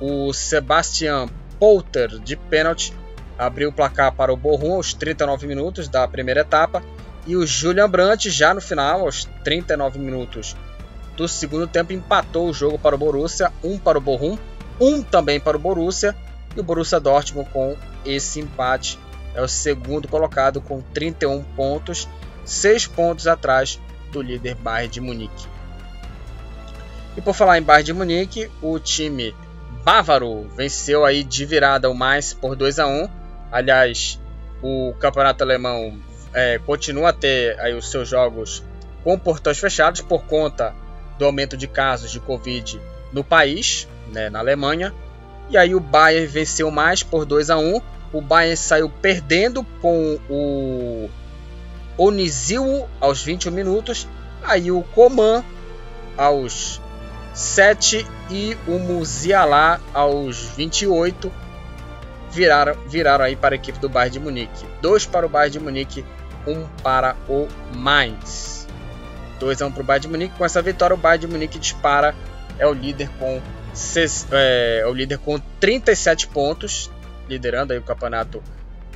O 0.00 0.32
Sebastian 0.32 1.28
Polter 1.58 2.18
de 2.18 2.34
pênalti 2.34 2.94
abriu 3.38 3.68
o 3.68 3.72
placar 3.72 4.12
para 4.12 4.32
o 4.32 4.36
Bochum 4.36 4.72
aos 4.72 4.94
39 4.94 5.46
minutos 5.46 5.86
da 5.86 6.08
primeira 6.08 6.40
etapa 6.40 6.82
e 7.26 7.36
o 7.36 7.46
Julian 7.46 7.90
Brandt 7.90 8.30
já 8.30 8.54
no 8.54 8.60
final 8.60 9.02
aos 9.02 9.26
39 9.44 9.98
minutos 9.98 10.56
do 11.14 11.28
segundo 11.28 11.66
tempo 11.66 11.92
empatou 11.92 12.48
o 12.48 12.54
jogo 12.54 12.78
para 12.78 12.94
o 12.94 12.98
Borussia, 12.98 13.52
um 13.62 13.78
para 13.78 13.98
o 13.98 14.00
Bochum, 14.00 14.38
um 14.80 15.02
também 15.02 15.38
para 15.38 15.58
o 15.58 15.60
Borussia 15.60 16.16
e 16.56 16.60
o 16.60 16.64
Borussia 16.64 16.98
Dortmund 16.98 17.50
com 17.50 17.76
esse 18.04 18.40
empate 18.40 18.98
é 19.34 19.42
o 19.42 19.48
segundo 19.48 20.08
colocado 20.08 20.60
com 20.60 20.80
31 20.80 21.42
pontos 21.54 22.08
seis 22.44 22.86
pontos 22.86 23.26
atrás 23.26 23.80
do 24.10 24.20
líder 24.20 24.54
Bayern 24.54 24.92
de 24.92 25.00
Munique. 25.00 25.46
E 27.16 27.20
por 27.20 27.34
falar 27.34 27.58
em 27.58 27.62
Bayern 27.62 27.84
de 27.84 27.92
Munique, 27.92 28.50
o 28.60 28.78
time 28.78 29.34
bávaro 29.84 30.48
venceu 30.56 31.04
aí 31.04 31.24
de 31.24 31.44
virada 31.44 31.90
o 31.90 31.94
mais 31.94 32.32
por 32.32 32.56
2 32.56 32.78
a 32.78 32.86
1. 32.86 33.08
Aliás, 33.50 34.20
o 34.62 34.94
campeonato 34.98 35.42
alemão 35.44 35.98
é, 36.32 36.58
continua 36.58 37.10
a 37.10 37.12
ter 37.12 37.58
aí 37.60 37.74
os 37.74 37.90
seus 37.90 38.08
jogos 38.08 38.62
com 39.04 39.18
portões 39.18 39.58
fechados 39.58 40.00
por 40.00 40.24
conta 40.24 40.74
do 41.18 41.24
aumento 41.24 41.56
de 41.56 41.66
casos 41.66 42.10
de 42.10 42.20
Covid 42.20 42.80
no 43.12 43.22
país, 43.22 43.88
né, 44.12 44.30
na 44.30 44.38
Alemanha. 44.38 44.94
E 45.50 45.56
aí 45.56 45.74
o 45.74 45.80
Bayern 45.80 46.26
venceu 46.26 46.70
mais 46.70 47.02
por 47.02 47.26
2 47.26 47.50
a 47.50 47.58
1. 47.58 47.80
O 48.12 48.20
Bayern 48.20 48.56
saiu 48.56 48.88
perdendo 48.88 49.64
com 49.80 50.18
o 50.30 51.10
Onizil 51.96 52.88
aos 53.00 53.22
21 53.22 53.50
minutos, 53.52 54.08
aí 54.42 54.70
o 54.70 54.82
Coman 54.82 55.44
aos 56.16 56.80
7 57.34 58.06
e 58.30 58.56
o 58.66 58.78
Musiala 58.78 59.80
aos 59.92 60.38
28 60.56 61.32
viraram, 62.30 62.76
viraram 62.86 63.24
aí 63.24 63.36
para 63.36 63.54
a 63.54 63.56
equipe 63.56 63.78
do 63.78 63.88
Bayern 63.88 64.12
de 64.12 64.20
Munique. 64.20 64.66
Dois 64.80 65.06
para 65.06 65.26
o 65.26 65.28
Bayern 65.28 65.52
de 65.52 65.60
Munique, 65.60 66.04
um 66.46 66.66
para 66.82 67.16
o 67.28 67.46
Mainz. 67.74 68.66
2 69.38 69.62
a 69.62 69.66
1 69.66 69.72
para 69.72 69.82
o 69.82 69.84
Bayern 69.84 70.02
de 70.02 70.08
Munique. 70.08 70.36
Com 70.36 70.44
essa 70.44 70.62
vitória, 70.62 70.94
o 70.94 70.98
Bayern 70.98 71.26
de 71.26 71.32
Munique 71.32 71.58
dispara, 71.58 72.14
é 72.58 72.66
o 72.66 72.72
líder 72.72 73.08
com 73.18 73.40
é, 74.32 74.80
é 74.80 74.86
o 74.86 74.92
líder 74.92 75.18
com 75.18 75.38
37 75.58 76.28
pontos, 76.28 76.90
liderando 77.28 77.72
aí 77.72 77.78
o 77.78 77.82
campeonato 77.82 78.42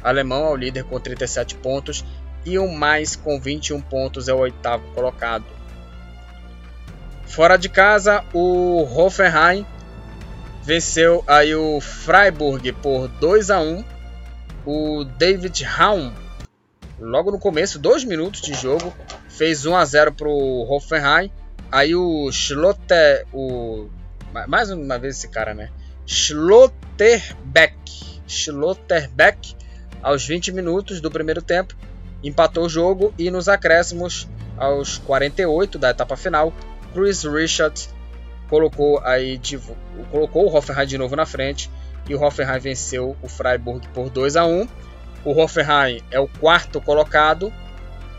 alemão, 0.03 0.47
é 0.47 0.51
o 0.51 0.57
líder 0.57 0.85
com 0.85 1.01
37 1.01 1.55
pontos 1.57 2.05
e 2.47 2.59
o 2.59 2.69
mais 2.69 3.17
com 3.17 3.41
21 3.41 3.81
pontos 3.81 4.29
é 4.29 4.33
o 4.33 4.39
oitavo 4.39 4.85
colocado. 4.95 5.45
Fora 7.27 7.57
de 7.57 7.69
casa, 7.69 8.25
o 8.33 8.83
Hoffenheim 8.83 9.67
venceu 10.63 11.25
aí 11.27 11.55
o 11.55 11.81
Freiburg 11.81 12.73
por 12.75 13.09
2 13.09 13.51
a 13.51 13.61
1. 13.61 13.85
O 14.65 15.05
David 15.05 15.63
Raum, 15.65 16.13
logo 16.99 17.31
no 17.31 17.39
começo, 17.39 17.79
dois 17.79 18.05
minutos 18.05 18.41
de 18.41 18.55
jogo, 18.55 18.95
fez 19.29 19.67
1 19.67 19.77
a 19.77 19.85
0 19.85 20.13
para 20.13 20.29
o 20.29 20.63
Hoffenheim. 20.73 21.31
Aí 21.71 21.95
o 21.95 22.31
Schlotter, 22.31 23.27
o 23.33 23.89
mais 24.47 24.71
uma 24.71 24.99
vez 24.99 25.17
esse 25.17 25.29
cara, 25.29 25.53
né? 25.53 25.71
Schlotterbeck, 26.07 27.75
Schlotterbeck, 28.27 29.57
aos 30.03 30.25
20 30.25 30.53
minutos 30.53 31.01
do 31.01 31.11
primeiro 31.11 31.43
tempo, 31.43 31.77
empatou 32.23 32.65
o 32.65 32.69
jogo 32.69 33.15
e 33.19 33.31
nos 33.31 33.49
acréscimos 33.49 34.29
aos 34.57 34.99
48 34.99 35.79
da 35.79 35.91
etapa 35.91 36.17
final, 36.17 36.53
Chris 36.93 37.25
Richards 37.25 37.95
colocou 38.49 39.01
aí 39.01 39.37
de, 39.39 39.59
colocou 40.11 40.47
o 40.47 40.55
Hoffenheim 40.55 40.87
de 40.87 40.99
novo 40.99 41.17
na 41.17 41.27
frente 41.27 41.71
e 42.09 42.15
o 42.15 42.23
Hoffenheim 42.23 42.59
venceu 42.59 43.17
o 43.23 43.29
Freiburg 43.29 43.87
por 43.89 44.09
2 44.09 44.37
a 44.37 44.47
1. 44.47 44.69
O 45.25 45.33
Hoffenheim 45.33 46.03
é 46.11 46.21
o 46.21 46.29
quarto 46.29 46.81
colocado 46.81 47.53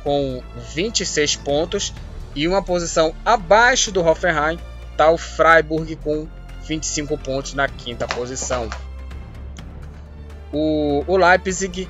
com 0.03 0.41
26 0.73 1.37
pontos 1.37 1.93
e 2.35 2.47
uma 2.47 2.61
posição 2.61 3.15
abaixo 3.25 3.91
do 3.91 4.05
Hoffenheim 4.05 4.59
está 4.91 5.09
o 5.09 5.17
Freiburg 5.17 5.95
com 5.97 6.27
25 6.63 7.17
pontos 7.17 7.53
na 7.53 7.67
quinta 7.67 8.07
posição. 8.07 8.69
O, 10.51 11.03
o 11.07 11.17
Leipzig 11.17 11.89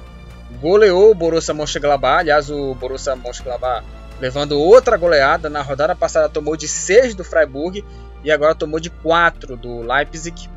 goleou 0.61 1.11
o 1.11 1.15
Borussia 1.15 1.53
Mönchengladbach. 1.53 2.19
Aliás, 2.19 2.49
o 2.49 2.73
Borussia 2.75 3.15
Mönchengladbach 3.15 3.85
levando 4.19 4.59
outra 4.59 4.97
goleada. 4.97 5.49
Na 5.49 5.61
rodada 5.61 5.95
passada 5.95 6.29
tomou 6.29 6.55
de 6.55 6.67
6 6.67 7.15
do 7.15 7.23
Freiburg 7.23 7.83
e 8.23 8.31
agora 8.31 8.55
tomou 8.55 8.79
de 8.79 8.89
4 8.89 9.55
do 9.55 9.81
Leipzig. 9.81 10.49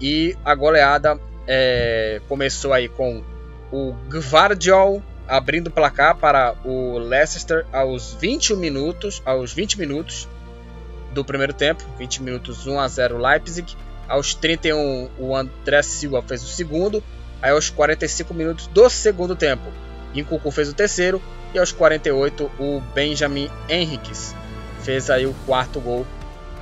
E 0.00 0.36
a 0.44 0.54
goleada 0.54 1.18
é, 1.46 2.20
começou 2.28 2.72
aí 2.72 2.88
com 2.88 3.22
o 3.72 3.92
Gvardiol 4.08 5.02
abrindo 5.28 5.68
o 5.68 5.70
placar 5.70 6.16
para 6.16 6.54
o 6.64 6.98
Leicester 6.98 7.64
aos 7.72 8.14
21 8.14 8.56
minutos, 8.56 9.22
aos 9.24 9.52
20 9.52 9.78
minutos 9.78 10.28
do 11.12 11.24
primeiro 11.24 11.52
tempo, 11.52 11.84
20 11.98 12.22
minutos 12.22 12.66
1 12.66 12.80
a 12.80 12.88
0 12.88 13.18
Leipzig. 13.18 13.76
Aos 14.08 14.34
31 14.34 15.08
o 15.18 15.36
André 15.36 15.82
Silva 15.82 16.20
fez 16.20 16.42
o 16.42 16.48
segundo, 16.48 17.00
Aí 17.42 17.52
aos 17.52 17.70
45 17.70 18.34
minutos 18.34 18.66
do 18.66 18.90
segundo 18.90 19.34
tempo, 19.34 19.72
Incucu 20.14 20.50
fez 20.50 20.68
o 20.68 20.74
terceiro 20.74 21.22
e 21.54 21.58
aos 21.58 21.72
48 21.72 22.50
o 22.58 22.82
Benjamin 22.94 23.50
Henriques 23.68 24.34
fez 24.82 25.10
aí 25.10 25.26
o 25.26 25.34
quarto 25.46 25.80
gol 25.80 26.06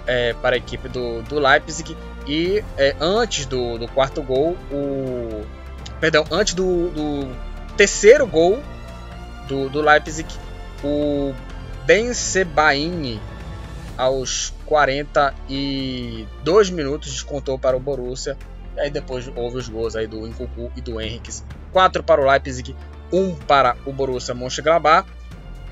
é, 0.06 0.32
para 0.34 0.54
a 0.56 0.58
equipe 0.58 0.88
do, 0.88 1.22
do 1.22 1.38
Leipzig 1.38 1.96
E 2.26 2.64
é, 2.76 2.96
antes 3.00 3.46
do, 3.46 3.78
do, 3.78 3.86
quarto 3.88 4.20
gol, 4.22 4.58
o. 4.70 5.46
Perdão, 6.00 6.24
antes 6.30 6.54
do, 6.54 6.90
do 6.90 7.28
terceiro 7.76 8.24
gol 8.26 8.62
do, 9.46 9.68
do 9.68 9.82
Leipzig, 9.82 10.26
o 10.82 11.34
Ben 11.84 12.14
Sebaini, 12.14 13.20
aos 13.96 14.54
42 14.66 16.70
minutos, 16.70 17.10
descontou 17.10 17.58
para 17.58 17.76
o 17.76 17.80
Borussia. 17.80 18.38
Aí 18.78 18.90
depois 18.90 19.30
houve 19.34 19.58
os 19.58 19.68
gols 19.68 19.96
aí 19.96 20.06
do 20.06 20.26
Nkunku 20.26 20.72
e 20.76 20.80
do 20.80 21.00
Henrique. 21.00 21.30
4 21.72 22.02
para 22.02 22.20
o 22.20 22.24
Leipzig, 22.24 22.74
1 23.12 23.34
para 23.46 23.76
o 23.84 23.92
Borussia 23.92 24.34
Mönchengladbach. 24.34 25.08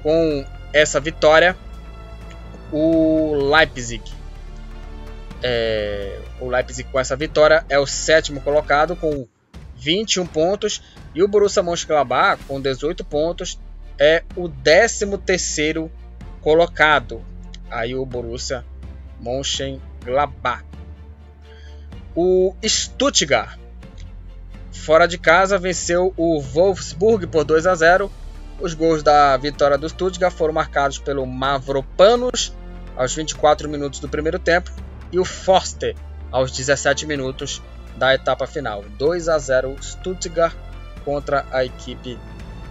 Com 0.02 0.44
essa 0.72 1.00
vitória, 1.00 1.56
o 2.72 3.34
Leipzig 3.34 4.02
é, 5.42 6.18
o 6.40 6.48
Leipzig 6.48 6.88
com 6.90 6.98
essa 6.98 7.14
vitória 7.16 7.64
é 7.68 7.78
o 7.78 7.86
sétimo 7.86 8.40
colocado 8.40 8.96
com 8.96 9.26
21 9.76 10.26
pontos 10.26 10.82
e 11.14 11.22
o 11.22 11.28
Borussia 11.28 11.62
Mönchengladbach 11.62 12.42
com 12.46 12.60
18 12.60 13.04
pontos 13.04 13.58
é 13.98 14.22
o 14.34 14.48
13 14.48 15.18
terceiro 15.18 15.90
colocado. 16.40 17.24
Aí 17.70 17.94
o 17.94 18.04
Borussia 18.04 18.64
Mönchengladbach. 19.20 20.75
O 22.16 22.54
Stuttgart 22.64 23.58
fora 24.72 25.06
de 25.06 25.18
casa 25.18 25.58
venceu 25.58 26.14
o 26.16 26.40
Wolfsburg 26.40 27.26
por 27.26 27.44
2 27.44 27.66
a 27.66 27.74
0. 27.74 28.10
Os 28.58 28.72
gols 28.72 29.02
da 29.02 29.36
vitória 29.36 29.76
do 29.76 29.86
Stuttgart 29.86 30.32
foram 30.32 30.54
marcados 30.54 30.98
pelo 30.98 31.26
Mavropanos 31.26 32.54
aos 32.96 33.14
24 33.14 33.68
minutos 33.68 34.00
do 34.00 34.08
primeiro 34.08 34.38
tempo 34.38 34.70
e 35.12 35.18
o 35.18 35.26
Forster 35.26 35.94
aos 36.32 36.50
17 36.52 37.04
minutos 37.04 37.60
da 37.98 38.14
etapa 38.14 38.46
final. 38.46 38.82
2 38.96 39.28
a 39.28 39.38
0 39.38 39.76
Stuttgart 39.82 40.56
contra 41.04 41.44
a 41.52 41.66
equipe 41.66 42.18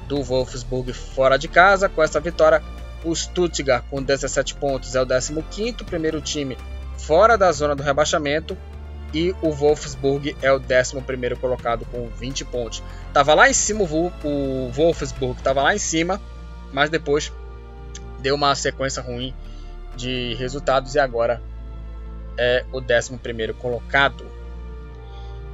do 0.08 0.24
Wolfsburg 0.24 0.92
fora 0.92 1.38
de 1.38 1.48
casa. 1.48 1.88
Com 1.88 2.02
essa 2.02 2.20
vitória, 2.20 2.64
o 3.04 3.16
Stuttgart 3.16 3.84
com 3.92 4.02
17 4.02 4.56
pontos 4.56 4.96
é 4.96 5.02
o 5.04 5.06
15º, 5.06 5.86
primeiro 5.86 6.20
time 6.20 6.58
fora 6.98 7.38
da 7.38 7.52
zona 7.52 7.76
do 7.76 7.84
rebaixamento. 7.84 8.58
E 9.16 9.34
o 9.42 9.50
Wolfsburg 9.50 10.36
é 10.42 10.52
o 10.52 10.60
11º 10.60 11.38
colocado 11.38 11.86
com 11.86 12.10
20 12.10 12.44
pontos. 12.44 12.84
Tava 13.14 13.34
lá 13.34 13.50
em 13.50 13.54
cima 13.54 13.82
o 13.82 14.70
Wolfsburg, 14.70 15.42
tava 15.42 15.64
lá 15.64 15.74
em 15.74 15.80
cima, 15.80 16.22
mas 16.74 16.90
depois 16.90 17.32
deu 18.20 18.36
uma 18.36 18.54
sequência 18.56 19.02
ruim 19.02 19.34
de 19.96 20.34
resultados 20.36 20.96
e 20.96 21.00
agora 21.00 21.42
é 22.38 22.66
o 22.74 22.80
11 22.80 23.54
colocado. 23.54 24.26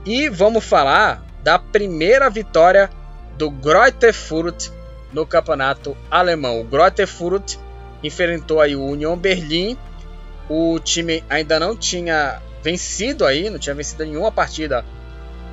E 0.03 0.27
vamos 0.27 0.65
falar 0.65 1.23
da 1.43 1.59
primeira 1.59 2.31
vitória 2.31 2.89
do 3.37 3.51
Greuther 3.51 4.11
Fürth 4.11 4.71
no 5.13 5.23
campeonato 5.23 5.95
alemão. 6.09 6.61
O 6.61 6.63
Greuther 6.63 7.07
Fürth 7.07 7.59
enfrentou 8.03 8.59
aí 8.59 8.75
o 8.75 8.83
Union 8.83 9.15
Berlin. 9.15 9.77
O 10.49 10.79
time 10.79 11.23
ainda 11.29 11.59
não 11.59 11.75
tinha 11.75 12.41
vencido 12.63 13.25
aí, 13.25 13.49
não 13.49 13.59
tinha 13.59 13.75
vencido 13.75 14.05
nenhuma 14.05 14.31
partida 14.31 14.85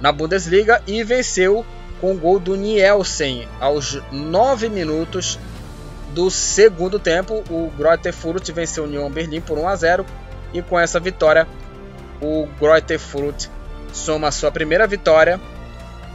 na 0.00 0.12
Bundesliga 0.12 0.82
e 0.86 1.02
venceu 1.02 1.64
com 2.00 2.12
o 2.12 2.18
gol 2.18 2.38
do 2.38 2.54
Nielsen 2.56 3.48
aos 3.61 4.00
9 4.12 4.68
minutos 4.68 5.38
do 6.14 6.30
segundo 6.30 6.98
tempo. 6.98 7.42
O 7.50 7.70
Greuther 7.76 8.12
Fürth 8.12 8.50
venceu 8.50 8.84
o 8.84 8.86
Union 8.86 9.11
Berlin 9.11 9.40
por 9.40 9.59
1 9.59 9.68
a 9.68 9.76
0 9.76 10.06
e 10.52 10.62
com 10.62 10.78
essa 10.78 10.98
vitória, 10.98 11.46
o 12.20 12.48
Greuther 12.59 12.98
Fürth 12.98 13.48
soma 13.92 14.30
sua 14.30 14.50
primeira 14.50 14.86
vitória. 14.86 15.40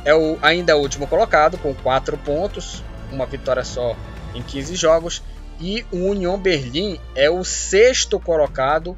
É 0.05 0.13
o, 0.13 0.37
ainda 0.41 0.75
o 0.75 0.81
último 0.81 1.07
colocado, 1.07 1.57
com 1.57 1.73
4 1.73 2.17
pontos, 2.17 2.83
uma 3.11 3.25
vitória 3.25 3.63
só 3.63 3.95
em 4.33 4.41
15 4.41 4.75
jogos. 4.75 5.23
E 5.59 5.85
o 5.91 6.09
Union 6.09 6.37
Berlim 6.37 6.99
é 7.15 7.29
o 7.29 7.43
sexto 7.43 8.19
colocado, 8.19 8.97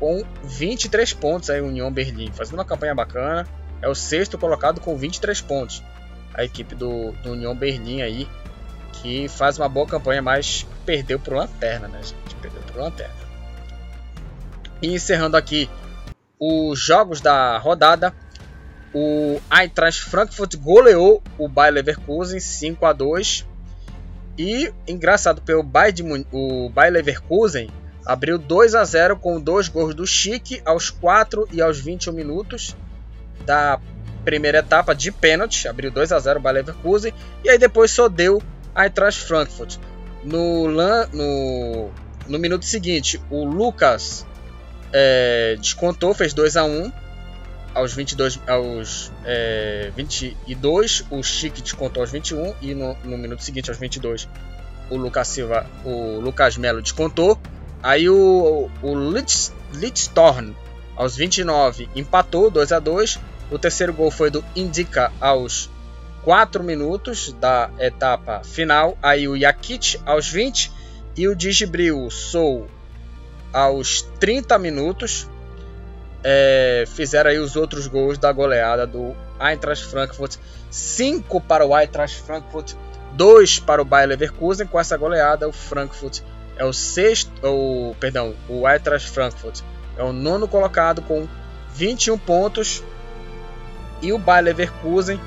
com 0.00 0.24
23 0.42 1.12
pontos. 1.12 1.50
Aí, 1.50 1.60
o 1.60 1.66
Union 1.66 1.92
Berlim 1.92 2.32
fazendo 2.32 2.54
uma 2.54 2.64
campanha 2.64 2.94
bacana. 2.94 3.46
É 3.82 3.88
o 3.88 3.94
sexto 3.94 4.36
colocado 4.36 4.80
com 4.80 4.96
23 4.96 5.40
pontos. 5.42 5.82
A 6.34 6.42
equipe 6.42 6.74
do, 6.74 7.12
do 7.22 7.32
Union 7.32 7.54
Berlim 7.54 8.02
aí, 8.02 8.26
que 8.94 9.28
faz 9.28 9.58
uma 9.58 9.68
boa 9.68 9.86
campanha, 9.86 10.22
mas 10.22 10.66
perdeu 10.84 11.18
para 11.18 11.34
o 11.34 11.36
Lanterna, 11.36 11.86
né, 11.86 12.00
gente? 12.02 12.34
Perdeu 12.40 12.62
para 12.62 12.80
o 12.80 12.84
Lanterna. 12.84 13.14
E 14.82 14.94
encerrando 14.94 15.36
aqui 15.36 15.68
os 16.38 16.78
jogos 16.78 17.20
da 17.20 17.58
rodada, 17.58 18.14
o 18.94 19.38
Eintracht 19.50 20.02
Frankfurt 20.02 20.56
goleou 20.56 21.22
o 21.38 21.48
Bayer 21.48 21.74
Leverkusen 21.74 22.40
5 22.40 22.86
a 22.86 22.92
2 22.92 23.46
e 24.38 24.72
engraçado 24.88 25.42
pelo 25.42 25.62
Bayer, 25.62 25.94
o 26.32 26.70
Bayer 26.70 26.92
Leverkusen 26.92 27.70
abriu 28.10 28.36
2 28.38 28.74
a 28.74 28.82
0 28.82 29.16
com 29.16 29.40
dois 29.40 29.68
gols 29.68 29.94
do 29.94 30.04
Chique 30.04 30.60
aos 30.64 30.90
4 30.90 31.48
e 31.52 31.62
aos 31.62 31.78
21 31.78 32.12
minutos 32.12 32.74
da 33.46 33.78
primeira 34.24 34.58
etapa 34.58 34.96
de 34.96 35.12
pênalti, 35.12 35.68
abriu 35.68 35.92
2 35.92 36.10
a 36.10 36.18
0 36.18 36.40
o 36.40 36.42
Bayer 36.42 36.66
Leverkusen 36.66 37.14
e 37.44 37.48
aí 37.48 37.56
depois 37.56 37.92
só 37.92 38.08
deu 38.08 38.42
Eintracht 38.76 39.22
Frankfurt. 39.24 39.76
No, 40.24 40.68
no, 40.68 41.90
no 42.26 42.38
minuto 42.40 42.64
seguinte, 42.64 43.20
o 43.30 43.44
Lucas 43.44 44.26
é, 44.92 45.56
descontou, 45.60 46.12
fez 46.12 46.34
2 46.34 46.56
a 46.56 46.64
1 46.64 46.92
aos 47.72 47.94
22 47.94 48.40
aos 48.48 49.12
é, 49.24 49.92
22, 49.94 51.04
o 51.10 51.22
Chique 51.22 51.62
descontou 51.62 52.02
aos 52.02 52.10
21 52.10 52.54
e 52.60 52.74
no, 52.74 52.96
no 53.04 53.16
minuto 53.16 53.44
seguinte 53.44 53.70
aos 53.70 53.78
22 53.78 54.28
o 54.90 54.96
Lucas 54.96 55.28
Silva, 55.28 55.64
o 55.84 56.18
Lucas 56.18 56.56
Melo 56.56 56.82
descontou. 56.82 57.38
Aí 57.82 58.08
o, 58.08 58.70
o 58.82 58.94
Lichtorn 59.72 60.54
aos 60.96 61.16
29 61.16 61.88
empatou 61.94 62.50
2 62.50 62.72
a 62.72 62.78
2. 62.78 63.18
O 63.50 63.58
terceiro 63.58 63.92
gol 63.92 64.10
foi 64.10 64.30
do 64.30 64.44
Indica 64.54 65.10
aos 65.20 65.70
4 66.22 66.62
minutos 66.62 67.32
da 67.40 67.70
etapa 67.78 68.42
final. 68.44 68.96
Aí 69.02 69.26
o 69.26 69.36
Yakit 69.36 70.00
aos 70.04 70.28
20 70.28 70.70
e 71.16 71.26
o 71.26 71.34
Digibril 71.34 72.10
Sou 72.10 72.68
aos 73.52 74.02
30 74.20 74.58
minutos, 74.58 75.28
é, 76.22 76.84
fizeram 76.86 77.30
aí 77.30 77.38
os 77.38 77.56
outros 77.56 77.86
gols 77.86 78.18
da 78.18 78.30
goleada 78.30 78.86
do 78.86 79.14
Eintracht 79.40 79.86
Frankfurt. 79.86 80.36
5 80.70 81.40
para 81.40 81.66
o 81.66 81.76
Eintracht 81.76 82.22
Frankfurt, 82.22 82.74
2 83.14 83.58
para 83.60 83.82
o 83.82 83.84
Bayer 83.84 84.08
Leverkusen. 84.08 84.66
Com 84.66 84.78
essa 84.78 84.96
goleada, 84.96 85.48
o 85.48 85.52
Frankfurt 85.52 86.20
é 86.60 86.64
o 86.64 86.74
sexto, 86.74 87.32
o, 87.42 87.96
perdão, 87.98 88.34
o 88.46 88.68
Eintracht 88.68 89.10
Frankfurt 89.10 89.62
é 89.96 90.04
o 90.04 90.12
nono 90.12 90.46
colocado 90.46 91.00
com 91.00 91.26
21 91.74 92.18
pontos 92.18 92.84
e 94.02 94.12
o 94.12 94.18
Bayer 94.18 94.44
Leverkusen 94.44 95.18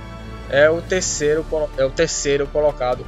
é 0.47 0.69
o 0.69 0.79
terceiro, 0.79 1.43
é 1.75 1.84
o 1.84 1.89
terceiro 1.89 2.45
colocado 2.45 3.03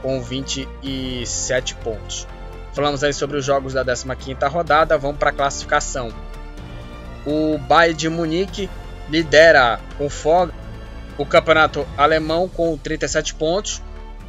com 0.00 0.22
27 0.22 1.74
pontos. 1.74 2.26
Falamos 2.72 3.04
aí 3.04 3.12
sobre 3.12 3.36
os 3.36 3.44
jogos 3.44 3.74
da 3.74 3.84
15ª 3.84 4.50
rodada, 4.50 4.96
vamos 4.96 5.18
para 5.18 5.28
a 5.28 5.34
classificação. 5.34 6.08
O 7.26 7.58
Bayern 7.58 7.98
de 7.98 8.08
Munique 8.08 8.70
lidera 9.10 9.78
com 9.98 10.08
folga 10.08 10.54
o 11.18 11.26
campeonato 11.26 11.86
alemão 11.98 12.48
com 12.48 12.78
37 12.78 13.34
pontos. 13.34 13.82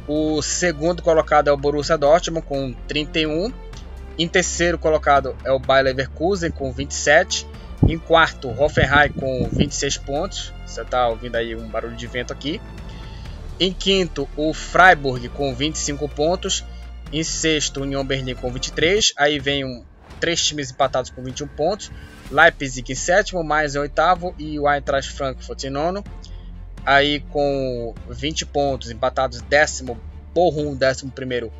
O 0.08 0.40
segundo 0.40 1.02
colocado 1.02 1.48
é 1.48 1.52
o 1.52 1.56
Borussia 1.56 1.98
Dortmund 1.98 2.46
com 2.46 2.72
31. 2.88 3.52
Em 4.18 4.26
terceiro 4.26 4.78
colocado 4.78 5.36
é 5.44 5.52
o 5.52 5.58
Bayer 5.58 5.84
Leverkusen 5.84 6.50
com 6.50 6.72
27. 6.72 7.46
Em 7.86 7.98
quarto, 7.98 8.48
Hoffenheim 8.48 9.12
com 9.12 9.46
26 9.52 9.98
pontos. 9.98 10.52
Você 10.66 10.80
está 10.80 11.06
ouvindo 11.08 11.36
aí 11.36 11.54
um 11.54 11.68
barulho 11.68 11.94
de 11.94 12.06
vento 12.06 12.32
aqui. 12.32 12.58
Em 13.60 13.70
quinto, 13.70 14.26
o 14.34 14.54
Freiburg 14.54 15.28
com 15.28 15.54
25 15.54 16.08
pontos. 16.08 16.64
Em 17.12 17.22
sexto, 17.22 17.82
União 17.82 18.04
Berlim 18.04 18.34
com 18.34 18.50
23. 18.50 19.12
Aí 19.14 19.38
vem 19.38 19.64
um, 19.64 19.84
três 20.18 20.42
times 20.42 20.70
empatados 20.70 21.10
com 21.10 21.22
21 21.22 21.46
pontos. 21.48 21.92
Leipzig 22.30 22.92
em 22.92 22.94
sétimo, 22.94 23.44
mais 23.44 23.74
em 23.74 23.78
oitavo. 23.78 24.34
E 24.38 24.58
o 24.58 24.66
Eintracht 24.66 25.12
Frankfurt 25.12 25.64
em 25.64 25.70
nono. 25.70 26.02
Aí 26.88 27.20
com 27.20 27.94
20 28.08 28.46
pontos, 28.46 28.90
empatados 28.90 29.42
décimo, 29.42 30.00
Bochum, 30.32 30.74
décimo 30.74 31.10
primeiro, 31.10 31.52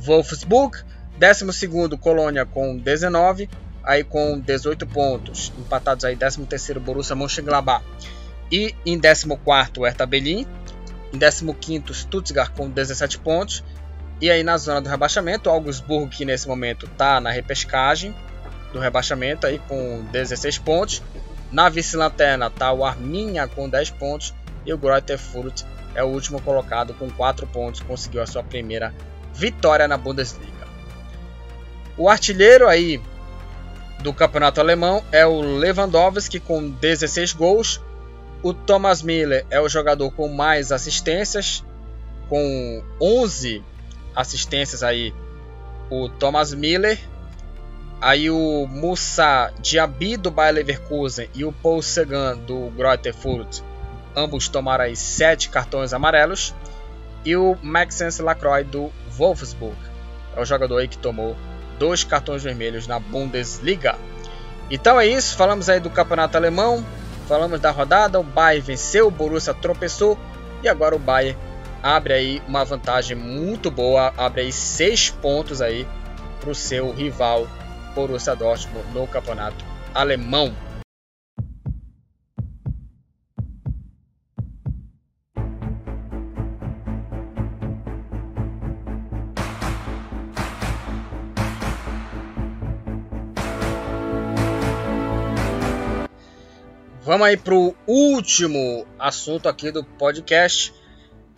Wolfsburg. 0.00 0.82
Décimo 1.16 1.52
segundo, 1.52 1.96
Colônia 1.96 2.44
com 2.44 2.76
19. 2.76 3.48
Aí 3.84 4.02
com 4.02 4.40
18 4.40 4.84
pontos, 4.88 5.52
empatados 5.56 6.04
aí 6.04 6.16
décimo 6.16 6.46
terceiro, 6.46 6.80
Borussia 6.80 7.14
Mönchengladbach. 7.14 7.84
E 8.50 8.74
em 8.84 8.98
décimo 8.98 9.36
quarto, 9.36 9.84
Hertha. 9.84 10.04
Em 10.12 10.46
décimo 11.12 11.54
quinto, 11.54 11.94
Stuttgart 11.94 12.50
com 12.50 12.68
17 12.68 13.20
pontos. 13.20 13.62
E 14.20 14.32
aí 14.32 14.42
na 14.42 14.56
zona 14.56 14.80
do 14.80 14.88
rebaixamento, 14.88 15.48
o 15.48 15.52
Augsburg 15.52 16.08
que 16.08 16.24
nesse 16.24 16.48
momento 16.48 16.86
está 16.86 17.20
na 17.20 17.30
repescagem 17.30 18.12
do 18.72 18.80
rebaixamento 18.80 19.46
aí 19.46 19.60
com 19.68 20.04
16 20.10 20.58
pontos. 20.58 21.04
Na 21.52 21.68
vice-lanterna 21.68 22.48
está 22.48 22.72
o 22.72 22.84
Arminha 22.84 23.46
com 23.46 23.68
10 23.68 23.90
pontos 23.90 24.34
e 24.64 24.72
o 24.72 24.78
Greuther 24.78 25.18
Fürth 25.18 25.64
é 25.94 26.02
o 26.02 26.08
último 26.08 26.40
colocado 26.40 26.94
com 26.94 27.10
4 27.10 27.46
pontos, 27.46 27.80
conseguiu 27.80 28.22
a 28.22 28.26
sua 28.26 28.42
primeira 28.42 28.94
vitória 29.34 29.86
na 29.86 29.96
Bundesliga. 29.96 30.52
O 31.96 32.08
artilheiro 32.08 32.66
aí 32.66 33.00
do 34.00 34.12
campeonato 34.12 34.60
alemão 34.60 35.02
é 35.12 35.26
o 35.26 35.40
Lewandowski 35.40 36.40
com 36.40 36.70
16 36.70 37.32
gols. 37.32 37.80
O 38.42 38.52
Thomas 38.52 39.02
Miller 39.02 39.46
é 39.50 39.60
o 39.60 39.68
jogador 39.68 40.10
com 40.10 40.28
mais 40.28 40.72
assistências, 40.72 41.64
com 42.28 42.82
11 43.00 43.62
assistências 44.16 44.82
aí. 44.82 45.14
O 45.88 46.08
Thomas 46.08 46.54
Miller, 46.54 46.98
aí 48.00 48.30
o 48.30 48.66
Moussa 48.66 49.52
Diaby 49.60 50.16
do 50.16 50.30
Bayer 50.30 50.54
Leverkusen 50.54 51.28
e 51.34 51.44
o 51.44 51.52
Paul 51.52 51.82
Sagan 51.82 52.36
do 52.38 52.70
Greuther 52.70 53.14
Fürth, 53.14 53.62
ambos 54.16 54.48
tomaram 54.48 54.84
aí 54.84 54.96
7 54.96 55.48
cartões 55.48 55.92
amarelos. 55.92 56.54
E 57.24 57.36
o 57.36 57.56
Maxence 57.62 58.20
Lacroix 58.20 58.66
do 58.66 58.90
Wolfsburg 59.16 59.76
é 60.36 60.40
o 60.40 60.44
jogador 60.44 60.78
aí 60.78 60.88
que 60.88 60.98
tomou 60.98 61.36
dois 61.78 62.04
cartões 62.04 62.42
vermelhos 62.42 62.86
na 62.86 62.98
Bundesliga. 62.98 63.96
Então 64.70 64.98
é 64.98 65.06
isso, 65.06 65.36
falamos 65.36 65.68
aí 65.68 65.78
do 65.78 65.90
campeonato 65.90 66.36
alemão, 66.36 66.84
falamos 67.28 67.60
da 67.60 67.70
rodada, 67.70 68.18
o 68.18 68.24
Bayern 68.24 68.66
venceu, 68.66 69.08
o 69.08 69.10
Borussia 69.10 69.54
tropeçou 69.54 70.18
e 70.62 70.68
agora 70.68 70.96
o 70.96 70.98
Bayern 70.98 71.38
abre 71.82 72.12
aí 72.12 72.42
uma 72.46 72.64
vantagem 72.64 73.16
muito 73.16 73.70
boa, 73.70 74.12
abre 74.16 74.42
aí 74.42 74.52
seis 74.52 75.10
pontos 75.10 75.60
aí 75.60 75.86
para 76.40 76.50
o 76.50 76.54
seu 76.54 76.90
rival 76.92 77.46
Borussia 77.94 78.34
Dortmund 78.34 78.86
no 78.94 79.06
campeonato 79.06 79.64
alemão. 79.94 80.54
Vamos 97.12 97.26
aí 97.26 97.36
para 97.36 97.54
o 97.54 97.74
último 97.86 98.86
assunto 98.98 99.46
aqui 99.46 99.70
do 99.70 99.84
podcast. 99.84 100.72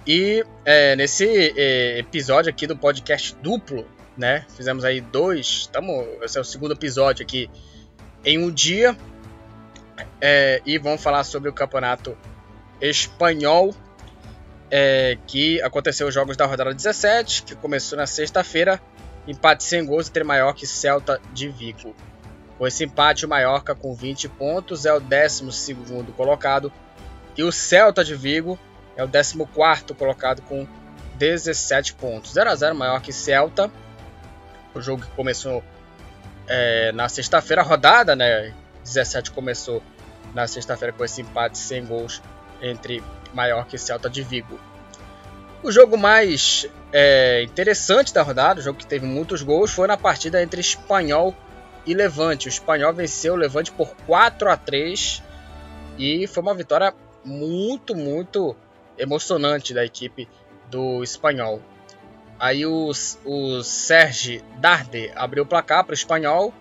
E 0.06 0.46
é, 0.64 0.94
nesse 0.94 1.26
é, 1.26 1.98
episódio 1.98 2.48
aqui 2.48 2.64
do 2.64 2.76
podcast 2.76 3.34
duplo, 3.42 3.84
né? 4.16 4.46
Fizemos 4.54 4.84
aí 4.84 5.00
dois. 5.00 5.66
Tamo, 5.72 6.06
esse 6.22 6.38
é 6.38 6.40
o 6.40 6.44
segundo 6.44 6.74
episódio 6.74 7.24
aqui 7.24 7.50
em 8.24 8.38
um 8.38 8.52
dia. 8.52 8.96
É, 10.20 10.62
e 10.64 10.78
vamos 10.78 11.02
falar 11.02 11.24
sobre 11.24 11.50
o 11.50 11.52
campeonato 11.52 12.16
espanhol. 12.80 13.74
É, 14.70 15.18
que 15.26 15.60
aconteceu 15.60 16.06
os 16.06 16.14
jogos 16.14 16.36
da 16.36 16.46
rodada 16.46 16.72
17, 16.72 17.42
que 17.42 17.56
começou 17.56 17.98
na 17.98 18.06
sexta-feira. 18.06 18.80
Empate 19.26 19.64
sem 19.64 19.84
gols 19.84 20.08
entre 20.08 20.22
Mallorca 20.22 20.62
e 20.62 20.68
Celta 20.68 21.20
de 21.32 21.48
Vigo. 21.48 21.96
Com 22.58 22.66
esse 22.66 22.84
empate, 22.84 23.26
o 23.26 23.28
Mallorca 23.28 23.74
com 23.74 23.94
20 23.94 24.28
pontos 24.28 24.86
é 24.86 24.92
o 24.92 25.00
12 25.00 25.74
colocado 26.16 26.72
e 27.36 27.42
o 27.42 27.50
Celta 27.50 28.04
de 28.04 28.14
Vigo 28.14 28.58
é 28.96 29.02
o 29.02 29.08
14 29.08 29.94
colocado 29.98 30.42
com 30.42 30.66
17 31.16 31.94
pontos. 31.94 32.32
0 32.32 32.50
a 32.50 32.54
0 32.54 32.74
Mallorca 32.74 33.10
e 33.10 33.12
Celta. 33.12 33.70
O 34.74 34.80
jogo 34.80 35.02
que 35.02 35.10
começou 35.12 35.62
é, 36.46 36.92
na 36.92 37.08
sexta-feira, 37.08 37.62
rodada, 37.62 38.14
né? 38.14 38.52
17 38.84 39.30
começou 39.30 39.82
na 40.34 40.46
sexta-feira 40.46 40.92
com 40.92 41.04
esse 41.04 41.22
empate 41.22 41.58
sem 41.58 41.84
gols 41.84 42.22
entre 42.60 43.02
Mallorca 43.32 43.74
e 43.74 43.78
Celta 43.78 44.08
de 44.08 44.22
Vigo. 44.22 44.58
O 45.62 45.72
jogo 45.72 45.96
mais 45.96 46.66
é, 46.92 47.42
interessante 47.42 48.12
da 48.12 48.22
rodada, 48.22 48.60
o 48.60 48.62
jogo 48.62 48.78
que 48.78 48.86
teve 48.86 49.06
muitos 49.06 49.42
gols, 49.42 49.72
foi 49.72 49.88
na 49.88 49.96
partida 49.96 50.42
entre 50.42 50.60
Espanhol 50.60 51.34
e 51.34 51.34
Levante. 51.92 52.46
O 52.46 52.48
espanhol 52.48 52.94
venceu 52.94 53.34
o 53.34 53.36
Levante 53.36 53.72
por 53.72 53.94
4 54.06 54.48
a 54.48 54.56
3 54.56 55.22
e 55.98 56.26
foi 56.26 56.42
uma 56.42 56.54
vitória 56.54 56.94
muito, 57.24 57.94
muito 57.94 58.56
emocionante 58.96 59.74
da 59.74 59.84
equipe 59.84 60.28
do 60.70 61.02
espanhol. 61.02 61.60
Aí 62.38 62.66
o, 62.66 62.90
o 63.24 63.62
Sergi 63.62 64.42
Darde 64.58 65.10
abriu 65.14 65.44
o 65.44 65.46
placar 65.46 65.84
para 65.84 65.92
o 65.92 65.94
espanhol. 65.94 66.52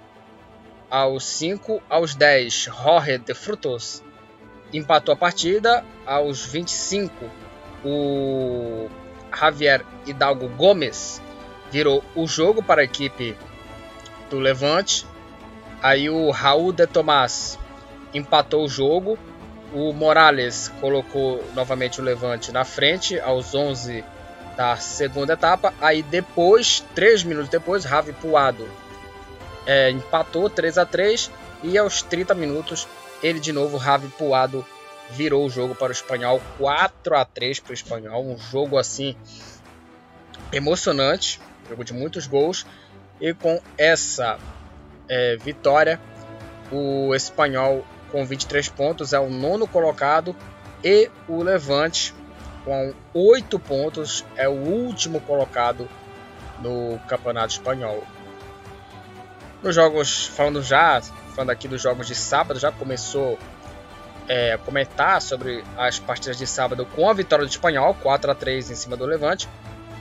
Aos 0.90 1.24
5 1.26 1.82
aos 1.90 2.14
10, 2.14 2.54
Jorge 2.54 3.18
de 3.18 3.34
Frutos 3.34 4.04
empatou 4.72 5.14
a 5.14 5.18
partida. 5.18 5.84
Aos 6.06 6.46
25, 6.46 7.12
o 7.84 8.88
Javier 9.36 9.84
Hidalgo 10.06 10.48
Gomes 10.50 11.22
virou 11.72 12.04
o 12.16 12.28
jogo 12.28 12.62
para 12.62 12.82
a 12.82 12.86
equipe 12.86 13.36
do 14.30 14.40
Levante. 14.40 15.08
Aí 15.84 16.10
o 16.10 16.32
Raul 16.32 16.72
de 16.72 16.88
Tomás 16.88 17.60
empatou 18.14 18.64
o 18.64 18.70
jogo. 18.70 19.20
O 19.74 19.92
Morales 19.92 20.72
colocou 20.80 21.44
novamente 21.54 22.00
o 22.00 22.04
Levante 22.04 22.54
na 22.54 22.64
frente 22.64 23.20
aos 23.20 23.54
11 23.54 24.02
da 24.56 24.78
segunda 24.78 25.34
etapa. 25.34 25.74
Aí 25.82 26.02
depois, 26.02 26.86
3 26.96 27.26
minutos 27.26 27.50
depois, 27.50 27.84
Ravi 27.84 28.14
Puado 28.14 28.66
é, 29.66 29.90
empatou 29.90 30.50
3 30.50 30.78
a 30.78 30.86
3 30.86 31.30
e 31.64 31.78
aos 31.78 32.02
30 32.02 32.34
minutos 32.34 32.88
ele 33.22 33.40
de 33.40 33.52
novo, 33.52 33.78
Ravi 33.78 34.08
Puado, 34.10 34.66
virou 35.12 35.46
o 35.46 35.50
jogo 35.50 35.76
para 35.76 35.90
o 35.90 35.92
espanhol 35.92 36.42
4 36.58 37.16
a 37.16 37.26
3 37.26 37.60
para 37.60 37.72
o 37.72 37.74
espanhol. 37.74 38.26
Um 38.26 38.38
jogo 38.38 38.78
assim 38.78 39.18
emocionante, 40.52 41.42
jogo 41.68 41.84
de 41.84 41.94
muitos 41.94 42.26
gols. 42.26 42.66
E 43.20 43.34
com 43.34 43.62
essa 43.78 44.38
é, 45.08 45.38
vitória. 45.38 46.00
O 46.72 47.14
espanhol 47.14 47.86
com 48.12 48.26
23 48.26 48.70
pontos 48.70 49.14
é 49.14 49.20
o 49.20 49.30
nono 49.30 49.68
colocado 49.68 50.36
e 50.84 51.10
o 51.28 51.42
Levante 51.42 52.14
com 52.64 52.94
8 53.14 53.60
pontos 53.60 54.26
é 54.36 54.48
o 54.48 54.54
último 54.54 55.20
colocado 55.22 55.88
no 56.60 57.00
Campeonato 57.08 57.54
Espanhol. 57.54 58.04
Nos 59.62 59.76
jogos, 59.76 60.28
falando 60.28 60.62
já, 60.62 61.02
falando 61.34 61.50
aqui 61.52 61.68
dos 61.68 61.82
jogos 61.82 62.08
de 62.08 62.16
sábado, 62.16 62.60
já 62.60 62.72
começou 62.72 63.38
é, 64.28 64.58
comentar 64.58 65.22
sobre 65.22 65.64
as 65.78 66.00
partidas 66.00 66.38
de 66.38 66.48
sábado 66.48 66.86
com 66.86 67.10
a 67.10 67.14
vitória 67.14 67.46
do 67.46 67.50
Espanhol, 67.50 67.94
4 67.96 68.32
a 68.32 68.36
3 68.36 68.72
em 68.72 68.76
cima 68.76 68.96
do 68.96 69.06
Levante. 69.06 69.48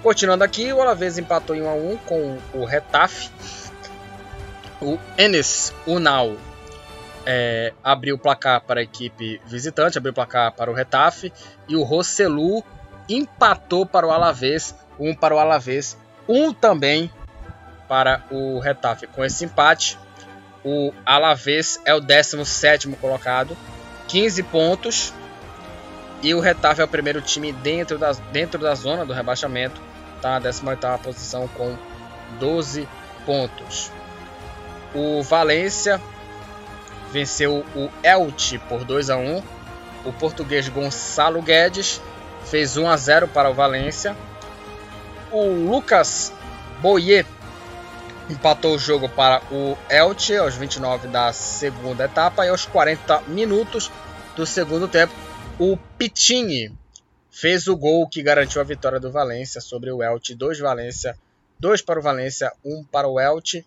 Continuando 0.03 0.43
aqui, 0.43 0.73
o 0.73 0.81
Alavés 0.81 1.17
empatou 1.17 1.55
em 1.55 1.63
1 1.63 1.69
a 1.69 1.75
1 1.75 1.97
com 1.99 2.39
o 2.55 2.65
Retafe 2.65 3.31
o 4.83 4.99
Enes 5.17 5.73
Unal 5.87 6.37
é, 7.25 7.73
abriu 7.83 8.17
o 8.17 8.19
placar 8.19 8.61
para 8.63 8.81
a 8.81 8.83
equipe 8.83 9.41
visitante, 9.47 9.97
abriu 9.97 10.11
o 10.11 10.15
placar 10.15 10.53
para 10.53 10.71
o 10.71 10.75
Retafe 10.75 11.33
e 11.69 11.77
o 11.77 11.83
Rosselu 11.83 12.65
empatou 13.09 13.87
para 13.87 14.07
o 14.07 14.11
Alavés, 14.11 14.75
um 14.99 15.15
para 15.15 15.35
o 15.35 15.39
Alavés, 15.39 15.97
um 16.29 16.53
também 16.53 17.11
para 17.89 18.25
o 18.31 18.59
Retafe. 18.59 19.07
Com 19.07 19.25
esse 19.25 19.45
empate, 19.45 19.99
o 20.65 20.93
Alavés 21.07 21.81
é 21.85 21.95
o 21.95 22.01
17 22.01 22.89
colocado, 23.01 23.57
15 24.09 24.43
pontos, 24.45 25.15
e 26.23 26.35
o 26.35 26.41
Retafe 26.41 26.81
é 26.81 26.85
o 26.85 26.89
primeiro 26.89 27.21
time 27.21 27.53
dentro 27.53 27.99
da, 27.99 28.13
dentro 28.33 28.61
da 28.61 28.75
zona 28.75 29.05
do 29.05 29.13
rebaixamento, 29.13 29.81
está 30.17 30.31
na 30.31 30.39
18 30.39 30.99
posição 31.03 31.49
com 31.49 31.77
12 32.39 32.89
pontos. 33.27 33.91
O 34.95 35.23
Valência 35.23 36.01
venceu 37.11 37.65
o 37.75 37.91
Elche 38.03 38.59
por 38.59 38.85
2 38.85 39.11
a 39.11 39.17
1. 39.17 39.43
O 40.05 40.13
português 40.13 40.69
Gonçalo 40.69 41.41
Guedes 41.41 42.01
fez 42.45 42.77
1 42.77 42.89
a 42.89 42.97
0 42.97 43.29
para 43.29 43.51
o 43.51 43.55
Valência. 43.55 44.17
O 45.31 45.45
Lucas 45.71 46.33
Boyer 46.81 47.25
empatou 48.29 48.75
o 48.75 48.79
jogo 48.79 49.09
para 49.09 49.43
o 49.51 49.77
Elche 49.89 50.37
aos 50.37 50.55
29 50.55 51.09
da 51.09 51.33
segunda 51.33 52.05
etapa 52.05 52.45
e 52.45 52.49
aos 52.49 52.67
40 52.67 53.23
minutos 53.29 53.91
do 54.37 54.47
segundo 54.47 54.89
tempo 54.89 55.13
o 55.59 55.77
Pitini 55.99 56.73
fez 57.31 57.69
o 57.69 57.77
gol 57.77 58.09
que 58.09 58.23
garantiu 58.23 58.61
a 58.61 58.65
vitória 58.65 58.99
do 58.99 59.13
Valência 59.13 59.61
sobre 59.61 59.91
o 59.91 60.03
Elche. 60.03 60.35
Dois 60.35 60.59
Valência, 60.59 61.17
dois 61.59 61.81
para 61.83 62.01
o 62.01 62.03
Valência, 62.03 62.53
um 62.65 62.83
para 62.85 63.07
o 63.07 63.21
Elche. 63.21 63.65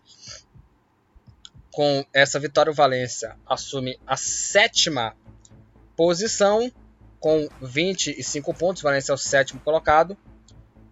Com 1.76 2.06
essa 2.10 2.40
vitória, 2.40 2.70
o 2.70 2.74
Valência 2.74 3.36
assume 3.46 4.00
a 4.06 4.16
sétima 4.16 5.14
posição 5.94 6.72
com 7.20 7.50
25 7.60 8.54
pontos. 8.54 8.80
O 8.80 8.84
Valência 8.84 9.12
é 9.12 9.14
o 9.14 9.18
sétimo 9.18 9.60
colocado, 9.60 10.16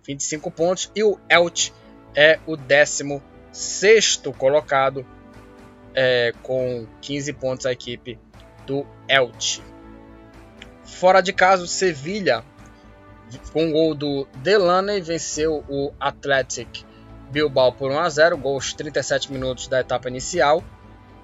25 0.06 0.50
pontos. 0.50 0.92
E 0.94 1.02
o 1.02 1.18
Elche 1.26 1.72
é 2.14 2.38
o 2.46 2.54
décimo 2.54 3.22
sexto 3.50 4.30
colocado, 4.30 5.06
é, 5.94 6.34
com 6.42 6.86
15 7.00 7.32
pontos 7.32 7.64
a 7.64 7.72
equipe 7.72 8.18
do 8.66 8.86
Elche. 9.08 9.62
Fora 10.84 11.22
de 11.22 11.32
casa, 11.32 11.64
o 11.64 11.66
Sevilha, 11.66 12.44
com 13.54 13.70
o 13.70 13.72
gol 13.72 13.94
do 13.94 14.28
Delaney, 14.42 15.00
venceu 15.00 15.64
o 15.66 15.94
Athletic 15.98 16.84
Bilbao 17.30 17.72
por 17.72 17.90
1 17.90 17.98
a 17.98 18.08
0, 18.10 18.36
gols 18.36 18.74
37 18.74 19.32
minutos 19.32 19.66
da 19.66 19.80
etapa 19.80 20.10
inicial. 20.10 20.62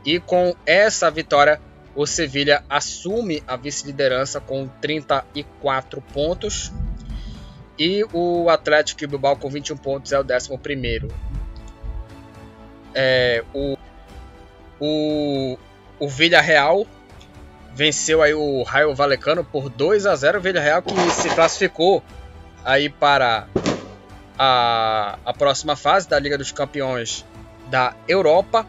E 0.05 0.19
com 0.19 0.55
essa 0.65 1.11
vitória, 1.11 1.61
o 1.95 2.07
Sevilha 2.07 2.65
assume 2.69 3.43
a 3.47 3.57
vice-liderança 3.57 4.41
com 4.41 4.67
34 4.81 6.01
pontos. 6.01 6.73
E 7.79 8.05
o 8.13 8.49
Atlético 8.49 9.07
Bilbao 9.07 9.37
com 9.37 9.49
21 9.49 9.77
pontos 9.77 10.13
é 10.13 10.19
o 10.19 10.25
11 10.25 10.59
primeiro. 10.59 11.09
É, 12.95 13.45
o, 13.55 13.77
o, 14.79 15.59
o 15.99 16.09
Villarreal 16.09 16.87
venceu 17.73 18.21
aí 18.23 18.35
o 18.35 18.63
Raio 18.63 18.95
Valecano 18.95 19.45
por 19.45 19.69
2 19.69 20.07
a 20.07 20.15
0 20.17 20.39
o 20.39 20.43
Villarreal 20.43 20.83
que 20.83 20.95
se 21.11 21.31
classificou 21.31 22.03
aí 22.65 22.89
para 22.89 23.47
a, 24.39 25.19
a 25.25 25.33
próxima 25.33 25.77
fase 25.77 26.09
da 26.09 26.19
Liga 26.19 26.37
dos 26.37 26.53
Campeões 26.53 27.25
da 27.69 27.95
Europa. 28.09 28.67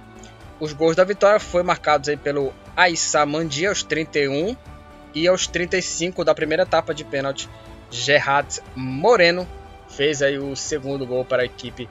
Os 0.62 0.74
gols 0.74 0.96
da 0.96 1.04
vitória 1.04 1.40
foram 1.40 1.66
marcados 1.66 2.08
aí 2.08 2.16
pelo 2.16 2.54
Aissa 2.78 3.26
Mandi 3.26 3.66
aos 3.66 3.82
31 3.82 4.56
e 5.12 5.28
aos 5.28 5.48
35 5.48 6.24
da 6.24 6.36
primeira 6.36 6.62
etapa 6.62 6.94
de 6.94 7.04
pênalti. 7.04 7.50
Gerard 7.90 8.62
Moreno 8.76 9.50
fez 9.90 10.22
aí 10.22 10.38
o 10.38 10.56
segundo 10.56 11.04
gol 11.04 11.26
para 11.26 11.42
a 11.42 11.46
equipe 11.46 11.90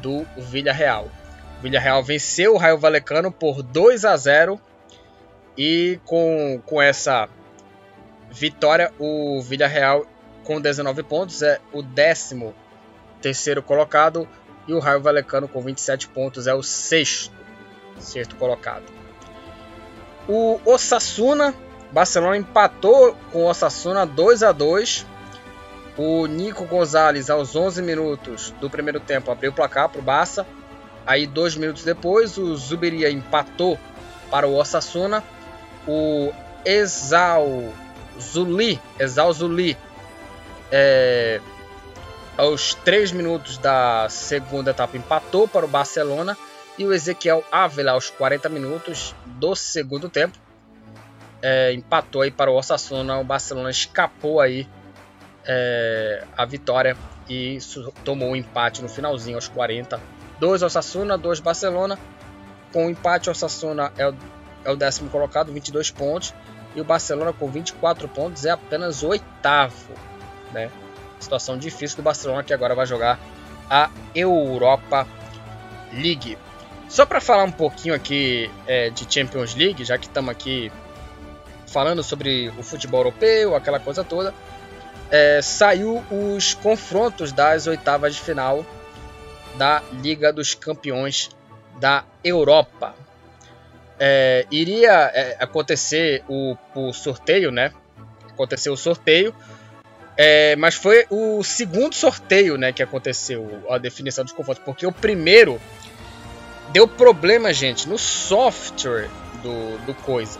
do 0.00 0.24
Villarreal. 0.38 1.10
O 1.58 1.62
Villarreal 1.62 2.04
venceu 2.04 2.54
o 2.54 2.56
Raio 2.56 2.78
Valecano 2.78 3.32
por 3.32 3.64
2 3.64 4.04
a 4.04 4.16
0 4.16 4.60
e 5.58 5.98
com, 6.04 6.62
com 6.64 6.80
essa 6.80 7.28
vitória 8.30 8.92
o 8.96 9.42
Villarreal 9.42 10.06
com 10.44 10.60
19 10.60 11.02
pontos 11.02 11.42
é 11.42 11.60
o 11.72 11.82
décimo 11.82 12.54
terceiro 13.20 13.60
colocado 13.60 14.28
e 14.68 14.72
o 14.72 14.78
Raio 14.78 15.00
Valecano 15.00 15.48
com 15.48 15.60
27 15.60 16.06
pontos 16.08 16.46
é 16.46 16.54
o 16.54 16.62
sexto, 16.62 17.43
sexto 17.98 18.36
colocado. 18.36 18.84
O 20.28 20.60
Osasuna, 20.64 21.54
Barcelona 21.92 22.36
empatou 22.36 23.16
com 23.30 23.44
o 23.44 23.46
Osasuna 23.46 24.06
2 24.06 24.42
a 24.42 24.52
2. 24.52 25.06
O 25.96 26.26
Nico 26.26 26.64
Gonzalez 26.64 27.30
aos 27.30 27.54
11 27.54 27.82
minutos 27.82 28.50
do 28.60 28.68
primeiro 28.68 28.98
tempo 28.98 29.30
abriu 29.30 29.50
o 29.50 29.54
placar 29.54 29.88
para 29.88 30.00
o 30.00 30.02
Barça. 30.02 30.46
Aí 31.06 31.26
dois 31.26 31.54
minutos 31.54 31.84
depois 31.84 32.38
o 32.38 32.56
Zubiria 32.56 33.10
empatou 33.10 33.78
para 34.30 34.48
o 34.48 34.54
Osasuna. 34.56 35.22
O 35.86 36.32
Exal 36.64 37.46
Zuli, 38.18 38.80
Exal 38.98 39.32
Zuli 39.32 39.76
é, 40.72 41.40
aos 42.36 42.74
3 42.74 43.12
minutos 43.12 43.58
da 43.58 44.08
segunda 44.08 44.70
etapa 44.70 44.96
empatou 44.96 45.46
para 45.46 45.64
o 45.64 45.68
Barcelona 45.68 46.36
e 46.78 46.86
o 46.86 46.92
Ezequiel 46.92 47.44
Ávila 47.50 47.92
aos 47.92 48.10
40 48.10 48.48
minutos 48.48 49.14
do 49.26 49.54
segundo 49.54 50.08
tempo 50.08 50.38
é, 51.42 51.72
empatou 51.74 52.22
aí 52.22 52.30
para 52.30 52.50
o 52.50 52.54
Osasuna, 52.54 53.18
o 53.18 53.24
Barcelona 53.24 53.70
escapou 53.70 54.40
aí 54.40 54.66
é, 55.46 56.24
a 56.34 56.46
vitória 56.46 56.96
e 57.28 57.58
tomou 58.02 58.30
um 58.30 58.36
empate 58.36 58.82
no 58.82 58.88
finalzinho 58.88 59.36
aos 59.36 59.46
40. 59.48 60.00
2 60.40 60.62
Osasuna, 60.62 61.18
2 61.18 61.40
Barcelona. 61.40 61.98
Com 62.72 62.86
o 62.86 62.90
empate, 62.90 63.28
o 63.28 63.32
Osasuna 63.32 63.92
é 63.96 64.08
o, 64.08 64.14
é 64.64 64.70
o 64.70 64.76
décimo 64.76 65.10
colocado, 65.10 65.52
22 65.52 65.90
pontos. 65.90 66.34
E 66.74 66.80
o 66.80 66.84
Barcelona 66.84 67.32
com 67.32 67.48
24 67.48 68.08
pontos 68.08 68.46
é 68.46 68.50
apenas 68.50 69.02
oitavo. 69.02 69.92
Né? 70.50 70.70
Situação 71.20 71.56
difícil 71.56 71.98
do 71.98 72.02
Barcelona 72.02 72.42
que 72.42 72.54
agora 72.54 72.74
vai 72.74 72.86
jogar 72.86 73.18
a 73.70 73.90
Europa 74.14 75.06
League. 75.92 76.36
Só 76.88 77.04
para 77.04 77.20
falar 77.20 77.44
um 77.44 77.50
pouquinho 77.50 77.94
aqui 77.94 78.50
é, 78.66 78.90
de 78.90 79.12
Champions 79.12 79.54
League, 79.54 79.84
já 79.84 79.98
que 79.98 80.06
estamos 80.06 80.30
aqui 80.30 80.70
falando 81.66 82.02
sobre 82.02 82.52
o 82.58 82.62
futebol 82.62 83.00
europeu, 83.00 83.54
aquela 83.54 83.80
coisa 83.80 84.04
toda, 84.04 84.34
é, 85.10 85.40
saiu 85.42 86.04
os 86.10 86.54
confrontos 86.54 87.32
das 87.32 87.66
oitavas 87.66 88.14
de 88.14 88.20
final 88.20 88.64
da 89.56 89.82
Liga 89.92 90.32
dos 90.32 90.54
Campeões 90.54 91.30
da 91.80 92.04
Europa. 92.22 92.94
É, 93.98 94.46
iria 94.50 95.10
é, 95.14 95.36
acontecer 95.40 96.22
o, 96.28 96.56
o 96.74 96.92
sorteio, 96.92 97.50
né? 97.50 97.72
Aconteceu 98.30 98.72
o 98.72 98.76
sorteio 98.76 99.34
é, 100.16 100.54
mas 100.56 100.74
foi 100.76 101.04
o 101.10 101.42
segundo 101.42 101.94
sorteio 101.94 102.56
né, 102.56 102.72
que 102.72 102.82
aconteceu, 102.82 103.64
a 103.68 103.78
definição 103.78 104.24
dos 104.24 104.32
confrontos, 104.32 104.62
porque 104.64 104.86
o 104.86 104.92
primeiro 104.92 105.60
deu 106.72 106.86
problema, 106.86 107.52
gente, 107.52 107.88
no 107.88 107.98
software 107.98 109.08
do, 109.42 109.78
do 109.86 109.94
coisa. 109.94 110.38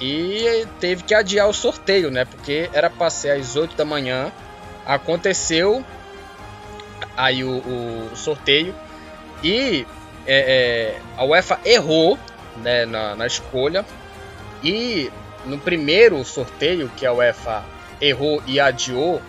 E 0.00 0.66
teve 0.80 1.02
que 1.02 1.14
adiar 1.14 1.48
o 1.48 1.52
sorteio, 1.52 2.10
né? 2.10 2.24
Porque 2.24 2.68
era 2.72 2.90
para 2.90 3.08
ser 3.10 3.30
às 3.30 3.56
8 3.56 3.76
da 3.76 3.84
manhã. 3.84 4.32
Aconteceu 4.84 5.84
aí 7.16 7.44
o, 7.44 7.58
o 7.58 8.16
sorteio. 8.16 8.74
E 9.42 9.86
é, 10.26 10.96
é, 10.96 11.00
a 11.16 11.24
UEFA 11.24 11.60
errou 11.64 12.18
né, 12.56 12.84
na, 12.84 13.14
na 13.14 13.26
escolha. 13.26 13.84
E 14.62 15.10
no 15.44 15.58
primeiro 15.58 16.24
sorteio 16.24 16.90
que 16.96 17.06
a 17.06 17.12
UEFA 17.12 17.64
errou 18.00 18.42
e 18.46 18.58
adiou 18.58 19.22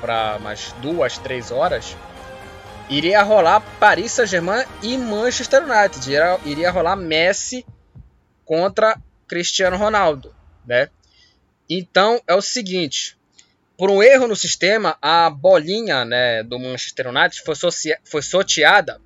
para 0.00 0.38
mais 0.38 0.74
duas, 0.80 1.18
três 1.18 1.50
horas, 1.50 1.96
iria 2.96 3.22
rolar 3.22 3.60
Paris 3.78 4.12
Saint-Germain 4.12 4.64
e 4.82 4.96
Manchester 4.98 5.62
United. 5.62 6.08
Iria, 6.08 6.40
iria 6.44 6.70
rolar 6.70 6.96
Messi 6.96 7.66
contra 8.44 9.00
Cristiano 9.26 9.76
Ronaldo, 9.76 10.34
né? 10.66 10.88
Então 11.68 12.20
é 12.26 12.34
o 12.34 12.42
seguinte, 12.42 13.16
por 13.78 13.90
um 13.90 14.02
erro 14.02 14.28
no 14.28 14.36
sistema, 14.36 14.96
a 15.00 15.30
bolinha 15.30 16.04
né, 16.04 16.42
do 16.42 16.58
Manchester 16.58 17.08
United 17.08 17.42
foi, 17.42 17.54
foi 18.04 18.22
sorteada. 18.22 19.00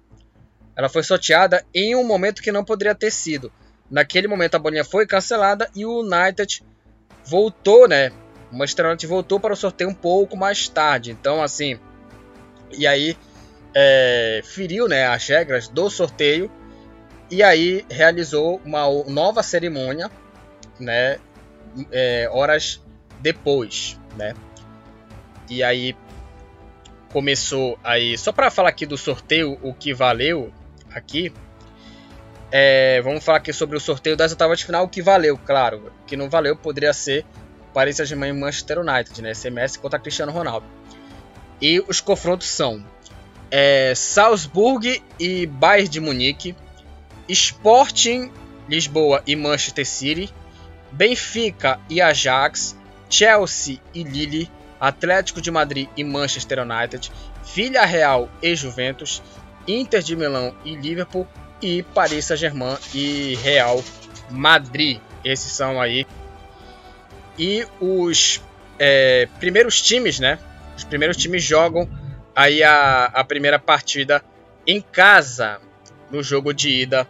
Ela 0.77 0.89
foi 0.89 1.03
sorteada 1.03 1.65
em 1.73 1.95
um 1.95 2.05
momento 2.05 2.43
que 2.43 2.53
não 2.53 2.65
poderia 2.65 2.95
ter 2.95 3.11
sido. 3.11 3.53
Naquele 3.91 4.27
momento 4.27 4.57
a 4.57 4.59
bolinha 4.59 4.85
foi 4.85 5.07
cancelada 5.07 5.71
e 5.75 5.87
o 5.87 6.01
United 6.01 6.63
voltou, 7.25 7.89
né, 7.89 8.11
o 8.51 8.57
Manchester 8.57 8.87
United 8.87 9.07
voltou 9.07 9.41
para 9.41 9.53
o 9.53 9.57
sorteio 9.57 9.91
um 9.91 9.95
pouco 9.95 10.37
mais 10.37 10.69
tarde. 10.69 11.11
Então, 11.11 11.43
assim. 11.43 11.79
E 12.73 12.87
aí. 12.87 13.17
É, 13.79 14.41
feriu 14.43 14.89
né, 14.89 15.07
as 15.07 15.29
regras 15.29 15.69
do 15.69 15.91
sorteio. 15.91 16.51
E 17.31 17.43
aí 17.43 17.85
realizou 17.91 18.59
uma 18.65 18.87
nova 19.05 19.43
cerimônia. 19.43 20.11
Né, 20.81 21.19
é, 21.93 22.27
horas 22.33 22.83
depois. 23.21 24.01
Né? 24.17 24.33
E 25.51 25.63
aí. 25.63 25.95
Começou 27.13 27.79
aí. 27.85 28.17
Só 28.17 28.33
para 28.33 28.51
falar 28.51 28.71
aqui 28.71 28.87
do 28.87 28.97
sorteio, 28.97 29.59
o 29.63 29.75
que 29.75 29.93
valeu 29.93 30.53
aqui. 30.91 31.33
É, 32.51 33.01
vamos 33.03 33.25
falar 33.25 33.39
aqui 33.39 33.53
sobre 33.53 33.77
o 33.77 33.81
sorteio 33.81 34.17
das 34.17 34.33
oitavas 34.33 34.59
de 34.59 34.67
final, 34.67 34.85
o 34.85 34.89
que 34.89 35.03
valeu, 35.03 35.39
claro. 35.39 35.93
O 36.03 36.05
que 36.07 36.17
não 36.17 36.31
valeu 36.31 36.57
poderia 36.57 36.93
ser 36.93 37.25
Paris 37.75 37.97
Saint-Germain 37.97 38.31
e 38.31 38.33
Manchester 38.33 38.79
United, 38.79 39.21
né? 39.21 39.35
SMS 39.35 39.77
contra 39.77 39.99
Cristiano 39.99 40.33
Ronaldo. 40.33 40.67
E 41.61 41.81
os 41.81 42.01
confrontos 42.01 42.49
são 42.49 42.85
é, 43.51 43.93
Salzburg 43.95 45.03
e 45.19 45.47
Bayern 45.47 45.89
de 45.89 46.01
Munique, 46.01 46.55
Sporting 47.29 48.31
Lisboa 48.69 49.23
e 49.27 49.37
Manchester 49.37 49.87
City, 49.87 50.33
Benfica 50.91 51.79
e 51.89 52.01
Ajax, 52.01 52.77
Chelsea 53.09 53.79
e 53.95 54.03
Lille, 54.03 54.51
Atlético 54.81 55.41
de 55.41 55.51
Madrid 55.51 55.89
e 55.97 56.05
Manchester 56.05 56.61
United, 56.61 57.11
Villarreal 57.55 58.29
e 58.43 58.55
Juventus, 58.55 59.23
Inter 59.67 60.03
de 60.03 60.17
Milão 60.17 60.55
e 60.65 60.75
Liverpool 60.75 61.27
e 61.63 61.83
Paris 61.83 62.27
Saint-Germain 62.27 62.77
e 62.95 63.39
Real 63.43 63.83
Madrid. 64.31 65.01
Esses 65.25 65.53
são 65.53 65.81
aí 65.81 66.07
e 67.39 67.67
os 67.81 68.41
é, 68.79 69.29
primeiros 69.39 69.81
times, 69.81 70.19
né? 70.19 70.39
Os 70.77 70.85
primeiros 70.85 71.17
times 71.17 71.43
jogam 71.43 71.89
aí 72.37 72.63
a, 72.63 73.07
a 73.07 73.25
primeira 73.25 73.59
partida 73.59 74.23
em 74.67 74.83
casa 74.83 75.59
no 76.11 76.23
jogo 76.23 76.53
de 76.53 76.69
ida 76.69 77.09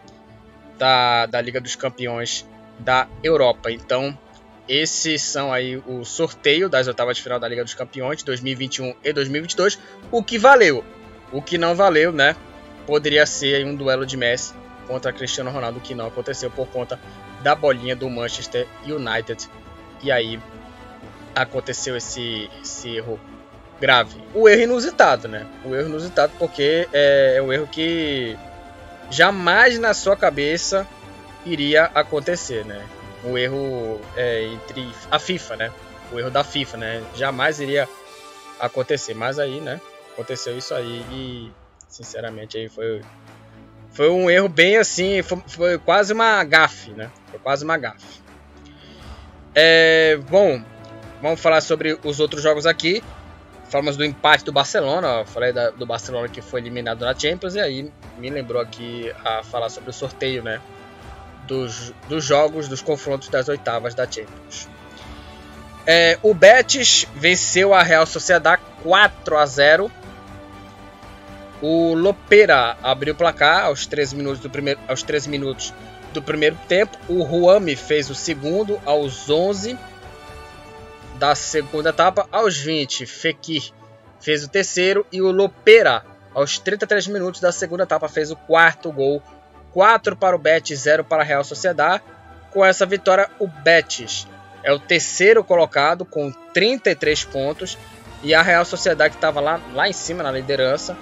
da, 0.78 1.26
da 1.26 1.40
Liga 1.40 1.60
dos 1.60 1.74
Campeões 1.74 2.46
da 2.78 3.08
Europa. 3.24 3.72
Então, 3.72 4.16
esses 4.68 5.22
são 5.22 5.52
aí 5.52 5.76
o 5.86 6.04
sorteio 6.04 6.68
das 6.68 6.86
oitavas 6.86 7.16
de 7.16 7.22
final 7.24 7.40
da 7.40 7.48
Liga 7.48 7.64
dos 7.64 7.74
Campeões 7.74 8.22
2021 8.22 8.94
e 9.02 9.12
2022. 9.12 9.78
O 10.12 10.22
que 10.22 10.38
valeu, 10.38 10.84
o 11.32 11.42
que 11.42 11.58
não 11.58 11.74
valeu, 11.74 12.12
né? 12.12 12.36
Poderia 12.86 13.26
ser 13.26 13.66
um 13.66 13.74
duelo 13.74 14.06
de 14.06 14.16
Messi 14.16 14.54
contra 14.86 15.12
Cristiano 15.12 15.50
Ronaldo, 15.50 15.80
que 15.80 15.94
não 15.94 16.06
aconteceu 16.06 16.50
por 16.50 16.68
conta 16.68 17.00
da 17.42 17.54
bolinha 17.54 17.96
do 17.96 18.08
Manchester 18.08 18.68
United. 18.84 19.48
E 20.02 20.12
aí 20.12 20.38
aconteceu 21.34 21.96
esse, 21.96 22.48
esse 22.62 22.96
erro 22.96 23.18
grave. 23.80 24.22
O 24.34 24.48
erro 24.48 24.62
inusitado, 24.62 25.28
né? 25.28 25.46
O 25.64 25.74
erro 25.74 25.88
inusitado 25.88 26.32
porque 26.38 26.88
é, 26.92 27.34
é 27.36 27.42
um 27.42 27.52
erro 27.52 27.66
que 27.66 28.36
jamais 29.10 29.78
na 29.78 29.94
sua 29.94 30.16
cabeça 30.16 30.86
iria 31.44 31.84
acontecer, 31.94 32.64
né? 32.64 32.84
O 33.24 33.36
erro 33.36 34.00
é, 34.16 34.44
entre 34.44 34.88
a 35.10 35.18
FIFA, 35.18 35.56
né? 35.56 35.72
O 36.12 36.18
erro 36.18 36.30
da 36.30 36.44
FIFA, 36.44 36.76
né? 36.76 37.02
Jamais 37.14 37.60
iria 37.60 37.88
acontecer, 38.58 39.14
mas 39.14 39.38
aí, 39.38 39.60
né? 39.60 39.80
Aconteceu 40.12 40.56
isso 40.56 40.74
aí 40.74 41.04
e 41.10 41.52
sinceramente 41.88 42.56
aí 42.56 42.68
foi 42.68 43.02
foi 43.90 44.10
um 44.10 44.28
erro 44.28 44.48
bem 44.48 44.76
assim, 44.76 45.22
foi, 45.22 45.42
foi 45.46 45.78
quase 45.78 46.12
uma 46.12 46.44
gafe, 46.44 46.90
né? 46.90 47.10
Foi 47.30 47.38
quase 47.38 47.64
uma 47.64 47.78
gafe. 47.78 48.20
É, 49.54 50.18
bom, 50.28 50.62
vamos 51.22 51.40
falar 51.40 51.62
sobre 51.62 51.98
os 52.04 52.20
outros 52.20 52.42
jogos 52.42 52.66
aqui. 52.66 53.02
Falamos 53.68 53.96
do 53.96 54.04
empate 54.04 54.44
do 54.44 54.52
Barcelona, 54.52 55.24
falei 55.24 55.52
da, 55.52 55.70
do 55.70 55.84
Barcelona 55.84 56.28
que 56.28 56.40
foi 56.40 56.60
eliminado 56.60 57.04
na 57.04 57.14
Champions 57.18 57.54
e 57.54 57.60
aí 57.60 57.92
me 58.16 58.30
lembrou 58.30 58.62
aqui 58.62 59.12
a 59.24 59.42
falar 59.42 59.68
sobre 59.68 59.90
o 59.90 59.92
sorteio, 59.92 60.42
né? 60.42 60.60
Dos, 61.46 61.92
dos 62.08 62.24
jogos, 62.24 62.68
dos 62.68 62.82
confrontos 62.82 63.28
das 63.28 63.48
oitavas 63.48 63.94
da 63.94 64.04
Champions. 64.04 64.68
É, 65.86 66.18
o 66.22 66.34
Betis 66.34 67.06
venceu 67.14 67.72
a 67.72 67.82
Real 67.82 68.06
Sociedad 68.06 68.60
4 68.82 69.36
a 69.36 69.46
0 69.46 69.90
o 71.60 71.94
Lopera 71.94 72.76
abriu 72.82 73.14
o 73.14 73.16
placar 73.16 73.64
aos 73.64 73.86
13 73.86 74.16
minutos 74.16 74.40
do 74.40 74.50
primeiro, 74.50 74.78
aos 74.86 75.02
13 75.02 75.28
minutos 75.28 75.72
do 76.12 76.20
primeiro 76.20 76.56
tempo. 76.68 76.98
O 77.08 77.22
Ruame 77.22 77.74
fez 77.76 78.10
o 78.10 78.14
segundo 78.14 78.80
aos 78.84 79.30
11 79.30 79.78
da 81.18 81.34
segunda 81.34 81.90
etapa. 81.90 82.28
Aos 82.30 82.56
20, 82.56 83.06
Fekir 83.06 83.72
fez 84.20 84.44
o 84.44 84.48
terceiro 84.48 85.06
e 85.12 85.20
o 85.20 85.30
Lopera 85.30 86.04
aos 86.34 86.58
33 86.58 87.06
minutos 87.08 87.40
da 87.40 87.50
segunda 87.52 87.84
etapa 87.84 88.08
fez 88.08 88.30
o 88.30 88.36
quarto 88.36 88.92
gol. 88.92 89.22
4 89.72 90.16
para 90.16 90.34
o 90.34 90.38
Betis, 90.38 90.80
0 90.80 91.04
para 91.04 91.22
a 91.22 91.24
Real 91.24 91.44
Sociedad. 91.44 92.00
Com 92.50 92.64
essa 92.64 92.86
vitória, 92.86 93.28
o 93.38 93.46
Betis 93.46 94.26
é 94.62 94.72
o 94.72 94.78
terceiro 94.78 95.44
colocado 95.44 96.04
com 96.04 96.32
33 96.52 97.24
pontos 97.24 97.76
e 98.22 98.34
a 98.34 98.42
Real 98.42 98.64
Sociedade 98.64 99.10
que 99.10 99.16
estava 99.18 99.40
lá, 99.40 99.60
lá 99.74 99.88
em 99.88 99.92
cima 99.92 100.22
na 100.22 100.30
liderança 100.30 100.96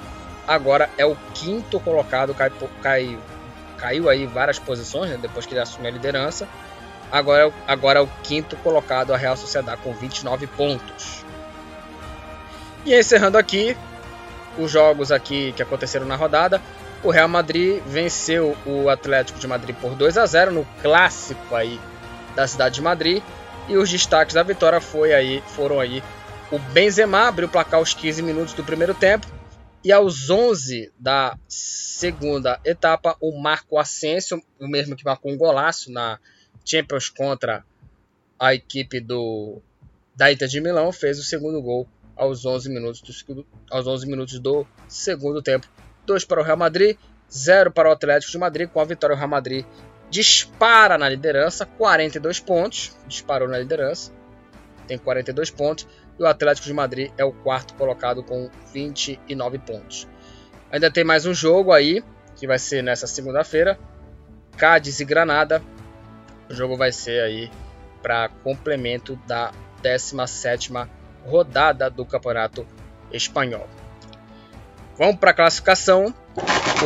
agora 0.47 0.91
é 0.97 1.05
o 1.05 1.17
quinto 1.35 1.81
colocado, 1.81 2.35
cai, 2.35 2.53
cai, 2.83 3.19
caiu 3.77 4.09
aí 4.09 4.27
várias 4.27 4.59
posições 4.59 5.11
né, 5.11 5.19
depois 5.21 5.47
que 5.47 5.55
ele 5.55 5.61
assumiu 5.61 5.89
a 5.89 5.93
liderança. 5.93 6.49
Agora, 7.15 7.47
é 7.47 7.53
agora 7.69 8.01
é 8.01 8.03
o 8.03 8.09
quinto 8.25 8.57
colocado, 8.57 9.15
a 9.15 9.17
Real 9.17 9.37
Sociedade, 9.37 9.81
com 9.83 9.95
29 9.95 10.49
pontos. 10.49 11.25
E 12.85 12.93
encerrando 12.93 13.39
aqui, 13.39 13.77
os 14.59 14.69
jogos 14.69 15.13
aqui 15.13 15.53
que 15.53 15.63
aconteceram 15.63 16.07
na 16.07 16.17
rodada, 16.17 16.61
o 17.05 17.11
Real 17.11 17.29
Madrid 17.29 17.81
venceu 17.87 18.57
o 18.67 18.89
Atlético 18.89 19.39
de 19.39 19.47
Madrid 19.47 19.77
por 19.77 19.95
2 19.95 20.19
a 20.19 20.27
0 20.27 20.51
no 20.51 20.67
clássico 20.83 21.55
aí 21.55 21.81
da 22.35 22.49
cidade 22.49 22.75
de 22.75 22.83
Madrid. 22.83 23.23
E 23.69 23.77
os 23.77 23.89
destaques 23.89 24.35
da 24.35 24.43
vitória 24.43 24.81
foi 24.81 25.15
aí, 25.15 25.41
foram 25.47 25.79
aí 25.79 26.03
o 26.51 26.59
Benzema 26.59 27.29
abriu 27.29 27.47
o 27.47 27.51
placar 27.51 27.79
aos 27.79 27.95
15 27.95 28.23
minutos 28.23 28.55
do 28.55 28.65
primeiro 28.65 28.93
tempo 28.93 29.29
e 29.85 29.93
aos 29.93 30.31
11 30.31 30.93
da 30.99 31.39
segunda 31.47 32.59
etapa, 32.65 33.17
o 33.21 33.41
Marco 33.41 33.79
Asensio, 33.79 34.43
o 34.59 34.67
mesmo 34.67 34.97
que 34.97 35.05
marcou 35.05 35.31
um 35.31 35.39
golaço 35.39 35.93
na 35.93 36.19
Champions 36.65 37.09
contra 37.09 37.65
a 38.39 38.55
equipe 38.55 39.01
do 39.01 39.61
da 40.17 40.31
Inter 40.33 40.49
de 40.49 40.61
Milão, 40.61 40.93
fez 40.93 41.19
o 41.19 41.25
segundo 41.25 41.61
gol 41.61 41.89
aos 42.17 42.45
11 42.47 42.69
minutos 42.71 43.25
do, 43.25 43.47
aos 43.71 43.87
11 43.87 44.07
minutos 44.07 44.39
do 44.39 44.67
segundo 44.89 45.43
tempo. 45.43 45.69
2 46.07 46.25
para 46.25 46.41
o 46.41 46.45
Real 46.45 46.57
Madrid, 46.57 46.97
0 47.33 47.73
para 47.73 47.89
o 47.89 47.93
Atlético 47.93 48.31
de 48.31 48.39
Madrid. 48.39 48.69
Com 48.69 48.81
a 48.81 48.85
vitória, 48.85 49.15
o 49.15 49.19
Real 49.19 49.29
Madrid 49.29 49.65
dispara 50.11 50.97
na 50.97 51.09
liderança, 51.09 51.67
42 51.67 52.39
pontos. 52.39 52.97
Disparou 53.09 53.49
na 53.49 53.59
liderança, 53.59 54.13
tem 54.87 54.99
42 54.99 55.51
pontos 55.51 55.87
e 56.19 56.23
o 56.23 56.27
Atlético 56.27 56.67
de 56.67 56.73
Madrid 56.73 57.11
é 57.19 57.25
o 57.25 57.33
quarto 57.33 57.75
colocado 57.75 58.23
com 58.23 58.49
29 58.73 59.59
pontos. 59.59 60.07
Ainda 60.71 60.91
tem 60.91 61.05
mais 61.05 61.27
um 61.27 61.35
jogo 61.35 61.73
aí, 61.73 62.03
que 62.37 62.47
vai 62.47 62.59
ser 62.59 62.83
nessa 62.83 63.07
segunda-feira, 63.07 63.79
Cádiz 64.57 65.01
e 65.01 65.05
Granada. 65.05 65.63
O 66.55 66.57
jogo 66.57 66.77
vai 66.77 66.93
ser 66.93 67.21
aí 67.21 67.51
para 68.01 68.29
complemento 68.29 69.19
da 69.27 69.51
17ª 69.83 70.89
rodada 71.27 71.91
do 71.91 72.07
Campeonato 72.07 72.65
Espanhol. 73.13 73.69
Vamos 74.97 75.17
para 75.17 75.33
a 75.33 75.35
classificação. 75.35 76.15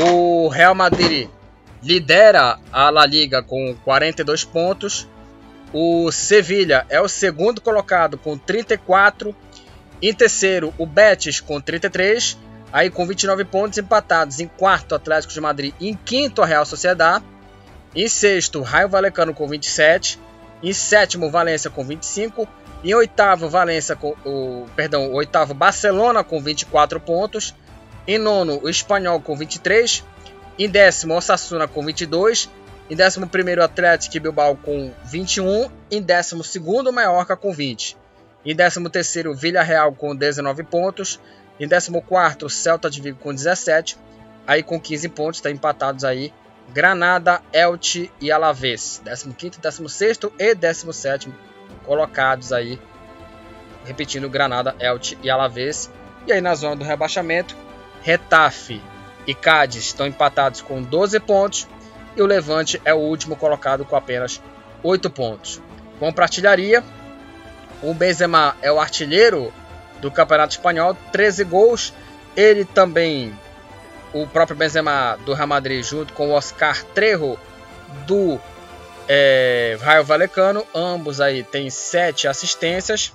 O 0.08 0.48
Real 0.48 0.74
Madrid 0.74 1.28
lidera 1.82 2.58
a 2.72 2.88
La 2.88 3.04
Liga 3.04 3.42
com 3.42 3.76
42 3.84 4.42
pontos. 4.42 5.06
O 5.70 6.10
Sevilha 6.10 6.86
é 6.88 6.98
o 6.98 7.06
segundo 7.06 7.60
colocado 7.60 8.16
com 8.16 8.38
34. 8.38 9.36
Em 10.00 10.14
terceiro, 10.14 10.72
o 10.78 10.86
Betis 10.86 11.40
com 11.40 11.60
33. 11.60 12.38
Aí 12.72 12.88
com 12.88 13.06
29 13.06 13.44
pontos 13.44 13.76
empatados. 13.76 14.40
Em 14.40 14.48
quarto, 14.48 14.94
Atlético 14.94 15.34
de 15.34 15.42
Madrid. 15.42 15.74
Em 15.78 15.94
quinto, 15.94 16.40
a 16.40 16.46
Real 16.46 16.64
Sociedade. 16.64 17.22
Em 17.94 18.08
sexto, 18.08 18.62
Raio 18.62 18.88
Valecano 18.88 19.34
com 19.34 19.48
27. 19.48 20.18
Em 20.62 20.72
sétimo, 20.72 21.30
Valência 21.30 21.70
com 21.70 21.84
25. 21.84 22.48
Em 22.84 22.94
oitavo, 22.94 23.48
Valência 23.48 23.96
com 23.96 24.14
o 24.24 24.66
perdão, 24.76 25.12
oitavo 25.12 25.54
Barcelona 25.54 26.22
com 26.22 26.40
24 26.40 27.00
pontos. 27.00 27.54
Em 28.06 28.18
nono, 28.18 28.60
o 28.62 28.68
Espanhol 28.68 29.20
com 29.20 29.36
23. 29.36 30.04
Em 30.58 30.68
décimo, 30.68 31.14
Osasuna 31.14 31.68
com 31.68 31.84
22. 31.84 32.50
Em 32.90 32.94
11 32.94 33.60
Atlético 33.62 34.20
Bilbao 34.20 34.56
com 34.56 34.92
21. 35.04 35.70
Em 35.90 36.02
12 36.02 36.60
Mallorca 36.92 37.36
com 37.36 37.52
20. 37.52 37.96
Em 38.44 38.56
13 38.56 39.34
Villarreal 39.34 39.92
com 39.92 40.16
19 40.16 40.62
pontos. 40.64 41.20
Em 41.60 41.68
14 41.68 42.50
Celta 42.50 42.88
de 42.88 43.00
Vigo 43.00 43.18
com 43.18 43.34
17. 43.34 43.96
Aí 44.46 44.62
com 44.62 44.80
15 44.80 45.08
pontos, 45.10 45.38
está 45.38 45.50
empatados 45.50 46.04
aí 46.04 46.32
Granada, 46.72 47.40
Elche 47.52 48.10
e 48.20 48.30
Alavés. 48.30 49.02
15 49.04 49.60
16 49.60 50.18
e 50.38 50.54
17 50.54 51.32
colocados 51.84 52.52
aí. 52.52 52.78
Repetindo, 53.84 54.28
Granada, 54.28 54.76
Elche 54.78 55.18
e 55.22 55.30
Alavés. 55.30 55.90
E 56.26 56.32
aí 56.32 56.40
na 56.40 56.54
zona 56.54 56.76
do 56.76 56.84
rebaixamento, 56.84 57.56
Retafe 58.02 58.82
e 59.26 59.34
Cádiz 59.34 59.84
estão 59.84 60.06
empatados 60.06 60.60
com 60.60 60.82
12 60.82 61.20
pontos 61.20 61.68
e 62.16 62.22
o 62.22 62.26
Levante 62.26 62.80
é 62.84 62.92
o 62.92 62.98
último 62.98 63.36
colocado 63.36 63.84
com 63.84 63.96
apenas 63.96 64.40
8 64.82 65.08
pontos. 65.10 65.60
Com 65.98 66.12
artilharia, 66.18 66.82
o 67.82 67.94
Benzema 67.94 68.56
é 68.60 68.70
o 68.70 68.80
artilheiro 68.80 69.52
do 70.00 70.10
Campeonato 70.10 70.52
Espanhol, 70.52 70.96
13 71.12 71.44
gols. 71.44 71.92
Ele 72.36 72.64
também, 72.64 73.38
o 74.12 74.26
próprio 74.26 74.56
Benzema 74.56 75.18
do 75.24 75.34
Real 75.34 75.48
Madrid, 75.48 75.82
junto 75.84 76.12
com 76.12 76.28
o 76.28 76.32
Oscar 76.32 76.82
Trejo 76.94 77.38
do 78.06 78.38
é, 79.08 79.76
Raio 79.80 80.04
Valecano, 80.04 80.66
ambos 80.74 81.20
aí 81.20 81.42
têm 81.42 81.70
7 81.70 82.28
assistências. 82.28 83.12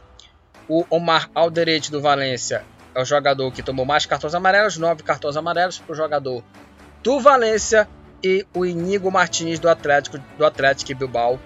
O 0.67 0.85
Omar 0.89 1.29
Alderete 1.35 1.91
do 1.91 2.01
Valência 2.01 2.63
é 2.95 3.01
o 3.01 3.05
jogador 3.05 3.51
que 3.51 3.61
tomou 3.61 3.85
mais 3.85 4.05
cartões 4.05 4.33
amarelos, 4.33 4.77
9 4.77 5.03
cartões 5.03 5.35
amarelos 5.35 5.79
para 5.79 5.91
o 5.91 5.95
jogador 5.95 6.43
do 7.03 7.19
Valência 7.19 7.87
e 8.23 8.45
o 8.53 8.65
Inigo 8.65 9.11
Martins 9.11 9.59
do 9.59 9.67
Atlético 9.67 10.17
do 10.37 10.45
Atlético 10.45 10.95
Bilbao 10.95 11.39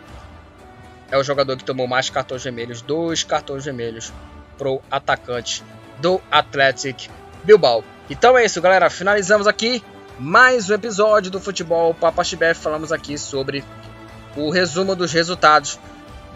é 1.09 1.17
o 1.17 1.23
jogador 1.23 1.57
que 1.57 1.63
tomou 1.63 1.87
mais 1.87 2.09
cartões 2.09 2.43
vermelhos, 2.43 2.81
dois 2.81 3.23
cartões 3.23 3.65
vermelhos 3.65 4.11
pro 4.57 4.81
atacante 4.91 5.63
do 5.99 6.21
Atlético 6.29 7.11
Bilbao. 7.43 7.83
Então 8.09 8.37
é 8.37 8.45
isso, 8.45 8.61
galera. 8.61 8.89
Finalizamos 8.89 9.47
aqui 9.47 9.83
mais 10.17 10.69
um 10.69 10.73
episódio 10.73 11.29
do 11.29 11.41
Futebol 11.41 11.93
Papaxibé. 11.93 12.53
Falamos 12.53 12.91
aqui 12.93 13.17
sobre 13.17 13.65
o 14.35 14.49
resumo 14.49 14.95
dos 14.95 15.11
resultados 15.11 15.77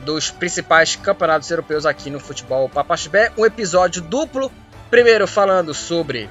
dos 0.03 0.29
principais 0.29 0.97
campeonatos 0.97 1.49
europeus 1.49 1.85
aqui 1.85 2.09
no 2.09 2.19
Futebol 2.19 2.67
Papaxibé. 2.67 3.31
Um 3.37 3.45
episódio 3.45 4.01
duplo. 4.01 4.51
Primeiro 4.89 5.25
falando 5.25 5.73
sobre 5.73 6.29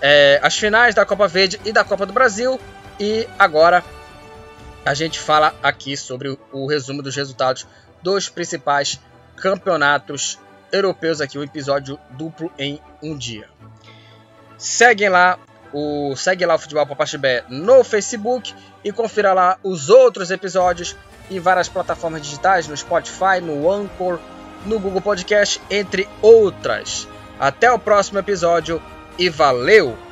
é, 0.00 0.40
as 0.42 0.58
finais 0.58 0.92
da 0.92 1.06
Copa 1.06 1.28
Verde 1.28 1.60
e 1.64 1.72
da 1.72 1.84
Copa 1.84 2.04
do 2.04 2.12
Brasil. 2.12 2.58
E 2.98 3.28
agora 3.38 3.84
a 4.84 4.92
gente 4.92 5.20
fala 5.20 5.54
aqui 5.62 5.96
sobre 5.96 6.36
o, 6.50 6.66
resumo 6.66 7.00
dos 7.00 7.14
resultados 7.14 7.64
dos 8.02 8.28
principais 8.28 8.98
campeonatos 9.36 10.36
europeus 10.72 11.20
aqui, 11.20 11.38
o 11.38 11.42
um 11.42 11.44
episódio 11.44 11.96
duplo 12.10 12.50
em 12.58 12.80
um 13.00 13.16
dia. 13.16 13.48
Seguem 14.58 15.08
lá 15.08 15.38
o 15.72 16.16
segue 16.16 16.44
lá 16.44 16.54
o 16.54 16.58
Futebol 16.58 16.86
Papaxibé 16.86 17.44
no 17.48 17.84
Facebook 17.84 18.54
e 18.84 18.90
confira 18.90 19.32
lá 19.32 19.58
os 19.62 19.88
outros 19.88 20.30
episódios 20.30 20.96
em 21.30 21.38
várias 21.38 21.68
plataformas 21.68 22.22
digitais, 22.22 22.66
no 22.66 22.76
Spotify, 22.76 23.40
no 23.42 23.70
Anchor, 23.70 24.18
no 24.64 24.80
Google 24.80 25.00
Podcast, 25.00 25.60
entre 25.70 26.08
outras. 26.22 27.06
Até 27.38 27.70
o 27.70 27.78
próximo 27.78 28.18
episódio 28.18 28.82
e 29.18 29.28
valeu! 29.28 30.07